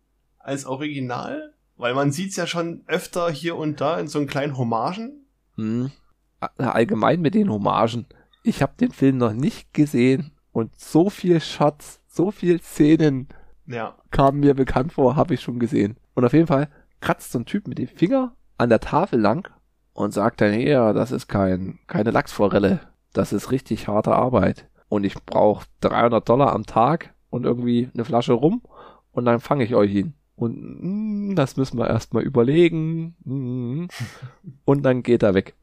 als 0.48 0.66
Original? 0.66 1.54
Weil 1.76 1.94
man 1.94 2.10
sieht's 2.10 2.36
ja 2.36 2.46
schon 2.46 2.82
öfter 2.88 3.30
hier 3.30 3.56
und 3.56 3.80
da 3.80 4.00
in 4.00 4.08
so 4.08 4.18
einen 4.18 4.26
kleinen 4.26 4.58
Hommagen. 4.58 5.26
Hm. 5.54 5.92
Allgemein 6.40 7.20
mit 7.20 7.34
den 7.34 7.50
Hommagen 7.50 8.06
ich 8.48 8.62
habe 8.62 8.72
den 8.80 8.92
Film 8.92 9.18
noch 9.18 9.32
nicht 9.32 9.72
gesehen 9.74 10.32
und 10.52 10.78
so 10.78 11.10
viel 11.10 11.40
Shots, 11.40 12.00
so 12.06 12.30
viel 12.30 12.60
Szenen 12.60 13.28
ja. 13.66 13.94
kamen 14.10 14.40
mir 14.40 14.54
bekannt 14.54 14.94
vor, 14.94 15.16
habe 15.16 15.34
ich 15.34 15.42
schon 15.42 15.58
gesehen. 15.58 15.96
Und 16.14 16.24
auf 16.24 16.32
jeden 16.32 16.46
Fall 16.46 16.68
kratzt 17.00 17.32
so 17.32 17.38
ein 17.38 17.44
Typ 17.44 17.68
mit 17.68 17.78
dem 17.78 17.88
Finger 17.88 18.34
an 18.56 18.70
der 18.70 18.80
Tafel 18.80 19.20
lang 19.20 19.50
und 19.92 20.12
sagt 20.12 20.40
dann, 20.40 20.58
ja, 20.58 20.92
das 20.92 21.12
ist 21.12 21.28
kein, 21.28 21.78
keine 21.86 22.10
Lachsforelle. 22.10 22.80
Das 23.12 23.32
ist 23.32 23.50
richtig 23.50 23.88
harte 23.88 24.12
Arbeit. 24.12 24.66
Und 24.88 25.04
ich 25.04 25.14
brauche 25.14 25.66
300 25.80 26.26
Dollar 26.26 26.52
am 26.52 26.64
Tag 26.64 27.14
und 27.30 27.44
irgendwie 27.44 27.90
eine 27.92 28.04
Flasche 28.04 28.32
rum 28.32 28.62
und 29.12 29.26
dann 29.26 29.40
fange 29.40 29.64
ich 29.64 29.74
euch 29.74 29.92
hin. 29.92 30.14
Und 30.38 30.56
mh, 30.56 31.32
mm, 31.32 31.34
das 31.34 31.56
müssen 31.56 31.78
wir 31.78 31.88
erstmal 31.88 32.22
überlegen. 32.22 33.16
Mh, 33.24 33.34
mm. 33.34 33.88
und 34.64 34.82
dann 34.82 35.02
geht 35.02 35.22
er 35.22 35.34
weg. 35.34 35.54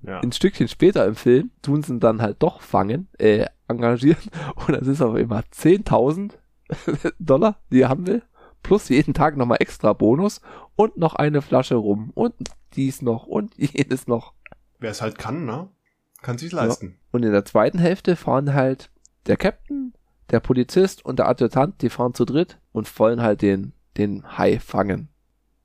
Ja. 0.00 0.20
Ein 0.20 0.32
Stückchen 0.32 0.68
später 0.68 1.06
im 1.06 1.14
Film 1.14 1.50
tun 1.62 1.82
sie 1.82 1.94
ihn 1.94 2.00
dann 2.00 2.20
halt 2.20 2.42
doch 2.42 2.60
fangen, 2.60 3.08
äh, 3.18 3.46
engagieren 3.68 4.22
und 4.54 4.72
das 4.72 4.86
ist 4.86 5.00
auf 5.00 5.16
immer 5.16 5.40
10.000 5.40 6.32
Dollar, 7.18 7.60
die 7.70 7.82
er 7.82 7.88
haben 7.88 8.06
will, 8.06 8.22
plus 8.62 8.90
jeden 8.90 9.14
Tag 9.14 9.36
nochmal 9.36 9.58
extra 9.60 9.94
Bonus 9.94 10.42
und 10.76 10.98
noch 10.98 11.14
eine 11.14 11.40
Flasche 11.40 11.76
rum 11.76 12.10
und 12.14 12.34
dies 12.74 13.00
noch 13.00 13.26
und 13.26 13.54
jenes 13.56 14.06
noch. 14.06 14.34
Wer 14.78 14.90
es 14.90 15.00
halt 15.00 15.18
kann, 15.18 15.46
ne? 15.46 15.68
Kann 16.20 16.36
sich 16.36 16.52
leisten. 16.52 16.86
Ja. 16.86 17.08
Und 17.12 17.22
in 17.22 17.32
der 17.32 17.44
zweiten 17.44 17.78
Hälfte 17.78 18.16
fahren 18.16 18.52
halt 18.52 18.90
der 19.26 19.38
Captain, 19.38 19.94
der 20.30 20.40
Polizist 20.40 21.04
und 21.04 21.18
der 21.18 21.28
Adjutant, 21.28 21.82
die 21.82 21.90
fahren 21.90 22.14
zu 22.14 22.24
dritt 22.24 22.58
und 22.72 22.98
wollen 22.98 23.22
halt 23.22 23.42
den, 23.42 23.72
den 23.96 24.38
Hai 24.38 24.58
fangen. 24.58 25.08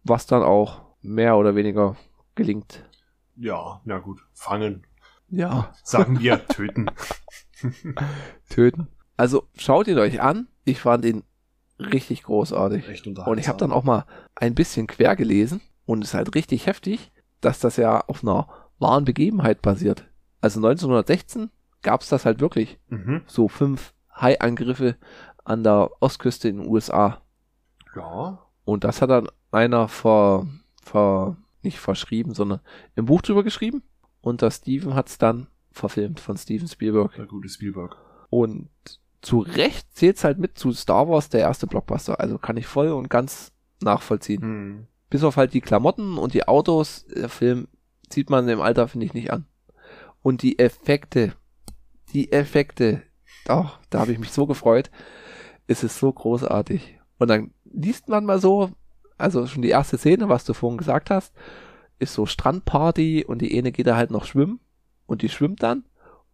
Was 0.03 0.26
dann 0.26 0.43
auch 0.43 0.82
mehr 1.01 1.38
oder 1.38 1.55
weniger 1.55 1.95
gelingt. 2.36 2.84
Ja, 3.36 3.82
na 3.86 3.99
gut. 3.99 4.22
Fangen. 4.34 4.86
Ja. 5.30 5.74
Sagen 5.84 6.20
wir 6.20 6.45
töten. 6.47 6.89
töten. 8.49 8.88
Also 9.18 9.47
schaut 9.57 9.88
ihn 9.88 9.97
euch 9.99 10.22
an. 10.22 10.47
Ich 10.66 10.82
fand 10.82 11.05
ihn 11.05 11.24
richtig 11.80 12.24
großartig. 12.24 12.88
Echt 12.88 13.07
und 13.07 13.38
ich 13.38 13.47
habe 13.47 13.57
dann 13.57 13.72
auch 13.72 13.84
mal 13.84 14.05
ein 14.36 14.55
bisschen 14.55 14.88
quer 14.88 15.16
gelesen 15.16 15.62
und 15.86 16.03
es 16.03 16.10
ist 16.10 16.14
halt 16.14 16.36
richtig 16.36 16.66
heftig, 16.68 17.12
dass 17.41 17.60
das 17.60 17.78
ja 17.78 18.01
auf 18.01 18.24
einer 18.24 18.47
wahren 18.80 19.05
Begebenheit 19.05 19.62
basiert. 19.62 20.05
Also 20.41 20.60
1916 20.60 21.49
gab 21.82 22.01
es 22.01 22.10
das 22.10 22.26
halt 22.26 22.39
wirklich. 22.39 22.80
Mhm. 22.88 23.22
So 23.28 23.47
fünf 23.47 23.93
Hai-Angriffe 24.20 24.97
an 25.43 25.63
der 25.63 25.89
Ostküste 25.99 26.49
in 26.49 26.57
den 26.57 26.67
USA. 26.67 27.22
Ja. 27.95 28.39
Und 28.65 28.84
das 28.84 29.01
hat 29.01 29.09
dann 29.09 29.30
einer 29.51 29.88
ver, 29.88 30.47
ver, 30.84 31.38
nicht 31.61 31.80
verschrieben, 31.80 32.34
sondern 32.34 32.59
im 32.95 33.05
Buch 33.05 33.22
drüber 33.22 33.43
geschrieben. 33.43 33.84
Und 34.22 34.41
der 34.41 34.51
Steven 34.51 34.93
hat 34.93 35.09
es 35.09 35.17
dann 35.17 35.47
verfilmt 35.72 36.20
von 36.20 36.38
Steven 36.38 36.67
Spielberg. 36.67 37.15
Der 37.15 37.26
gute 37.26 37.49
Spielberg. 37.49 37.97
Und 38.30 38.70
zu 39.22 39.39
Recht 39.39 39.93
zählt 39.95 40.17
es 40.17 40.24
halt 40.24 40.38
mit 40.38 40.57
zu 40.57 40.72
Star 40.72 41.09
Wars 41.09 41.30
der 41.30 41.41
erste 41.41 41.67
Blockbuster. 41.67 42.20
Also 42.20 42.38
kann 42.38 42.57
ich 42.57 42.67
voll 42.67 42.89
und 42.89 43.09
ganz 43.09 43.51
nachvollziehen. 43.82 44.41
Mhm. 44.41 44.88
Bis 45.09 45.24
auf 45.24 45.38
halt 45.38 45.53
die 45.53 45.61
Klamotten 45.61 46.17
und 46.17 46.34
die 46.34 46.47
Autos, 46.47 47.05
der 47.07 47.30
Film 47.30 47.67
sieht 48.11 48.30
man 48.30 48.47
im 48.47 48.61
Alter, 48.61 48.88
finde 48.88 49.05
ich, 49.05 49.13
nicht 49.13 49.32
an. 49.32 49.45
Und 50.22 50.41
die 50.43 50.59
Effekte, 50.59 51.34
die 52.13 52.32
Effekte, 52.32 53.01
oh, 53.48 53.66
da 53.90 54.00
habe 54.00 54.12
ich 54.12 54.20
mich 54.20 54.32
so 54.32 54.46
gefreut. 54.46 54.92
Es 55.68 55.84
ist 55.84 56.00
so 56.00 56.12
großartig. 56.12 57.00
Und 57.18 57.30
dann 57.30 57.52
liest 57.66 58.10
man 58.10 58.26
mal 58.26 58.40
so, 58.40 58.72
also 59.18 59.46
schon 59.46 59.62
die 59.62 59.70
erste 59.70 59.98
Szene, 59.98 60.30
was 60.30 60.46
du 60.46 60.54
vorhin 60.54 60.78
gesagt 60.78 61.10
hast, 61.10 61.34
ist 62.00 62.14
so 62.14 62.26
Strandparty 62.26 63.26
und 63.26 63.42
die 63.42 63.58
eine 63.58 63.72
geht 63.72 63.88
da 63.88 63.96
halt 63.96 64.12
noch 64.12 64.26
schwimmen 64.26 64.60
und 65.06 65.22
die 65.22 65.30
schwimmt 65.30 65.62
dann 65.62 65.84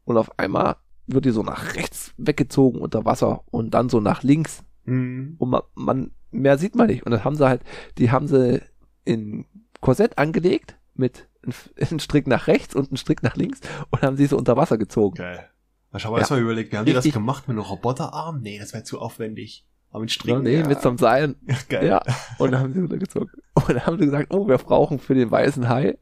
und 0.05 0.17
auf 0.17 0.37
einmal 0.39 0.77
wird 1.07 1.25
die 1.25 1.31
so 1.31 1.43
nach 1.43 1.75
rechts 1.75 2.13
weggezogen 2.17 2.79
unter 2.79 3.05
Wasser 3.05 3.43
und 3.51 3.73
dann 3.73 3.89
so 3.89 3.99
nach 3.99 4.23
links. 4.23 4.63
Mhm. 4.85 5.35
Und 5.37 5.49
man, 5.49 5.61
man, 5.75 6.11
mehr 6.31 6.57
sieht 6.57 6.75
man 6.75 6.87
nicht. 6.87 7.05
Und 7.05 7.11
das 7.11 7.23
haben 7.23 7.35
sie 7.35 7.47
halt, 7.47 7.61
die 7.97 8.11
haben 8.11 8.27
sie 8.27 8.61
in 9.03 9.45
Korsett 9.81 10.17
angelegt 10.17 10.77
mit 10.93 11.27
einen 11.79 11.99
Strick 11.99 12.27
nach 12.27 12.47
rechts 12.47 12.75
und 12.75 12.89
einen 12.89 12.97
Strick 12.97 13.23
nach 13.23 13.35
links 13.35 13.61
und 13.91 14.01
haben 14.01 14.17
sie 14.17 14.25
so 14.25 14.37
unter 14.37 14.57
Wasser 14.57 14.77
gezogen. 14.77 15.15
Geil. 15.15 15.49
Ich 15.97 16.05
habe 16.05 16.15
ja. 16.15 16.19
erstmal 16.19 16.41
überlegt, 16.41 16.71
wie 16.71 16.77
haben 16.77 16.85
Richtig. 16.85 17.03
die 17.03 17.09
das 17.09 17.13
gemacht 17.13 17.47
mit 17.47 17.57
einem 17.57 17.65
Roboterarm? 17.65 18.41
Nee, 18.41 18.59
das 18.59 18.73
wäre 18.73 18.83
zu 18.83 18.99
aufwendig. 18.99 19.65
Aber 19.91 20.01
mit 20.01 20.11
Stricken. 20.11 20.43
nee, 20.43 20.59
ja. 20.59 20.67
mit 20.67 20.81
so 20.81 20.89
einem 20.89 20.97
Seil. 20.97 21.35
Ja, 21.47 21.55
geil. 21.69 21.87
Ja. 21.87 22.01
Und 22.37 22.51
dann 22.51 22.61
haben 22.61 22.73
sie 22.73 22.79
runtergezogen. 22.81 23.29
Und 23.53 23.69
dann 23.69 23.85
haben 23.85 23.97
sie 23.97 24.05
gesagt, 24.05 24.33
oh, 24.33 24.47
wir 24.47 24.57
brauchen 24.57 24.99
für 24.99 25.15
den 25.15 25.31
weißen 25.31 25.69
Hai, 25.69 25.97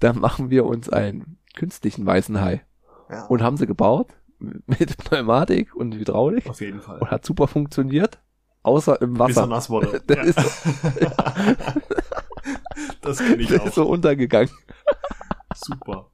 dann 0.00 0.18
machen 0.18 0.48
wir 0.48 0.64
uns 0.64 0.88
einen 0.88 1.38
künstlichen 1.54 2.06
weißen 2.06 2.40
Hai. 2.40 2.64
Ja. 3.10 3.26
Und 3.26 3.42
haben 3.42 3.56
sie 3.56 3.66
gebaut 3.66 4.08
mit 4.38 4.96
Pneumatik 4.96 5.74
und 5.74 5.94
Hydraulik. 5.94 6.48
Auf 6.48 6.60
jeden 6.60 6.80
Fall. 6.80 6.98
Und 6.98 7.10
hat 7.10 7.24
super 7.26 7.46
funktioniert. 7.46 8.18
Außer 8.62 9.00
im 9.00 9.18
Wasser. 9.18 9.28
Bis 9.28 9.36
er 9.36 9.46
nass 9.46 9.70
wurde. 9.70 10.02
Das, 10.06 10.16
ja. 10.16 10.22
ist, 10.24 10.40
so, 10.40 10.50
das 13.02 13.18
kenne 13.18 13.36
ich 13.36 13.48
das 13.48 13.60
auch. 13.60 13.66
ist 13.66 13.74
so 13.74 13.86
untergegangen. 13.86 14.50
Super. 15.54 16.10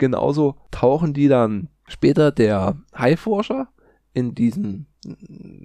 Genauso 0.00 0.56
tauchen 0.70 1.12
die 1.12 1.28
dann 1.28 1.68
später 1.86 2.32
der 2.32 2.78
Haiforscher 2.96 3.68
in 4.14 4.34
diesen 4.34 4.86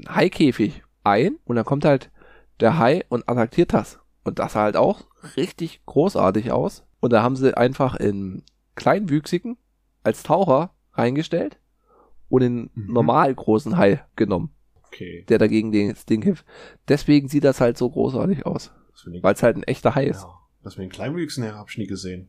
Haikäfig 0.09 0.83
ein 1.05 1.37
und 1.45 1.55
dann 1.55 1.63
kommt 1.63 1.85
halt 1.85 2.11
der 2.59 2.77
Hai 2.77 3.05
und 3.07 3.29
attackiert 3.29 3.71
das. 3.71 3.99
Und 4.25 4.39
das 4.39 4.51
sah 4.51 4.63
halt 4.63 4.75
auch 4.75 5.05
richtig 5.37 5.85
großartig 5.85 6.51
aus. 6.51 6.83
Und 6.99 7.13
da 7.13 7.23
haben 7.23 7.37
sie 7.37 7.55
einfach 7.55 7.95
in 7.95 8.43
Kleinwüchsigen 8.75 9.55
als 10.03 10.23
Taucher 10.23 10.71
reingestellt 10.91 11.57
und 12.27 12.41
den 12.41 12.69
mhm. 12.73 12.91
normal 12.91 13.33
großen 13.33 13.77
Hai 13.77 14.03
genommen. 14.17 14.53
Okay. 14.87 15.23
Der 15.29 15.37
dagegen 15.37 15.71
das 15.71 16.05
Ding 16.05 16.21
hilft. 16.23 16.45
Deswegen 16.89 17.29
sieht 17.29 17.45
das 17.45 17.61
halt 17.61 17.77
so 17.77 17.89
großartig 17.89 18.45
aus. 18.45 18.73
Weil 19.05 19.33
es 19.33 19.43
halt 19.43 19.55
ein 19.55 19.63
echter 19.63 19.95
Hai 19.95 20.07
ist. 20.07 20.23
Ja, 20.23 20.39
das 20.61 20.75
mit 20.75 20.83
den 20.83 20.91
Kleinwüchsen 20.91 21.43
her 21.45 21.55
hab 21.55 21.69
ich 21.69 21.77
nie 21.77 21.87
gesehen. 21.87 22.27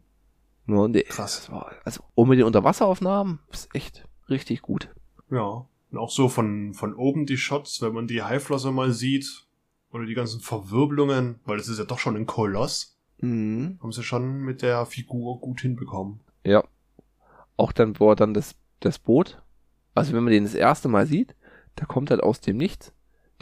Nur 0.66 0.88
nee, 0.88 1.02
Krass. 1.02 1.50
War, 1.50 1.72
also, 1.84 2.02
und 2.14 2.28
mit 2.28 2.38
den 2.38 2.46
Unterwasseraufnahmen 2.46 3.38
ist 3.52 3.68
echt 3.74 4.06
richtig 4.28 4.62
gut. 4.62 4.92
Ja. 5.30 5.66
Und 5.92 5.98
auch 5.98 6.10
so 6.10 6.28
von, 6.28 6.74
von 6.74 6.94
oben 6.94 7.26
die 7.26 7.36
Shots, 7.36 7.80
wenn 7.80 7.92
man 7.92 8.08
die 8.08 8.22
Haiflosse 8.22 8.72
mal 8.72 8.92
sieht, 8.92 9.46
oder 9.90 10.04
die 10.04 10.14
ganzen 10.14 10.40
Verwirbelungen, 10.40 11.40
weil 11.44 11.56
das 11.56 11.68
ist 11.68 11.78
ja 11.78 11.84
doch 11.84 11.98
schon 11.98 12.16
ein 12.16 12.26
Koloss, 12.26 12.98
mhm. 13.18 13.78
haben 13.80 13.92
sie 13.92 14.02
schon 14.02 14.40
mit 14.40 14.62
der 14.62 14.84
Figur 14.84 15.40
gut 15.40 15.60
hinbekommen. 15.60 16.20
Ja, 16.44 16.64
auch 17.56 17.72
dann, 17.72 17.98
wo 17.98 18.10
er 18.10 18.16
dann 18.16 18.34
das, 18.34 18.56
das 18.80 18.98
Boot, 18.98 19.40
also 19.94 20.12
wenn 20.12 20.24
man 20.24 20.32
den 20.32 20.44
das 20.44 20.54
erste 20.54 20.88
Mal 20.88 21.06
sieht, 21.06 21.34
da 21.76 21.86
kommt 21.86 22.10
halt 22.10 22.22
aus 22.22 22.40
dem 22.40 22.56
Nichts. 22.56 22.92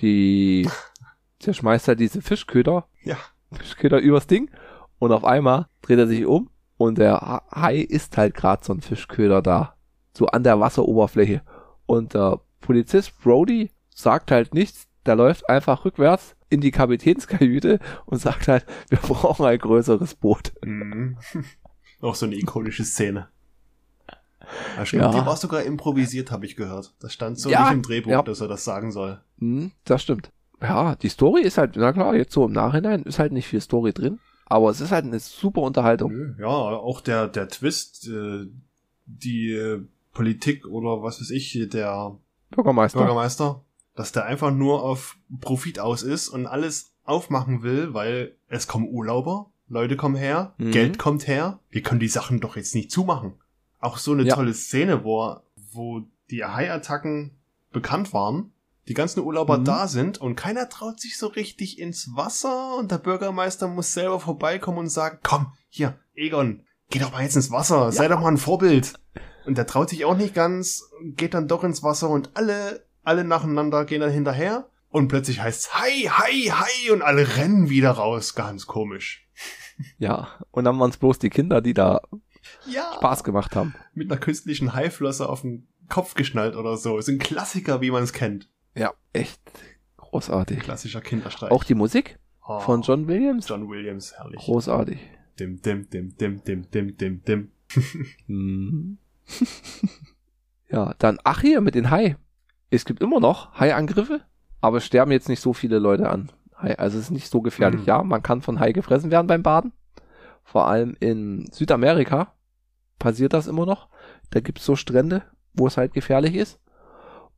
Die, 0.01 0.68
der 1.45 1.55
schmeißt 1.55 1.89
halt 1.89 2.01
diese 2.01 2.22
Fischköder, 2.22 2.87
ja. 3.03 3.16
Fischköder 3.53 3.99
übers 3.99 4.27
Ding 4.27 4.51
und 4.99 5.12
auf 5.12 5.25
einmal 5.25 5.68
dreht 5.83 5.99
er 5.99 6.07
sich 6.07 6.27
um 6.27 6.51
und 6.85 6.99
der 6.99 7.43
Hai 7.51 7.78
ist 7.78 8.16
halt 8.18 8.35
gerade 8.35 8.64
so 8.64 8.74
ein 8.74 8.82
Fischköder 8.82 9.41
da. 9.41 9.74
So 10.12 10.26
an 10.26 10.45
der 10.45 10.61
Wasseroberfläche. 10.61 11.43
Und 11.87 12.14
der 12.14 12.41
Polizist 12.61 13.18
Brody 13.22 13.70
sagt 13.95 14.30
halt 14.30 14.53
nichts, 14.53 14.87
der 15.07 15.16
läuft 15.16 15.49
einfach 15.49 15.85
rückwärts 15.85 16.37
in 16.51 16.61
die 16.61 16.70
Kapitänskajüte 16.70 17.78
und 18.05 18.18
sagt 18.18 18.49
halt, 18.49 18.66
wir 18.91 18.99
brauchen 18.99 19.47
ein 19.47 19.59
größeres 19.59 20.14
Boot. 20.14 20.53
Mhm. 20.62 21.16
Auch 22.01 22.14
so 22.14 22.26
eine 22.26 22.37
ikonische 22.37 22.85
Szene. 22.85 23.28
Ja, 24.76 24.85
stimmt, 24.85 25.03
ja. 25.05 25.11
die 25.11 25.26
war 25.26 25.39
sogar 25.39 25.62
improvisiert, 25.62 26.30
habe 26.30 26.45
ich 26.45 26.55
gehört. 26.55 26.93
Das 27.01 27.14
stand 27.14 27.39
so 27.39 27.49
ja, 27.49 27.62
nicht 27.62 27.72
im 27.72 27.82
Drehbuch, 27.82 28.11
ja. 28.11 28.22
dass 28.22 28.43
er 28.43 28.49
das 28.49 28.62
sagen 28.62 28.93
soll. 28.93 29.18
Mhm, 29.39 29.72
das 29.85 30.03
stimmt. 30.03 30.30
Ja, 30.61 30.97
die 30.97 31.09
Story 31.09 31.41
ist 31.41 31.57
halt, 31.57 31.76
na 31.76 31.95
klar, 31.95 32.14
jetzt 32.14 32.35
so 32.35 32.45
im 32.45 32.53
Nachhinein 32.53 33.05
ist 33.05 33.18
halt 33.18 33.32
nicht 33.32 33.49
viel 33.49 33.62
Story 33.62 33.95
drin, 33.95 34.18
aber 34.47 34.71
es 34.71 34.81
ist 34.81 34.93
halt 34.93 35.05
eine 35.05 35.21
super 35.21 35.63
Unterhaltung. 35.63 36.37
Ja, 36.39 36.49
auch 36.49 37.01
der, 37.01 37.29
der 37.29 37.49
Twist, 37.49 38.09
äh, 38.09 38.47
die 39.07 39.53
äh, 39.53 39.83
Politik 40.13 40.67
oder 40.67 41.03
was 41.03 41.21
weiß 41.21 41.31
ich, 41.31 41.69
der 41.73 42.17
Bürgermeister. 42.51 42.99
Bürgermeister, 42.99 43.65
dass 43.95 44.13
der 44.13 44.27
einfach 44.27 44.53
nur 44.53 44.83
auf 44.83 45.19
Profit 45.41 45.79
aus 45.79 46.03
ist 46.03 46.29
und 46.29 46.47
alles 46.47 46.93
aufmachen 47.05 47.63
will, 47.63 47.95
weil 47.95 48.35
es 48.49 48.67
kommen 48.67 48.89
Urlauber, 48.89 49.51
Leute 49.69 49.97
kommen 49.97 50.17
her, 50.17 50.55
mhm. 50.59 50.71
Geld 50.71 50.99
kommt 50.99 51.27
her, 51.27 51.61
wir 51.71 51.83
können 51.83 52.01
die 52.01 52.09
Sachen 52.09 52.41
doch 52.41 52.57
jetzt 52.57 52.75
nicht 52.75 52.91
zumachen. 52.91 53.35
Auch 53.81 53.99
so 53.99 54.13
eine 54.13 54.23
ja. 54.23 54.35
tolle 54.35 54.55
Szene, 54.55 55.05
wo, 55.05 55.37
wo 55.73 56.03
die 56.31 56.45
Hai-Attacken 56.45 57.33
bekannt 57.73 58.13
waren, 58.13 58.53
die 58.89 58.95
ganzen 58.95 59.20
Urlauber 59.20 59.59
mhm. 59.59 59.64
da 59.64 59.89
sind 59.89 60.18
und 60.18 60.37
keiner 60.37 60.68
traut 60.68 61.01
sich 61.01 61.16
so 61.16 61.26
richtig 61.26 61.78
ins 61.78 62.11
Wasser 62.14 62.76
und 62.76 62.91
der 62.91 62.99
Bürgermeister 62.99 63.68
muss 63.68 63.93
selber 63.93 64.20
vorbeikommen 64.20 64.78
und 64.78 64.89
sagen, 64.89 65.18
komm, 65.22 65.53
hier, 65.68 65.99
Egon, 66.14 66.62
geh 66.91 66.99
doch 66.99 67.12
mal 67.12 67.22
jetzt 67.22 67.37
ins 67.37 67.51
Wasser, 67.51 67.85
ja. 67.85 67.93
sei 67.93 68.09
doch 68.09 68.20
mal 68.20 68.28
ein 68.28 68.39
Vorbild. 68.39 68.95
Und 69.47 69.59
der 69.59 69.66
traut 69.66 69.91
sich 69.91 70.05
auch 70.05 70.16
nicht 70.16 70.35
ganz, 70.35 70.91
geht 71.03 71.35
dann 71.35 71.49
doch 71.49 71.64
ins 71.64 71.82
Wasser 71.82 72.09
und 72.11 72.30
alle, 72.35 72.87
alle 73.03 73.24
nacheinander 73.24 73.85
gehen 73.85 74.01
dann 74.01 74.11
hinterher. 74.11 74.70
Und 74.89 75.09
plötzlich 75.09 75.41
heißt's 75.41 75.74
Hi, 75.74 76.09
Hi, 76.09 76.53
Hi 76.53 76.91
und 76.93 77.03
alle 77.03 77.37
rennen 77.37 77.68
wieder 77.68 77.91
raus. 77.91 78.35
Ganz 78.37 78.66
komisch. 78.66 79.28
Ja, 79.99 80.28
und 80.53 80.64
dann 80.64 80.78
waren 80.78 80.91
es 80.91 80.99
bloß 80.99 81.18
die 81.18 81.30
Kinder, 81.30 81.61
die 81.61 81.74
da 81.74 82.01
ja. 82.66 82.93
Spaß 82.95 83.24
gemacht 83.24 83.57
haben. 83.57 83.74
Mit 83.93 84.11
einer 84.11 84.20
künstlichen 84.20 84.72
Haiflosse 84.72 85.28
auf 85.28 85.41
den 85.41 85.66
Kopf 85.89 86.14
geschnallt 86.14 86.55
oder 86.55 86.76
so. 86.76 86.97
Ist 86.97 87.09
ein 87.09 87.18
Klassiker, 87.18 87.80
wie 87.80 87.91
man 87.91 88.05
es 88.05 88.12
kennt. 88.12 88.49
Ja, 88.75 88.93
echt 89.12 89.41
großartig. 89.97 90.61
Klassischer 90.61 91.01
Kinderstreich. 91.01 91.51
Auch 91.51 91.64
die 91.64 91.75
Musik 91.75 92.18
oh, 92.47 92.61
von 92.61 92.83
John 92.83 93.07
Williams. 93.07 93.49
John 93.49 93.68
Williams, 93.68 94.14
herrlich. 94.16 94.41
Großartig. 94.41 94.99
Dim, 95.39 95.61
dim, 95.61 95.89
dim, 95.91 96.16
dim, 96.16 96.43
dim, 96.45 96.70
dim, 96.70 96.97
dim, 96.97 97.22
dim. 97.25 97.51
Mhm. 98.27 98.99
ja, 100.70 100.95
dann, 100.99 101.18
ach 101.25 101.41
hier, 101.41 101.61
mit 101.61 101.75
den 101.75 101.91
Hai. 101.91 102.16
Es 102.70 102.85
gibt 102.85 103.03
immer 103.03 103.20
noch 103.20 103.59
Hai-Angriffe, 103.59 104.20
aber 104.61 104.79
es 104.79 104.85
sterben 104.85 105.12
jetzt 105.12 105.29
nicht 105.29 105.41
so 105.41 105.53
viele 105.53 105.79
Leute 105.79 106.09
an. 106.09 106.31
Hai, 106.57 106.77
also 106.79 106.99
es 106.99 107.05
ist 107.05 107.11
nicht 107.11 107.31
so 107.31 107.41
gefährlich. 107.41 107.83
Mhm. 107.83 107.87
Ja, 107.87 108.03
man 108.03 108.22
kann 108.22 108.43
von 108.43 108.61
Hai 108.61 108.72
gefressen 108.72 109.11
werden 109.11 109.27
beim 109.27 109.43
Baden. 109.43 109.72
Vor 110.43 110.68
allem 110.68 110.97
in 111.01 111.47
Südamerika 111.51 112.33
passiert 112.99 113.33
das 113.33 113.47
immer 113.47 113.66
noch. 113.66 113.89
Da 114.31 114.41
gibt's 114.41 114.64
so 114.64 114.77
Strände, 114.77 115.22
wo 115.55 115.66
es 115.66 115.77
halt 115.77 115.95
gefährlich 115.95 116.35
ist. 116.35 116.61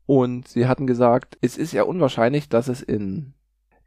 Und 0.06 0.48
sie 0.48 0.66
hatten 0.66 0.86
gesagt, 0.86 1.36
es 1.40 1.58
ist 1.58 1.72
ja 1.72 1.82
unwahrscheinlich, 1.82 2.48
dass 2.48 2.68
es 2.68 2.80
in, 2.80 3.34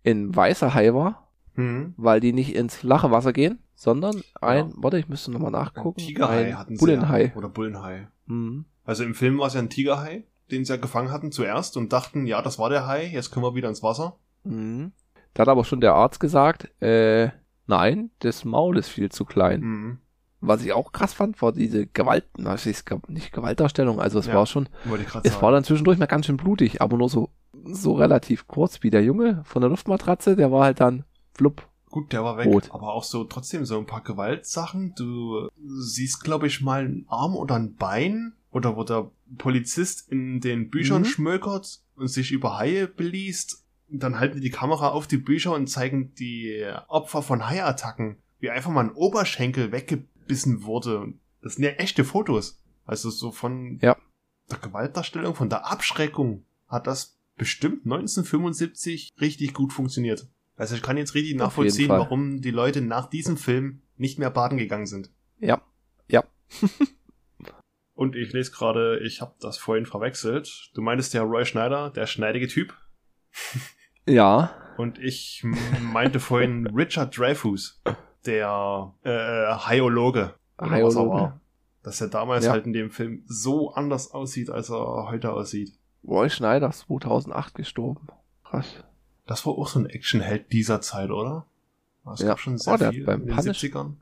in 0.03 0.35
weißer 0.35 0.73
Hai 0.73 0.93
war, 0.93 1.29
mhm. 1.55 1.93
weil 1.97 2.19
die 2.19 2.33
nicht 2.33 2.53
ins 2.55 2.75
flache 2.75 3.09
Wasser 3.09 3.33
gehen, 3.33 3.59
sondern 3.73 4.21
ein, 4.41 4.69
ja. 4.69 4.73
warte, 4.75 4.99
ich 4.99 5.07
müsste 5.07 5.31
nochmal 5.31 5.51
nachgucken. 5.51 6.01
Ein 6.01 6.07
Tigerhai 6.07 6.47
ein 6.47 6.57
hatten 6.57 6.75
sie. 6.75 6.79
Bullenhai. 6.79 7.25
Ja, 7.27 7.35
oder 7.35 7.49
Bullenhai. 7.49 8.09
Mhm. 8.25 8.65
Also 8.83 9.03
im 9.03 9.15
Film 9.15 9.39
war 9.39 9.47
es 9.47 9.53
ja 9.53 9.61
ein 9.61 9.69
Tigerhai, 9.69 10.25
den 10.51 10.65
sie 10.65 10.73
ja 10.73 10.77
gefangen 10.77 11.11
hatten 11.11 11.31
zuerst 11.31 11.77
und 11.77 11.93
dachten, 11.93 12.25
ja, 12.25 12.41
das 12.41 12.59
war 12.59 12.69
der 12.69 12.85
Hai, 12.85 13.05
jetzt 13.05 13.31
können 13.31 13.45
wir 13.45 13.55
wieder 13.55 13.69
ins 13.69 13.83
Wasser. 13.83 14.17
Mhm. 14.43 14.91
Da 15.33 15.41
hat 15.41 15.47
aber 15.47 15.63
schon 15.63 15.79
der 15.79 15.93
Arzt 15.93 16.19
gesagt, 16.19 16.69
äh, 16.81 17.29
nein, 17.67 18.09
das 18.19 18.43
Maul 18.43 18.77
ist 18.77 18.89
viel 18.89 19.09
zu 19.09 19.23
klein. 19.23 19.61
Mhm. 19.61 19.97
Was 20.41 20.63
ich 20.63 20.71
auch 20.71 20.91
krass 20.93 21.13
fand, 21.13 21.41
war 21.41 21.51
diese 21.51 21.87
Gewalt, 21.87 22.25
nicht 23.07 23.33
Gewaltdarstellung, 23.33 23.99
also 23.99 24.19
es 24.19 24.27
ja, 24.27 24.35
war 24.35 24.45
schon, 24.45 24.69
es 25.23 25.33
sagen. 25.33 25.41
war 25.41 25.51
dann 25.51 25.65
zwischendurch 25.65 25.97
mal 25.97 26.05
ganz 26.05 26.27
schön 26.27 26.37
blutig, 26.37 26.81
aber 26.81 26.97
nur 26.97 27.09
so, 27.09 27.29
so 27.65 27.93
relativ 27.93 28.47
kurz 28.47 28.81
wie 28.81 28.89
der 28.89 29.03
Junge 29.03 29.41
von 29.43 29.61
der 29.61 29.69
Luftmatratze, 29.69 30.37
der 30.37 30.51
war 30.51 30.63
halt 30.63 30.79
dann 30.79 31.03
flupp. 31.33 31.67
Gut, 31.89 32.13
der 32.13 32.23
war 32.23 32.37
weg, 32.37 32.45
rot. 32.45 32.69
aber 32.71 32.93
auch 32.93 33.03
so 33.03 33.23
trotzdem 33.23 33.65
so 33.65 33.77
ein 33.77 33.87
paar 33.87 34.03
Gewaltsachen. 34.03 34.93
Du 34.95 35.49
siehst, 35.57 36.23
glaube 36.23 36.47
ich, 36.47 36.61
mal 36.61 36.85
einen 36.85 37.05
Arm 37.09 37.35
oder 37.35 37.55
ein 37.55 37.75
Bein 37.75 38.33
oder 38.51 38.77
wo 38.77 38.83
der 38.83 39.09
Polizist 39.37 40.09
in 40.11 40.39
den 40.39 40.69
Büchern 40.69 41.01
mhm. 41.01 41.05
schmökert 41.05 41.81
und 41.95 42.07
sich 42.07 42.31
über 42.31 42.57
Haie 42.57 42.87
beliest. 42.87 43.65
Dann 43.89 44.19
halten 44.19 44.35
die 44.35 44.41
die 44.41 44.51
Kamera 44.51 44.89
auf 44.89 45.07
die 45.07 45.17
Bücher 45.17 45.53
und 45.53 45.67
zeigen 45.67 46.13
die 46.13 46.63
Opfer 46.87 47.23
von 47.23 47.49
Haiattacken, 47.49 48.17
wie 48.39 48.51
einfach 48.51 48.69
mal 48.69 48.85
ein 48.85 48.91
Oberschenkel 48.91 49.71
wegge 49.71 50.03
abgebissen 50.29 50.63
wurde. 50.63 51.13
Das 51.41 51.55
sind 51.55 51.63
ja 51.63 51.71
echte 51.71 52.03
Fotos. 52.03 52.61
Also 52.85 53.09
so 53.09 53.31
von 53.31 53.79
ja. 53.81 53.97
der 54.49 54.57
Gewaltdarstellung, 54.59 55.35
von 55.35 55.49
der 55.49 55.65
Abschreckung 55.65 56.45
hat 56.67 56.87
das 56.87 57.17
bestimmt 57.35 57.85
1975 57.85 59.09
richtig 59.19 59.53
gut 59.53 59.73
funktioniert. 59.73 60.27
Also 60.55 60.75
ich 60.75 60.81
kann 60.81 60.97
jetzt 60.97 61.15
richtig 61.15 61.35
nachvollziehen, 61.35 61.89
warum 61.89 62.41
die 62.41 62.51
Leute 62.51 62.81
nach 62.81 63.09
diesem 63.09 63.37
Film 63.37 63.81
nicht 63.97 64.19
mehr 64.19 64.29
baden 64.29 64.57
gegangen 64.57 64.87
sind. 64.87 65.09
Ja, 65.39 65.61
ja. 66.07 66.23
Und 67.93 68.15
ich 68.15 68.31
lese 68.31 68.51
gerade, 68.51 68.99
ich 68.99 69.21
habe 69.21 69.35
das 69.39 69.57
vorhin 69.57 69.85
verwechselt. 69.85 70.71
Du 70.73 70.81
meintest 70.81 71.13
ja 71.13 71.21
Roy 71.21 71.45
Schneider, 71.45 71.89
der 71.89 72.07
schneidige 72.07 72.47
Typ. 72.47 72.73
Ja. 74.05 74.55
Und 74.77 74.99
ich 74.99 75.43
meinte 75.81 76.19
vorhin 76.19 76.67
Richard 76.75 77.17
Dreyfus 77.17 77.81
der 78.25 78.93
äh, 79.03 79.09
Haiologe. 79.09 80.35
Haiologe. 80.59 81.09
War. 81.09 81.41
Dass 81.83 82.01
er 82.01 82.09
damals 82.09 82.45
ja. 82.45 82.51
halt 82.51 82.65
in 82.65 82.73
dem 82.73 82.91
Film 82.91 83.23
so 83.25 83.73
anders 83.73 84.11
aussieht, 84.11 84.49
als 84.49 84.69
er 84.69 85.07
heute 85.09 85.31
aussieht. 85.31 85.73
Roy 86.05 86.29
Schneider 86.29 86.71
2008 86.71 87.55
gestorben. 87.55 88.07
Krass. 88.43 88.83
Das 89.25 89.45
war 89.45 89.53
auch 89.53 89.67
so 89.67 89.79
ein 89.79 89.85
Actionheld 89.85 90.51
dieser 90.51 90.81
Zeit, 90.81 91.09
oder? 91.09 91.45
Es 92.13 92.21
ja. 92.21 92.29
gab 92.29 92.39
schon 92.39 92.57
sehr 92.57 92.73
oh, 92.73 92.91
viel 92.91 93.05
beim 93.05 93.21
in 93.21 93.27
den 93.27 93.35
Punish 93.35 93.63
70ern. 93.63 93.93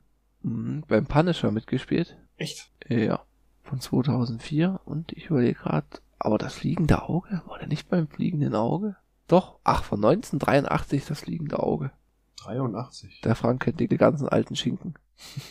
Mhm, 0.42 0.84
beim 0.88 1.06
Punisher 1.06 1.50
mitgespielt. 1.50 2.16
Echt? 2.36 2.70
Ja. 2.88 3.20
Von 3.62 3.80
2004 3.80 4.80
und 4.84 5.12
ich 5.12 5.26
überlege 5.26 5.58
gerade, 5.58 5.86
aber 6.18 6.38
das 6.38 6.54
fliegende 6.54 7.02
Auge? 7.02 7.42
War 7.46 7.58
der 7.58 7.68
nicht 7.68 7.88
beim 7.88 8.08
fliegenden 8.08 8.54
Auge? 8.54 8.96
Doch, 9.26 9.58
ach, 9.62 9.84
von 9.84 9.98
1983 9.98 11.04
das 11.04 11.20
fliegende 11.20 11.58
Auge. 11.58 11.90
83. 12.38 13.20
Der 13.22 13.34
Frank 13.34 13.62
kennt 13.62 13.80
die 13.80 13.88
ganzen 13.88 14.28
alten 14.28 14.56
Schinken. 14.56 14.94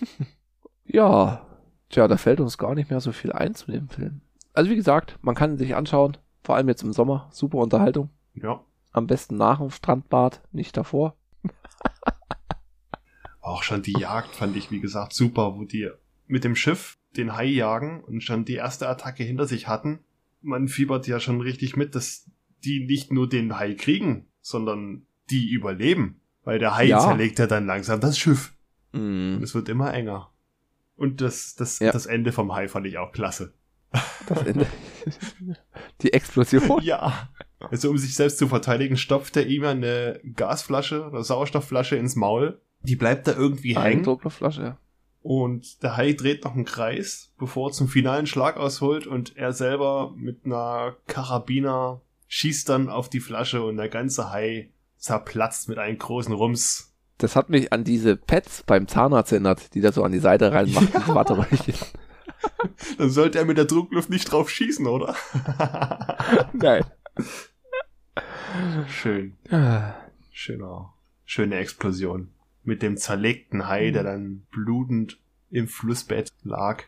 ja, 0.85 1.45
tja, 1.89 2.07
da 2.07 2.17
fällt 2.17 2.39
uns 2.39 2.57
gar 2.57 2.75
nicht 2.75 2.89
mehr 2.89 3.01
so 3.01 3.11
viel 3.11 3.31
ein 3.31 3.55
zu 3.55 3.71
dem 3.71 3.89
Film. 3.89 4.21
Also 4.53 4.69
wie 4.69 4.75
gesagt, 4.75 5.17
man 5.21 5.35
kann 5.35 5.51
ihn 5.51 5.57
sich 5.57 5.75
anschauen, 5.75 6.17
vor 6.43 6.55
allem 6.55 6.67
jetzt 6.67 6.83
im 6.83 6.93
Sommer, 6.93 7.29
super 7.31 7.57
Unterhaltung. 7.59 8.09
Ja. 8.33 8.63
Am 8.91 9.07
besten 9.07 9.35
nach 9.35 9.59
dem 9.59 9.69
Strandbad, 9.69 10.41
nicht 10.51 10.75
davor. 10.77 11.15
Auch 13.41 13.63
schon 13.63 13.81
die 13.81 13.97
Jagd 13.99 14.35
fand 14.35 14.55
ich, 14.55 14.71
wie 14.71 14.79
gesagt, 14.79 15.13
super, 15.13 15.55
wo 15.55 15.63
die 15.63 15.89
mit 16.25 16.43
dem 16.43 16.55
Schiff 16.55 16.97
den 17.15 17.35
Hai 17.35 17.45
jagen 17.45 18.03
und 18.03 18.21
schon 18.21 18.45
die 18.45 18.55
erste 18.55 18.88
Attacke 18.88 19.23
hinter 19.23 19.45
sich 19.45 19.67
hatten. 19.67 19.99
Man 20.41 20.67
fiebert 20.67 21.07
ja 21.07 21.19
schon 21.19 21.41
richtig 21.41 21.75
mit, 21.75 21.95
dass 21.95 22.29
die 22.63 22.85
nicht 22.85 23.11
nur 23.11 23.29
den 23.29 23.57
Hai 23.57 23.73
kriegen, 23.73 24.27
sondern 24.41 25.05
die 25.29 25.49
überleben. 25.49 26.21
Weil 26.47 26.59
der 26.59 26.77
Hai 26.77 26.85
ja. 26.85 26.99
zerlegt 27.01 27.39
ja 27.39 27.45
dann 27.45 27.65
langsam 27.65 27.99
das 27.99 28.17
Schiff. 28.17 28.53
Mm. 28.93 29.35
Und 29.35 29.43
es 29.43 29.53
wird 29.53 29.67
immer 29.67 29.93
enger. 29.93 30.31
Und 30.95 31.19
das, 31.19 31.55
das, 31.55 31.79
ja. 31.79 31.91
das 31.91 32.05
Ende 32.05 32.31
vom 32.31 32.55
Hai 32.55 32.69
fand 32.69 32.87
ich 32.87 32.97
auch 32.97 33.11
klasse. 33.11 33.53
Das 34.27 34.43
Ende. 34.43 34.65
Die 36.01 36.13
Explosion. 36.13 36.81
Ja. 36.81 37.27
Also 37.59 37.89
um 37.89 37.97
sich 37.97 38.15
selbst 38.15 38.37
zu 38.37 38.47
verteidigen, 38.47 38.95
stopft 38.95 39.35
er 39.35 39.45
ihm 39.45 39.65
eine 39.65 40.21
Gasflasche 40.37 41.05
oder 41.05 41.21
Sauerstoffflasche 41.21 41.97
ins 41.97 42.15
Maul. 42.15 42.61
Die 42.79 42.95
bleibt 42.95 43.27
da 43.27 43.33
irgendwie 43.33 43.77
hängen. 43.77 44.05
Ja. 44.05 44.77
Und 45.21 45.83
der 45.83 45.97
Hai 45.97 46.13
dreht 46.13 46.45
noch 46.45 46.55
einen 46.55 46.63
Kreis, 46.63 47.33
bevor 47.37 47.71
er 47.71 47.73
zum 47.73 47.89
finalen 47.89 48.25
Schlag 48.25 48.55
ausholt 48.55 49.05
und 49.05 49.35
er 49.35 49.51
selber 49.51 50.13
mit 50.15 50.45
einer 50.45 50.95
Karabiner 51.07 51.99
schießt 52.29 52.69
dann 52.69 52.87
auf 52.87 53.09
die 53.09 53.19
Flasche 53.19 53.63
und 53.63 53.75
der 53.75 53.89
ganze 53.89 54.31
Hai 54.31 54.71
zerplatzt 54.97 55.69
mit 55.69 55.77
einem 55.77 55.97
großen 55.97 56.33
Rums. 56.33 56.93
Das 57.17 57.35
hat 57.35 57.49
mich 57.49 57.73
an 57.73 57.83
diese 57.83 58.15
Pads 58.15 58.63
beim 58.63 58.87
Zahnarzt 58.87 59.31
erinnert, 59.31 59.73
die 59.73 59.81
da 59.81 59.91
so 59.91 60.03
an 60.03 60.11
die 60.11 60.19
Seite 60.19 60.51
reinmachen. 60.51 60.89
Ja. 60.93 61.15
Watteröhrchen. 61.15 61.73
Dann 62.97 63.09
sollte 63.09 63.39
er 63.39 63.45
mit 63.45 63.57
der 63.57 63.65
Druckluft 63.65 64.09
nicht 64.09 64.31
drauf 64.31 64.49
schießen, 64.49 64.85
oder? 64.85 65.15
Nein. 66.53 66.83
Schön. 68.87 69.37
Schöner, 70.31 70.93
schöne 71.25 71.55
Explosion. 71.55 72.31
Mit 72.63 72.81
dem 72.83 72.97
zerlegten 72.97 73.67
Hai, 73.67 73.91
der 73.91 74.03
dann 74.03 74.45
blutend 74.51 75.19
im 75.49 75.67
Flussbett 75.67 76.29
lag. 76.43 76.83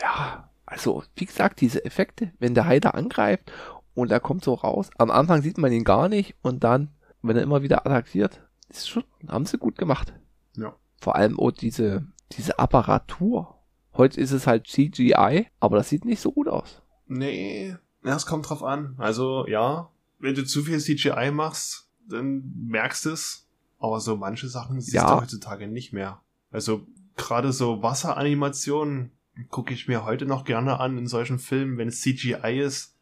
Ja, 0.00 0.50
also, 0.70 1.02
wie 1.16 1.26
gesagt, 1.26 1.60
diese 1.60 1.84
Effekte, 1.84 2.32
wenn 2.38 2.54
der 2.54 2.66
Hai 2.66 2.78
da 2.78 2.90
angreift 2.90 3.52
und 3.94 4.12
er 4.12 4.20
kommt 4.20 4.44
so 4.44 4.54
raus. 4.54 4.90
Am 4.98 5.10
Anfang 5.10 5.42
sieht 5.42 5.58
man 5.58 5.72
ihn 5.72 5.84
gar 5.84 6.08
nicht 6.08 6.36
und 6.42 6.62
dann 6.62 6.90
wenn 7.22 7.36
er 7.36 7.42
immer 7.42 7.62
wieder 7.62 7.86
attackiert, 7.86 8.42
ist 8.68 8.88
schon, 8.88 9.04
haben 9.28 9.46
sie 9.46 9.58
gut 9.58 9.76
gemacht. 9.76 10.12
Ja. 10.56 10.74
Vor 11.00 11.16
allem 11.16 11.38
auch 11.38 11.50
diese, 11.50 12.06
diese 12.32 12.58
Apparatur. 12.58 13.56
Heute 13.94 14.20
ist 14.20 14.32
es 14.32 14.46
halt 14.46 14.66
CGI, 14.66 15.46
aber 15.58 15.76
das 15.76 15.88
sieht 15.88 16.04
nicht 16.04 16.20
so 16.20 16.32
gut 16.32 16.48
aus. 16.48 16.82
Nee, 17.06 17.76
ja, 18.04 18.16
es 18.16 18.26
kommt 18.26 18.48
drauf 18.48 18.62
an. 18.62 18.94
Also, 18.98 19.46
ja, 19.46 19.90
wenn 20.18 20.34
du 20.34 20.44
zu 20.44 20.62
viel 20.62 20.78
CGI 20.78 21.30
machst, 21.32 21.88
dann 22.08 22.52
merkst 22.66 23.06
du 23.06 23.10
es. 23.10 23.48
Aber 23.78 24.00
so 24.00 24.16
manche 24.16 24.48
Sachen 24.48 24.80
siehst 24.80 24.94
ja. 24.94 25.06
du 25.06 25.22
heutzutage 25.22 25.66
nicht 25.66 25.92
mehr. 25.92 26.22
Also, 26.50 26.86
gerade 27.16 27.52
so 27.52 27.82
Wasseranimationen 27.82 29.12
gucke 29.48 29.74
ich 29.74 29.88
mir 29.88 30.04
heute 30.04 30.26
noch 30.26 30.44
gerne 30.44 30.80
an 30.80 30.98
in 30.98 31.06
solchen 31.06 31.38
Filmen, 31.38 31.78
wenn 31.78 31.88
es 31.88 32.00
CGI 32.00 32.60
ist. 32.60 32.96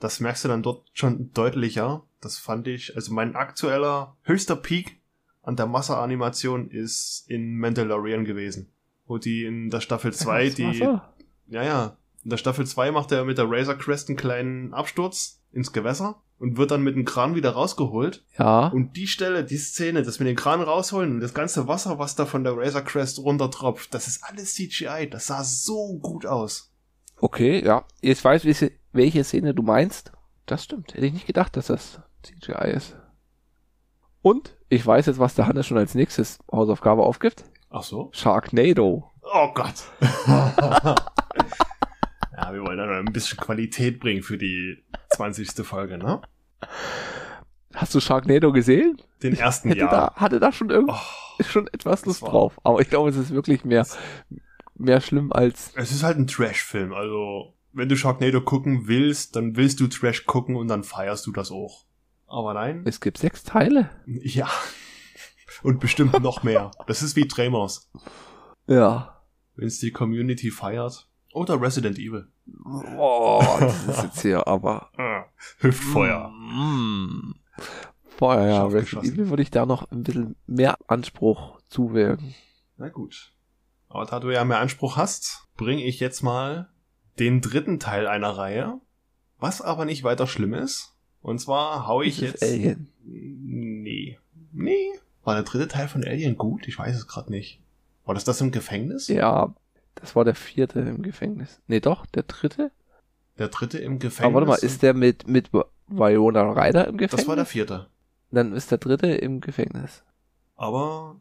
Das 0.00 0.20
merkst 0.20 0.44
du 0.44 0.48
dann 0.48 0.62
dort 0.62 0.88
schon 0.92 1.32
deutlicher. 1.32 2.04
Das 2.20 2.38
fand 2.38 2.68
ich, 2.68 2.94
also 2.96 3.12
mein 3.12 3.36
aktueller 3.36 4.16
höchster 4.22 4.56
Peak 4.56 5.00
an 5.42 5.56
der 5.56 5.66
Masseranimation 5.66 6.70
ist 6.70 7.24
in 7.28 7.58
Mandalorian 7.58 8.24
gewesen. 8.24 8.70
Wo 9.06 9.18
die 9.18 9.44
in 9.44 9.70
der 9.70 9.80
Staffel 9.80 10.12
2 10.12 10.50
die. 10.50 10.78
Ja, 10.78 11.62
ja. 11.62 11.96
In 12.24 12.30
der 12.30 12.36
Staffel 12.36 12.66
2 12.66 12.90
macht 12.90 13.12
er 13.12 13.24
mit 13.24 13.38
der 13.38 13.50
Razor 13.50 13.76
Crest 13.76 14.08
einen 14.08 14.18
kleinen 14.18 14.74
Absturz 14.74 15.40
ins 15.52 15.72
Gewässer 15.72 16.20
und 16.38 16.56
wird 16.56 16.70
dann 16.70 16.82
mit 16.82 16.94
dem 16.94 17.04
Kran 17.04 17.34
wieder 17.34 17.50
rausgeholt. 17.50 18.24
Ja. 18.38 18.68
Und 18.68 18.96
die 18.96 19.06
Stelle, 19.06 19.44
die 19.44 19.56
Szene, 19.56 20.02
das 20.02 20.18
mit 20.18 20.28
dem 20.28 20.36
Kran 20.36 20.60
rausholen 20.60 21.12
und 21.12 21.20
das 21.20 21.34
ganze 21.34 21.66
Wasser, 21.66 21.98
was 21.98 22.16
da 22.16 22.26
von 22.26 22.44
der 22.44 22.56
Razor 22.56 22.82
Crest 22.82 23.18
runtertropft, 23.18 23.94
das 23.94 24.06
ist 24.06 24.22
alles 24.24 24.54
CGI. 24.54 25.08
Das 25.10 25.28
sah 25.28 25.42
so 25.42 25.98
gut 25.98 26.26
aus. 26.26 26.72
Okay, 27.20 27.64
ja. 27.64 27.84
Jetzt 28.00 28.24
weiß 28.24 28.44
ich, 28.44 28.72
welche 28.92 29.24
Szene 29.24 29.54
du 29.54 29.62
meinst. 29.62 30.12
Das 30.46 30.64
stimmt. 30.64 30.94
Hätte 30.94 31.06
ich 31.06 31.12
nicht 31.12 31.26
gedacht, 31.26 31.56
dass 31.56 31.66
das 31.66 32.00
CGI 32.22 32.72
ist. 32.72 32.96
Und 34.22 34.56
ich 34.68 34.86
weiß 34.86 35.06
jetzt, 35.06 35.18
was 35.18 35.34
der 35.34 35.46
Hannes 35.46 35.66
schon 35.66 35.78
als 35.78 35.94
nächstes 35.94 36.38
Hausaufgabe 36.50 37.02
aufgibt. 37.02 37.44
Ach 37.70 37.82
so? 37.82 38.10
Sharknado. 38.12 39.10
Oh 39.22 39.48
Gott. 39.54 39.84
ja, 40.26 40.94
wir 42.52 42.62
wollen 42.62 42.78
da 42.78 42.86
noch 42.86 42.96
ein 42.96 43.12
bisschen 43.12 43.38
Qualität 43.38 44.00
bringen 44.00 44.22
für 44.22 44.38
die 44.38 44.84
20. 45.10 45.66
Folge, 45.66 45.98
ne? 45.98 46.22
Hast 47.74 47.94
du 47.94 48.00
Sharknado 48.00 48.52
gesehen? 48.52 49.00
Den 49.22 49.34
ersten 49.36 49.72
Jahr. 49.72 49.90
Da, 49.90 50.14
hatte 50.14 50.40
da 50.40 50.50
schon 50.50 50.70
irgendwie 50.70 50.94
oh, 50.94 51.42
schon 51.42 51.66
etwas 51.68 52.06
Lust 52.06 52.22
drauf. 52.22 52.58
Aber 52.64 52.80
ich 52.80 52.88
glaube, 52.88 53.10
es 53.10 53.16
ist 53.16 53.30
wirklich 53.30 53.64
mehr, 53.64 53.86
mehr 54.78 55.00
schlimm 55.00 55.32
als. 55.32 55.72
Es 55.74 55.92
ist 55.92 56.02
halt 56.02 56.18
ein 56.18 56.26
Trash-Film. 56.26 56.92
Also, 56.92 57.54
wenn 57.72 57.88
du 57.88 57.96
Sharknado 57.96 58.40
gucken 58.40 58.86
willst, 58.86 59.36
dann 59.36 59.56
willst 59.56 59.80
du 59.80 59.86
Trash 59.86 60.24
gucken 60.26 60.56
und 60.56 60.68
dann 60.68 60.84
feierst 60.84 61.26
du 61.26 61.32
das 61.32 61.50
auch. 61.50 61.86
Aber 62.26 62.54
nein. 62.54 62.82
Es 62.84 63.00
gibt 63.00 63.18
sechs 63.18 63.42
Teile. 63.42 63.90
Ja. 64.06 64.48
Und 65.62 65.80
bestimmt 65.80 66.20
noch 66.20 66.42
mehr. 66.42 66.70
Das 66.86 67.02
ist 67.02 67.16
wie 67.16 67.26
Tremors. 67.26 67.90
Ja. 68.66 69.24
Wenn 69.56 69.66
es 69.66 69.80
die 69.80 69.90
Community 69.90 70.50
feiert. 70.50 71.08
Oder 71.32 71.60
Resident 71.60 71.98
Evil. 71.98 72.28
Boah, 72.46 73.58
das 73.60 73.86
ist 73.86 74.02
jetzt 74.02 74.22
hier 74.22 74.46
aber. 74.46 74.90
Hüftfeuer. 75.58 76.28
Mm. 76.30 77.34
Feuer, 78.16 78.46
ja. 78.46 78.66
Resident. 78.66 79.06
Evil 79.06 79.30
würde 79.30 79.42
ich 79.42 79.50
da 79.50 79.66
noch 79.66 79.90
ein 79.90 80.02
bisschen 80.02 80.36
mehr 80.46 80.76
Anspruch 80.86 81.60
zuwägen. 81.68 82.34
Na 82.76 82.88
gut. 82.88 83.32
Aber 83.88 84.04
da 84.04 84.20
du 84.20 84.30
ja 84.30 84.44
mehr 84.44 84.58
Anspruch 84.58 84.96
hast, 84.96 85.46
bringe 85.56 85.84
ich 85.84 86.00
jetzt 86.00 86.22
mal 86.22 86.68
den 87.18 87.40
dritten 87.40 87.80
Teil 87.80 88.06
einer 88.06 88.30
Reihe, 88.30 88.80
was 89.38 89.60
aber 89.62 89.84
nicht 89.84 90.04
weiter 90.04 90.26
schlimm 90.26 90.54
ist. 90.54 90.94
Und 91.20 91.40
zwar 91.40 91.86
hau 91.86 92.02
ich 92.02 92.20
jetzt. 92.20 92.42
Alien. 92.42 92.88
Nee. 93.04 94.18
Nee. 94.52 94.92
War 95.24 95.34
der 95.34 95.44
dritte 95.44 95.68
Teil 95.68 95.88
von 95.88 96.04
Alien 96.04 96.36
gut? 96.36 96.68
Ich 96.68 96.78
weiß 96.78 96.96
es 96.96 97.06
gerade 97.06 97.30
nicht. 97.30 97.60
War 98.04 98.14
das 98.14 98.24
das 98.24 98.40
im 98.40 98.50
Gefängnis? 98.50 99.08
Ja, 99.08 99.54
das 99.94 100.14
war 100.16 100.24
der 100.24 100.34
vierte 100.34 100.80
im 100.80 101.02
Gefängnis. 101.02 101.60
Nee, 101.66 101.80
doch, 101.80 102.06
der 102.06 102.22
dritte? 102.22 102.70
Der 103.38 103.48
dritte 103.48 103.78
im 103.78 103.98
Gefängnis. 103.98 104.24
Aber 104.26 104.34
warte 104.34 104.62
mal, 104.62 104.66
ist 104.66 104.82
der 104.82 104.94
mit, 104.94 105.28
mit 105.28 105.50
Viola 105.88 106.52
Ryder 106.52 106.86
im 106.88 106.96
Gefängnis? 106.96 107.20
das 107.20 107.28
war 107.28 107.36
der 107.36 107.46
vierte. 107.46 107.88
Dann 108.30 108.52
ist 108.52 108.70
der 108.70 108.78
dritte 108.78 109.08
im 109.08 109.40
Gefängnis. 109.40 110.02
Aber 110.56 111.16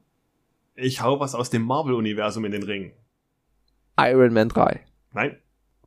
ich 0.78 1.02
hau 1.02 1.20
was 1.20 1.36
aus 1.36 1.50
dem 1.50 1.64
Marvel-Universum 1.64 2.46
in 2.46 2.52
den 2.52 2.64
Ring. 2.64 2.94
Iron 4.00 4.34
Man 4.34 4.50
3. 4.50 4.86
Nein. 5.14 5.38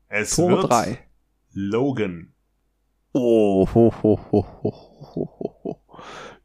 Es 0.09 0.35
Tor 0.35 0.51
wird 0.51 0.69
3. 0.71 0.99
Logan. 1.53 2.33
Oh, 3.13 3.67
ho, 3.73 3.93
ho, 4.03 4.21
ho, 4.31 4.47
ho, 4.63 5.15
ho, 5.15 5.61
ho. 5.65 5.83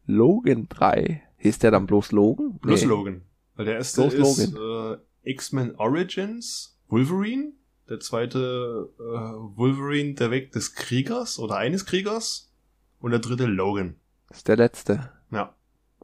Logan 0.06 0.68
3. 0.68 1.22
Hieß 1.38 1.58
der 1.58 1.72
dann 1.72 1.86
bloß 1.86 2.12
Logan? 2.12 2.58
Plus 2.60 2.82
Nee. 2.82 2.88
Logan. 2.88 3.22
Weil 3.56 3.66
der 3.66 3.74
erste 3.74 4.08
Bloß 4.08 4.38
ist 4.38 4.54
äh, 4.54 4.96
X-Men 5.22 5.74
Origins, 5.76 6.78
Wolverine. 6.88 7.52
Der 7.88 8.00
zweite 8.00 8.90
äh, 8.98 9.02
Wolverine, 9.02 10.14
der 10.14 10.30
Weg 10.30 10.52
des 10.52 10.74
Kriegers 10.74 11.38
oder 11.38 11.56
eines 11.56 11.86
Kriegers. 11.86 12.52
Und 13.00 13.10
der 13.10 13.20
dritte 13.20 13.46
Logan. 13.46 13.96
Das 14.28 14.38
ist 14.38 14.48
der 14.48 14.56
letzte. 14.56 15.10
Ja, 15.30 15.55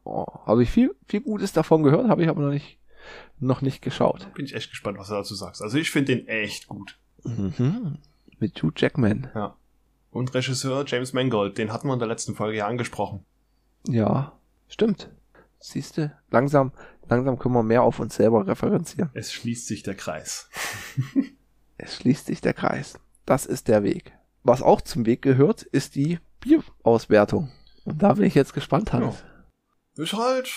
Oh, 0.04 0.26
habe 0.46 0.62
ich 0.62 0.70
viel, 0.70 0.94
viel 1.06 1.20
Gutes 1.20 1.52
davon 1.52 1.82
gehört, 1.82 2.08
habe 2.08 2.22
ich 2.22 2.28
aber 2.28 2.42
noch 2.42 2.50
nicht, 2.52 2.78
noch 3.38 3.62
nicht 3.62 3.82
geschaut. 3.82 4.32
bin 4.34 4.44
ich 4.44 4.54
echt 4.54 4.70
gespannt, 4.70 4.98
was 4.98 5.08
du 5.08 5.14
dazu 5.14 5.34
sagst. 5.34 5.62
Also 5.62 5.78
ich 5.78 5.90
finde 5.90 6.16
den 6.16 6.28
echt 6.28 6.66
gut. 6.68 6.98
Mhm. 7.24 7.98
Mit 8.38 8.60
Hugh 8.62 8.72
Jackman. 8.76 9.30
Ja. 9.34 9.56
Und 10.10 10.34
Regisseur 10.34 10.84
James 10.86 11.12
Mangold, 11.12 11.56
den 11.58 11.72
hatten 11.72 11.86
wir 11.86 11.94
in 11.94 11.98
der 12.00 12.08
letzten 12.08 12.34
Folge 12.34 12.58
ja 12.58 12.66
angesprochen. 12.66 13.24
Ja, 13.86 14.32
stimmt. 14.68 15.08
Siehste, 15.58 16.12
langsam, 16.30 16.72
langsam 17.08 17.38
können 17.38 17.54
wir 17.54 17.62
mehr 17.62 17.82
auf 17.82 18.00
uns 18.00 18.16
selber 18.16 18.46
referenzieren. 18.46 19.10
Es 19.14 19.32
schließt 19.32 19.66
sich 19.66 19.82
der 19.82 19.94
Kreis. 19.94 20.48
Es 21.78 21.96
schließt 21.96 22.26
sich 22.26 22.40
der 22.40 22.54
Kreis. 22.54 23.00
Das 23.26 23.44
ist 23.44 23.66
der 23.66 23.82
Weg. 23.82 24.12
Was 24.44 24.62
auch 24.62 24.80
zum 24.82 25.04
Weg 25.04 25.20
gehört, 25.20 25.62
ist 25.62 25.96
die 25.96 26.20
Bierauswertung. 26.38 27.50
Und 27.84 28.00
da 28.02 28.12
bin 28.14 28.24
ich 28.24 28.36
jetzt 28.36 28.54
gespannt, 28.54 28.92
Hans. 28.92 29.24
Ist 29.96 30.14
halt, 30.14 30.50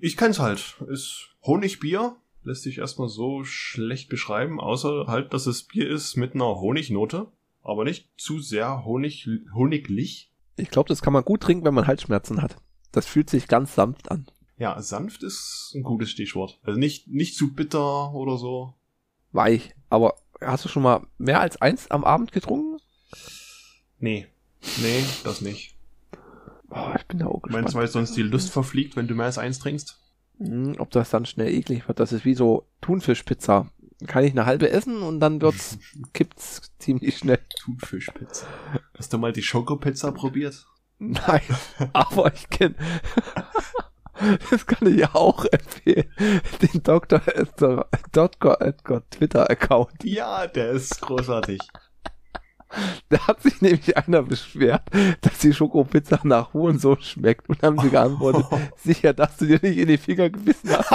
ich 0.00 0.16
kenn's 0.16 0.38
halt. 0.38 0.76
Ist 0.88 1.28
Honigbier. 1.42 2.16
Lässt 2.44 2.62
sich 2.62 2.78
erstmal 2.78 3.08
so 3.08 3.44
schlecht 3.44 4.08
beschreiben, 4.08 4.60
außer 4.60 5.06
halt, 5.06 5.32
dass 5.32 5.46
es 5.46 5.62
Bier 5.62 5.88
ist 5.88 6.16
mit 6.16 6.34
einer 6.34 6.60
Honignote. 6.60 7.28
Aber 7.62 7.84
nicht 7.84 8.08
zu 8.16 8.40
sehr 8.40 8.84
Honig, 8.84 9.28
honiglich. 9.54 10.32
Ich 10.56 10.70
glaube, 10.70 10.88
das 10.88 11.02
kann 11.02 11.12
man 11.12 11.24
gut 11.24 11.42
trinken, 11.42 11.64
wenn 11.64 11.74
man 11.74 11.86
Halsschmerzen 11.86 12.42
hat. 12.42 12.56
Das 12.90 13.06
fühlt 13.06 13.30
sich 13.30 13.46
ganz 13.46 13.74
sanft 13.76 14.10
an. 14.10 14.26
Ja, 14.58 14.80
sanft 14.82 15.22
ist 15.22 15.72
ein 15.74 15.82
gutes 15.82 16.10
Stichwort. 16.10 16.60
Also 16.62 16.78
nicht, 16.78 17.08
nicht 17.08 17.36
zu 17.36 17.54
bitter 17.54 18.12
oder 18.12 18.36
so. 18.36 18.74
Weich. 19.30 19.74
Aber 19.88 20.16
hast 20.40 20.64
du 20.64 20.68
schon 20.68 20.82
mal 20.82 21.06
mehr 21.18 21.40
als 21.40 21.60
eins 21.62 21.90
am 21.90 22.04
Abend 22.04 22.32
getrunken? 22.32 22.78
Nee. 23.98 24.26
Nee, 24.80 25.04
das 25.24 25.40
nicht. 25.40 25.76
Bin 27.12 27.22
auch 27.22 27.42
Meinst 27.42 27.44
gespannt. 27.44 27.74
du, 27.74 27.78
weil 27.78 27.88
sonst 27.88 28.16
die 28.16 28.22
Lust 28.22 28.50
verfliegt, 28.50 28.96
wenn 28.96 29.06
du 29.06 29.14
mehr 29.14 29.26
als 29.26 29.38
eins 29.38 29.58
trinkst? 29.58 30.00
Hm, 30.38 30.76
ob 30.78 30.90
das 30.90 31.10
dann 31.10 31.26
schnell 31.26 31.52
eklig 31.52 31.86
wird. 31.88 32.00
Das 32.00 32.12
ist 32.12 32.24
wie 32.24 32.34
so 32.34 32.66
Thunfischpizza. 32.80 33.70
Kann 34.06 34.24
ich 34.24 34.32
eine 34.32 34.46
halbe 34.46 34.70
essen 34.70 35.02
und 35.02 35.20
dann 35.20 35.40
wird's, 35.40 35.78
kippt's 36.14 36.72
ziemlich 36.78 37.18
schnell. 37.18 37.38
Thunfischpizza. 37.60 38.46
Hast 38.96 39.12
du 39.12 39.18
mal 39.18 39.32
die 39.32 39.42
Schokopizza 39.42 40.10
probiert? 40.10 40.66
Nein, 40.98 41.42
aber 41.92 42.32
ich 42.34 42.48
kenne. 42.48 42.74
Das 44.50 44.66
kann 44.66 44.86
ich 44.86 44.98
ja 44.98 45.14
auch 45.14 45.44
empfehlen. 45.46 46.04
Den 46.60 46.82
Dr. 46.84 47.20
Edgar 47.26 49.10
Twitter-Account. 49.10 50.04
Ja, 50.04 50.46
der 50.46 50.70
ist 50.70 51.00
großartig. 51.00 51.58
Da 53.08 53.26
hat 53.26 53.42
sich 53.42 53.60
nämlich 53.60 53.96
einer 53.96 54.22
beschwert, 54.22 54.82
dass 55.20 55.38
die 55.38 55.52
Schokopizza 55.52 56.20
nach 56.24 56.54
Hurensohn 56.54 57.00
schmeckt. 57.00 57.48
Und 57.48 57.62
haben 57.62 57.78
sie 57.78 57.90
geantwortet, 57.90 58.46
sicher, 58.76 59.12
dass 59.12 59.36
du 59.36 59.46
dir 59.46 59.60
nicht 59.62 59.78
in 59.78 59.88
die 59.88 59.98
Finger 59.98 60.30
gebissen 60.30 60.70
hast. 60.70 60.92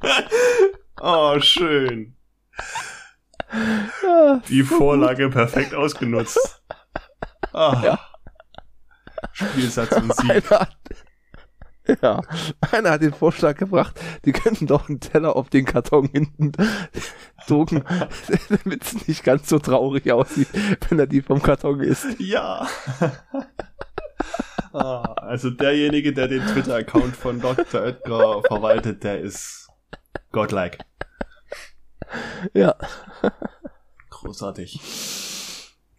oh, 1.00 1.40
schön. 1.40 2.16
Ja, 4.02 4.40
Die 4.48 4.62
Vorlage 4.62 5.28
perfekt 5.28 5.74
ausgenutzt. 5.74 6.62
Ah. 7.52 7.82
Ja. 7.84 7.98
Spielsatz 9.32 9.92
und 9.92 10.14
Sieg. 10.16 10.44
Ja, 12.00 12.20
einer 12.60 12.90
hat 12.90 13.02
den 13.02 13.12
Vorschlag 13.12 13.56
gebracht, 13.56 14.00
die 14.24 14.32
könnten 14.32 14.66
doch 14.66 14.88
einen 14.88 15.00
Teller 15.00 15.36
auf 15.36 15.50
den 15.50 15.64
Karton 15.64 16.06
hinten 16.06 16.52
drucken, 17.46 17.84
damit 18.48 18.82
es 18.82 19.08
nicht 19.08 19.24
ganz 19.24 19.48
so 19.48 19.58
traurig 19.58 20.10
aussieht, 20.12 20.48
wenn 20.88 20.98
er 20.98 21.06
die 21.06 21.22
vom 21.22 21.42
Karton 21.42 21.80
isst. 21.80 22.06
Ja. 22.18 22.68
ah, 24.72 25.02
also 25.14 25.50
derjenige, 25.50 26.12
der 26.12 26.28
den 26.28 26.46
Twitter-Account 26.46 27.16
von 27.16 27.40
Dr. 27.40 27.84
Edgar 27.84 28.42
verwaltet, 28.42 29.02
der 29.02 29.20
ist 29.20 29.68
godlike. 30.30 30.78
Ja. 32.52 32.76
Großartig. 34.10 34.80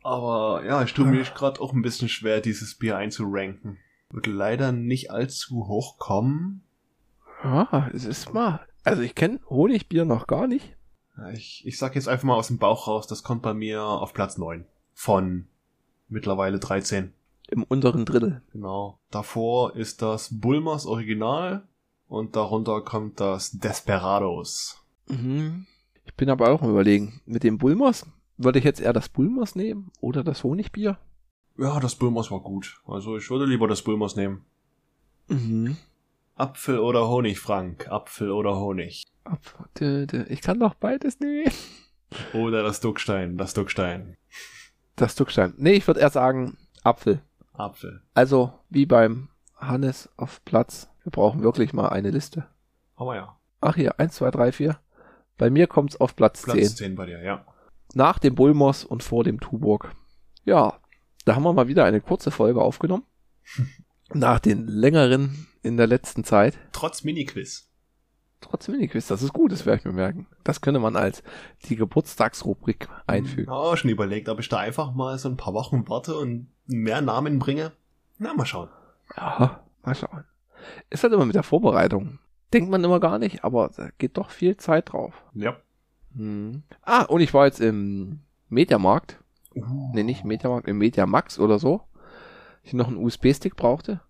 Aber 0.03 0.63
ja, 0.65 0.83
ich 0.83 0.93
tue 0.93 1.05
mich 1.05 1.33
gerade 1.33 1.61
auch 1.61 1.73
ein 1.73 1.81
bisschen 1.81 2.09
schwer, 2.09 2.41
dieses 2.41 2.77
Bier 2.77 2.97
einzuranken. 2.97 3.79
Wird 4.13 4.27
leider 4.27 4.71
nicht 4.71 5.09
allzu 5.09 5.67
hoch 5.67 5.97
kommen. 5.97 6.61
Ja, 7.43 7.89
es 7.93 8.05
ist 8.05 8.31
mal. 8.31 8.59
Also 8.83 9.01
ich 9.01 9.15
kenne 9.15 9.39
Honigbier 9.49 10.05
noch 10.05 10.27
gar 10.27 10.45
nicht. 10.45 10.77
Ich, 11.33 11.65
ich 11.65 11.79
sag 11.79 11.95
jetzt 11.95 12.07
einfach 12.07 12.25
mal 12.25 12.35
aus 12.35 12.47
dem 12.47 12.59
Bauch 12.59 12.87
raus, 12.87 13.07
das 13.07 13.23
kommt 13.23 13.41
bei 13.41 13.55
mir 13.55 13.83
auf 13.83 14.13
Platz 14.13 14.37
9 14.37 14.65
von 14.93 15.47
mittlerweile 16.09 16.59
13. 16.59 17.11
Im 17.49 17.63
unteren 17.63 18.05
Drittel. 18.05 18.43
Genau. 18.51 18.99
Davor 19.09 19.75
ist 19.75 20.03
das 20.03 20.39
Bulmers 20.39 20.85
Original 20.85 21.67
und 22.07 22.35
darunter 22.35 22.81
kommt 22.81 23.19
das 23.19 23.51
Desperados. 23.51 24.83
Mhm. 25.07 25.65
Ich 26.05 26.13
bin 26.13 26.29
aber 26.29 26.51
auch 26.51 26.61
am 26.61 26.69
überlegen. 26.69 27.21
Mit 27.25 27.43
dem 27.43 27.57
Bulmers 27.57 28.05
würde 28.37 28.59
ich 28.59 28.65
jetzt 28.65 28.79
eher 28.79 28.93
das 28.93 29.09
Bulmers 29.09 29.55
nehmen 29.55 29.91
oder 30.01 30.23
das 30.23 30.43
Honigbier? 30.43 30.99
Ja, 31.57 31.79
das 31.79 31.95
Bulmers 31.95 32.31
war 32.31 32.39
gut. 32.39 32.81
Also 32.85 33.17
ich 33.17 33.29
würde 33.29 33.45
lieber 33.45 33.67
das 33.67 33.81
Bulmers 33.81 34.15
nehmen. 34.15 34.45
Mhm. 35.27 35.77
Apfel 36.35 36.79
oder 36.79 37.07
Honig, 37.07 37.39
Frank? 37.39 37.87
Apfel 37.89 38.31
oder 38.31 38.57
Honig? 38.57 39.03
Ich 40.29 40.41
kann 40.41 40.59
doch 40.59 40.73
beides 40.73 41.19
nehmen. 41.19 41.51
Oder 42.33 42.63
das 42.63 42.79
Duckstein, 42.79 43.37
das 43.37 43.53
Duckstein. 43.53 44.17
Das 44.95 45.15
Duckstein. 45.15 45.53
Nee, 45.57 45.73
ich 45.73 45.87
würde 45.87 45.99
eher 45.99 46.09
sagen 46.09 46.57
Apfel. 46.83 47.21
Apfel. 47.53 48.01
Also, 48.13 48.53
wie 48.69 48.85
beim 48.85 49.29
Hannes 49.55 50.09
auf 50.17 50.43
Platz. 50.45 50.89
Wir 51.03 51.11
brauchen 51.11 51.43
wirklich 51.43 51.73
mal 51.73 51.89
eine 51.89 52.09
Liste. 52.09 52.47
Aber 52.95 53.15
ja. 53.15 53.37
Ach 53.61 53.75
hier, 53.75 53.99
1, 53.99 54.15
2, 54.15 54.31
3, 54.31 54.51
4. 54.51 54.79
Bei 55.37 55.49
mir 55.49 55.67
kommt's 55.67 55.99
auf 55.99 56.15
Platz, 56.15 56.43
Platz 56.43 56.57
10. 56.57 56.67
10 56.67 56.95
bei 56.95 57.05
dir, 57.05 57.21
ja. 57.21 57.45
Nach 57.93 58.19
dem 58.19 58.35
Bulmers 58.35 58.83
und 58.83 59.03
vor 59.03 59.23
dem 59.23 59.39
Tuborg. 59.39 59.95
Ja, 60.45 60.79
da 61.25 61.35
haben 61.35 61.43
wir 61.43 61.53
mal 61.53 61.67
wieder 61.67 61.85
eine 61.85 62.01
kurze 62.01 62.31
Folge 62.31 62.61
aufgenommen. 62.61 63.03
Nach 64.13 64.39
den 64.39 64.67
längeren 64.67 65.47
in 65.63 65.77
der 65.77 65.87
letzten 65.87 66.23
Zeit. 66.23 66.57
Trotz 66.71 67.03
Mini-Quiz. 67.03 67.69
Trotz 68.43 68.67
Miniquiz, 68.67 69.07
das 69.07 69.23
ist 69.23 69.33
gut, 69.33 69.51
das 69.51 69.65
werde 69.65 69.79
ich 69.79 69.85
mir 69.85 69.93
merken. 69.93 70.27
Das 70.43 70.59
könnte 70.61 70.79
man 70.79 70.95
als 70.95 71.23
die 71.65 71.77
Geburtstagsrubrik 71.77 72.89
einfügen. 73.07 73.51
Ja, 73.51 73.77
schon 73.77 73.89
überlegt, 73.89 74.27
ob 74.27 74.39
ich 74.39 74.49
da 74.49 74.57
einfach 74.57 74.93
mal 74.93 75.17
so 75.17 75.29
ein 75.29 75.37
paar 75.37 75.53
Wochen 75.53 75.87
warte 75.87 76.17
und 76.17 76.47
mehr 76.65 77.01
Namen 77.01 77.39
bringe. 77.39 77.71
Na, 78.17 78.33
mal 78.33 78.45
schauen. 78.45 78.69
Ja, 79.15 79.63
mal 79.83 79.95
schauen. 79.95 80.25
Ist 80.89 81.03
halt 81.03 81.13
immer 81.13 81.25
mit 81.25 81.35
der 81.35 81.43
Vorbereitung. 81.43 82.19
Denkt 82.51 82.69
man 82.69 82.83
immer 82.83 82.99
gar 82.99 83.17
nicht, 83.17 83.43
aber 83.43 83.71
da 83.75 83.89
geht 83.97 84.17
doch 84.17 84.29
viel 84.29 84.57
Zeit 84.57 84.91
drauf. 84.91 85.13
Ja. 85.33 85.55
Hm. 86.15 86.63
Ah, 86.81 87.03
und 87.03 87.21
ich 87.21 87.33
war 87.33 87.45
jetzt 87.45 87.61
im 87.61 88.19
Mediamarkt. 88.49 89.19
Nee, 89.55 90.03
nicht 90.03 90.23
Mediamarkt, 90.23 90.67
im 90.67 90.77
Mediamax 90.77 91.39
oder 91.39 91.59
so. 91.59 91.81
Ich 92.63 92.73
noch 92.73 92.87
einen 92.87 92.97
USB-Stick 92.97 93.55
brauchte. 93.55 94.01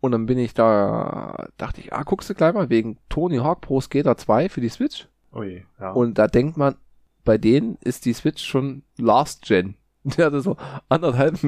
Und 0.00 0.12
dann 0.12 0.26
bin 0.26 0.38
ich 0.38 0.54
da, 0.54 1.48
dachte 1.58 1.80
ich, 1.80 1.92
ah, 1.92 2.02
guckst 2.02 2.30
du 2.30 2.34
gleich 2.34 2.54
mal 2.54 2.70
wegen 2.70 2.98
Tony 3.08 3.36
Hawk 3.36 3.60
Pro 3.60 3.80
Skater 3.80 4.16
2 4.16 4.48
für 4.48 4.60
die 4.60 4.68
Switch. 4.70 5.08
Oh 5.32 5.42
je, 5.42 5.62
ja. 5.78 5.92
Und 5.92 6.18
da 6.18 6.26
denkt 6.26 6.56
man, 6.56 6.76
bei 7.24 7.36
denen 7.36 7.76
ist 7.82 8.06
die 8.06 8.14
Switch 8.14 8.44
schon 8.44 8.82
Last 8.96 9.42
Gen. 9.42 9.74
Der 10.04 10.26
hatte 10.26 10.40
so 10.40 10.56
anderthalb 10.88 11.38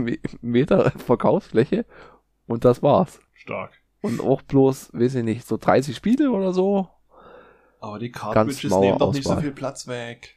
Meter 0.42 0.90
Verkaufsfläche 0.90 1.86
und 2.46 2.64
das 2.64 2.82
war's. 2.82 3.20
Stark. 3.32 3.72
Und 4.02 4.20
auch 4.20 4.42
bloß, 4.42 4.92
weiß 4.92 5.14
ich 5.14 5.24
nicht, 5.24 5.46
so 5.46 5.56
30 5.56 5.96
Spiele 5.96 6.30
oder 6.30 6.52
so. 6.52 6.88
Aber 7.80 7.98
die 7.98 8.12
Cartridges 8.12 8.70
nehmen 8.78 8.98
doch 8.98 9.14
nicht 9.14 9.26
so 9.26 9.36
viel 9.36 9.52
Platz 9.52 9.86
weg. 9.86 10.36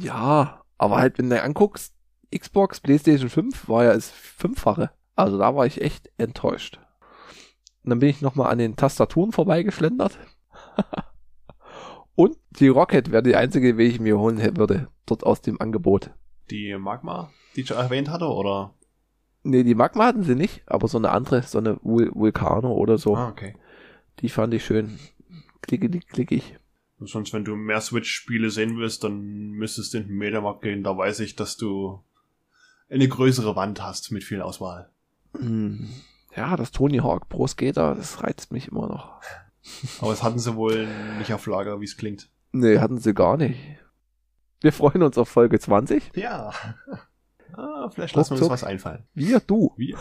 Ja, 0.00 0.62
aber 0.78 0.96
halt, 0.96 1.18
wenn 1.18 1.30
du 1.30 1.42
anguckst, 1.42 1.95
Xbox, 2.36 2.80
PlayStation 2.80 3.28
5 3.28 3.68
war 3.68 3.84
ja 3.84 3.94
das 3.94 4.10
Fünffache. 4.10 4.90
Also 5.14 5.38
da 5.38 5.54
war 5.54 5.66
ich 5.66 5.80
echt 5.80 6.10
enttäuscht. 6.18 6.78
Und 7.84 7.90
dann 7.90 7.98
bin 8.00 8.08
ich 8.08 8.20
nochmal 8.20 8.50
an 8.50 8.58
den 8.58 8.76
Tastaturen 8.76 9.32
vorbeigeschlendert. 9.32 10.18
Und 12.14 12.36
die 12.50 12.68
Rocket 12.68 13.12
wäre 13.12 13.22
die 13.22 13.36
einzige, 13.36 13.76
welche 13.76 13.92
ich 13.92 14.00
mir 14.00 14.18
holen 14.18 14.38
würde, 14.56 14.88
dort 15.04 15.24
aus 15.24 15.42
dem 15.42 15.60
Angebot. 15.60 16.10
Die 16.50 16.76
Magma, 16.76 17.30
die 17.54 17.60
ich 17.60 17.70
erwähnt 17.70 18.08
hatte, 18.08 18.26
oder? 18.26 18.74
Nee, 19.42 19.62
die 19.62 19.74
Magma 19.74 20.06
hatten 20.06 20.24
sie 20.24 20.34
nicht, 20.34 20.62
aber 20.66 20.88
so 20.88 20.98
eine 20.98 21.10
andere, 21.10 21.42
so 21.42 21.58
eine 21.58 21.78
Vul 21.82 22.10
Vulcano 22.14 22.72
oder 22.72 22.98
so. 22.98 23.16
Ah, 23.16 23.28
okay. 23.28 23.54
Die 24.20 24.28
fand 24.28 24.54
ich 24.54 24.64
schön. 24.64 24.98
Klicke, 25.60 25.88
klickig. 25.88 26.58
Sonst, 26.98 27.34
wenn 27.34 27.44
du 27.44 27.54
mehr 27.54 27.80
Switch-Spiele 27.80 28.50
sehen 28.50 28.78
willst, 28.78 29.04
dann 29.04 29.50
müsstest 29.50 29.92
du 29.92 29.98
in 29.98 30.08
den 30.08 30.16
Mediamarkt 30.16 30.62
gehen. 30.62 30.82
Da 30.82 30.96
weiß 30.96 31.20
ich, 31.20 31.36
dass 31.36 31.56
du 31.56 32.00
eine 32.90 33.08
größere 33.08 33.56
Wand 33.56 33.82
hast 33.82 34.10
mit 34.12 34.24
viel 34.24 34.42
Auswahl. 34.42 34.90
Hm. 35.36 35.88
Ja, 36.34 36.56
das 36.56 36.70
Tony 36.70 36.98
Hawk 36.98 37.28
Pro 37.28 37.46
Skater, 37.46 37.94
das 37.94 38.22
reizt 38.22 38.52
mich 38.52 38.68
immer 38.68 38.86
noch. 38.88 39.20
Aber 40.00 40.12
es 40.12 40.22
hatten 40.22 40.38
sie 40.38 40.54
wohl 40.54 40.86
nicht 41.18 41.32
auf 41.32 41.46
Lager, 41.46 41.80
wie 41.80 41.86
es 41.86 41.96
klingt. 41.96 42.30
Nee, 42.52 42.78
hatten 42.78 42.98
sie 42.98 43.14
gar 43.14 43.36
nicht. 43.36 43.58
Wir 44.60 44.72
freuen 44.72 45.02
uns 45.02 45.18
auf 45.18 45.28
Folge 45.28 45.58
20. 45.58 46.12
Ja. 46.14 46.52
Ah, 47.52 47.88
vielleicht 47.88 48.14
lassen 48.16 48.36
wir 48.36 48.42
uns 48.42 48.50
was 48.50 48.64
einfallen. 48.64 49.06
Wir, 49.14 49.40
du. 49.40 49.72
Wir. 49.76 49.96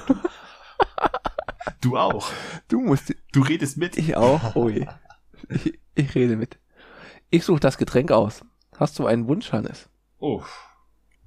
Du 1.79 1.95
auch. 1.95 2.29
Du 2.67 2.81
musst. 2.81 3.13
Du 3.31 3.41
redest 3.43 3.77
mit. 3.77 3.95
Ich 3.97 4.17
auch. 4.17 4.55
Oh 4.55 4.67
je. 4.67 4.87
Ich, 5.47 5.79
ich 5.93 6.15
rede 6.15 6.35
mit. 6.35 6.57
Ich 7.29 7.45
suche 7.45 7.59
das 7.59 7.77
Getränk 7.77 8.11
aus. 8.11 8.43
Hast 8.75 8.97
du 8.99 9.05
einen 9.05 9.27
Wunsch, 9.27 9.53
Hannes? 9.53 9.87
Oh. 10.17 10.43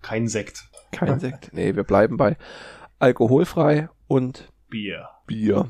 Kein 0.03 0.29
Sekt. 0.29 0.69
Kein 0.93 1.21
Sekt. 1.21 1.53
Nee, 1.53 1.77
wir 1.77 1.85
bleiben 1.85 2.17
bei 2.17 2.37
alkoholfrei 2.99 3.89
und 4.07 4.53
Bier. 4.69 5.09
Bier. 5.27 5.69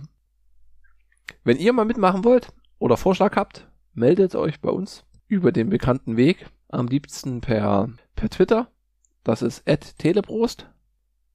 Wenn 1.45 1.59
ihr 1.59 1.73
mal 1.73 1.85
mitmachen 1.85 2.25
wollt 2.25 2.53
oder 2.79 2.97
Vorschlag 2.97 3.37
habt, 3.37 3.69
meldet 3.95 4.35
euch 4.35 4.61
bei 4.61 4.71
uns 4.71 5.05
über 5.27 5.53
den 5.53 5.71
bekannten 5.71 6.17
Weg. 6.17 6.47
Am 6.69 6.87
liebsten 6.87 7.41
per, 7.41 7.89
per 8.15 8.29
Twitter 8.29 8.69
das 9.29 9.43
ist 9.43 9.65
teleprost. 9.99 10.67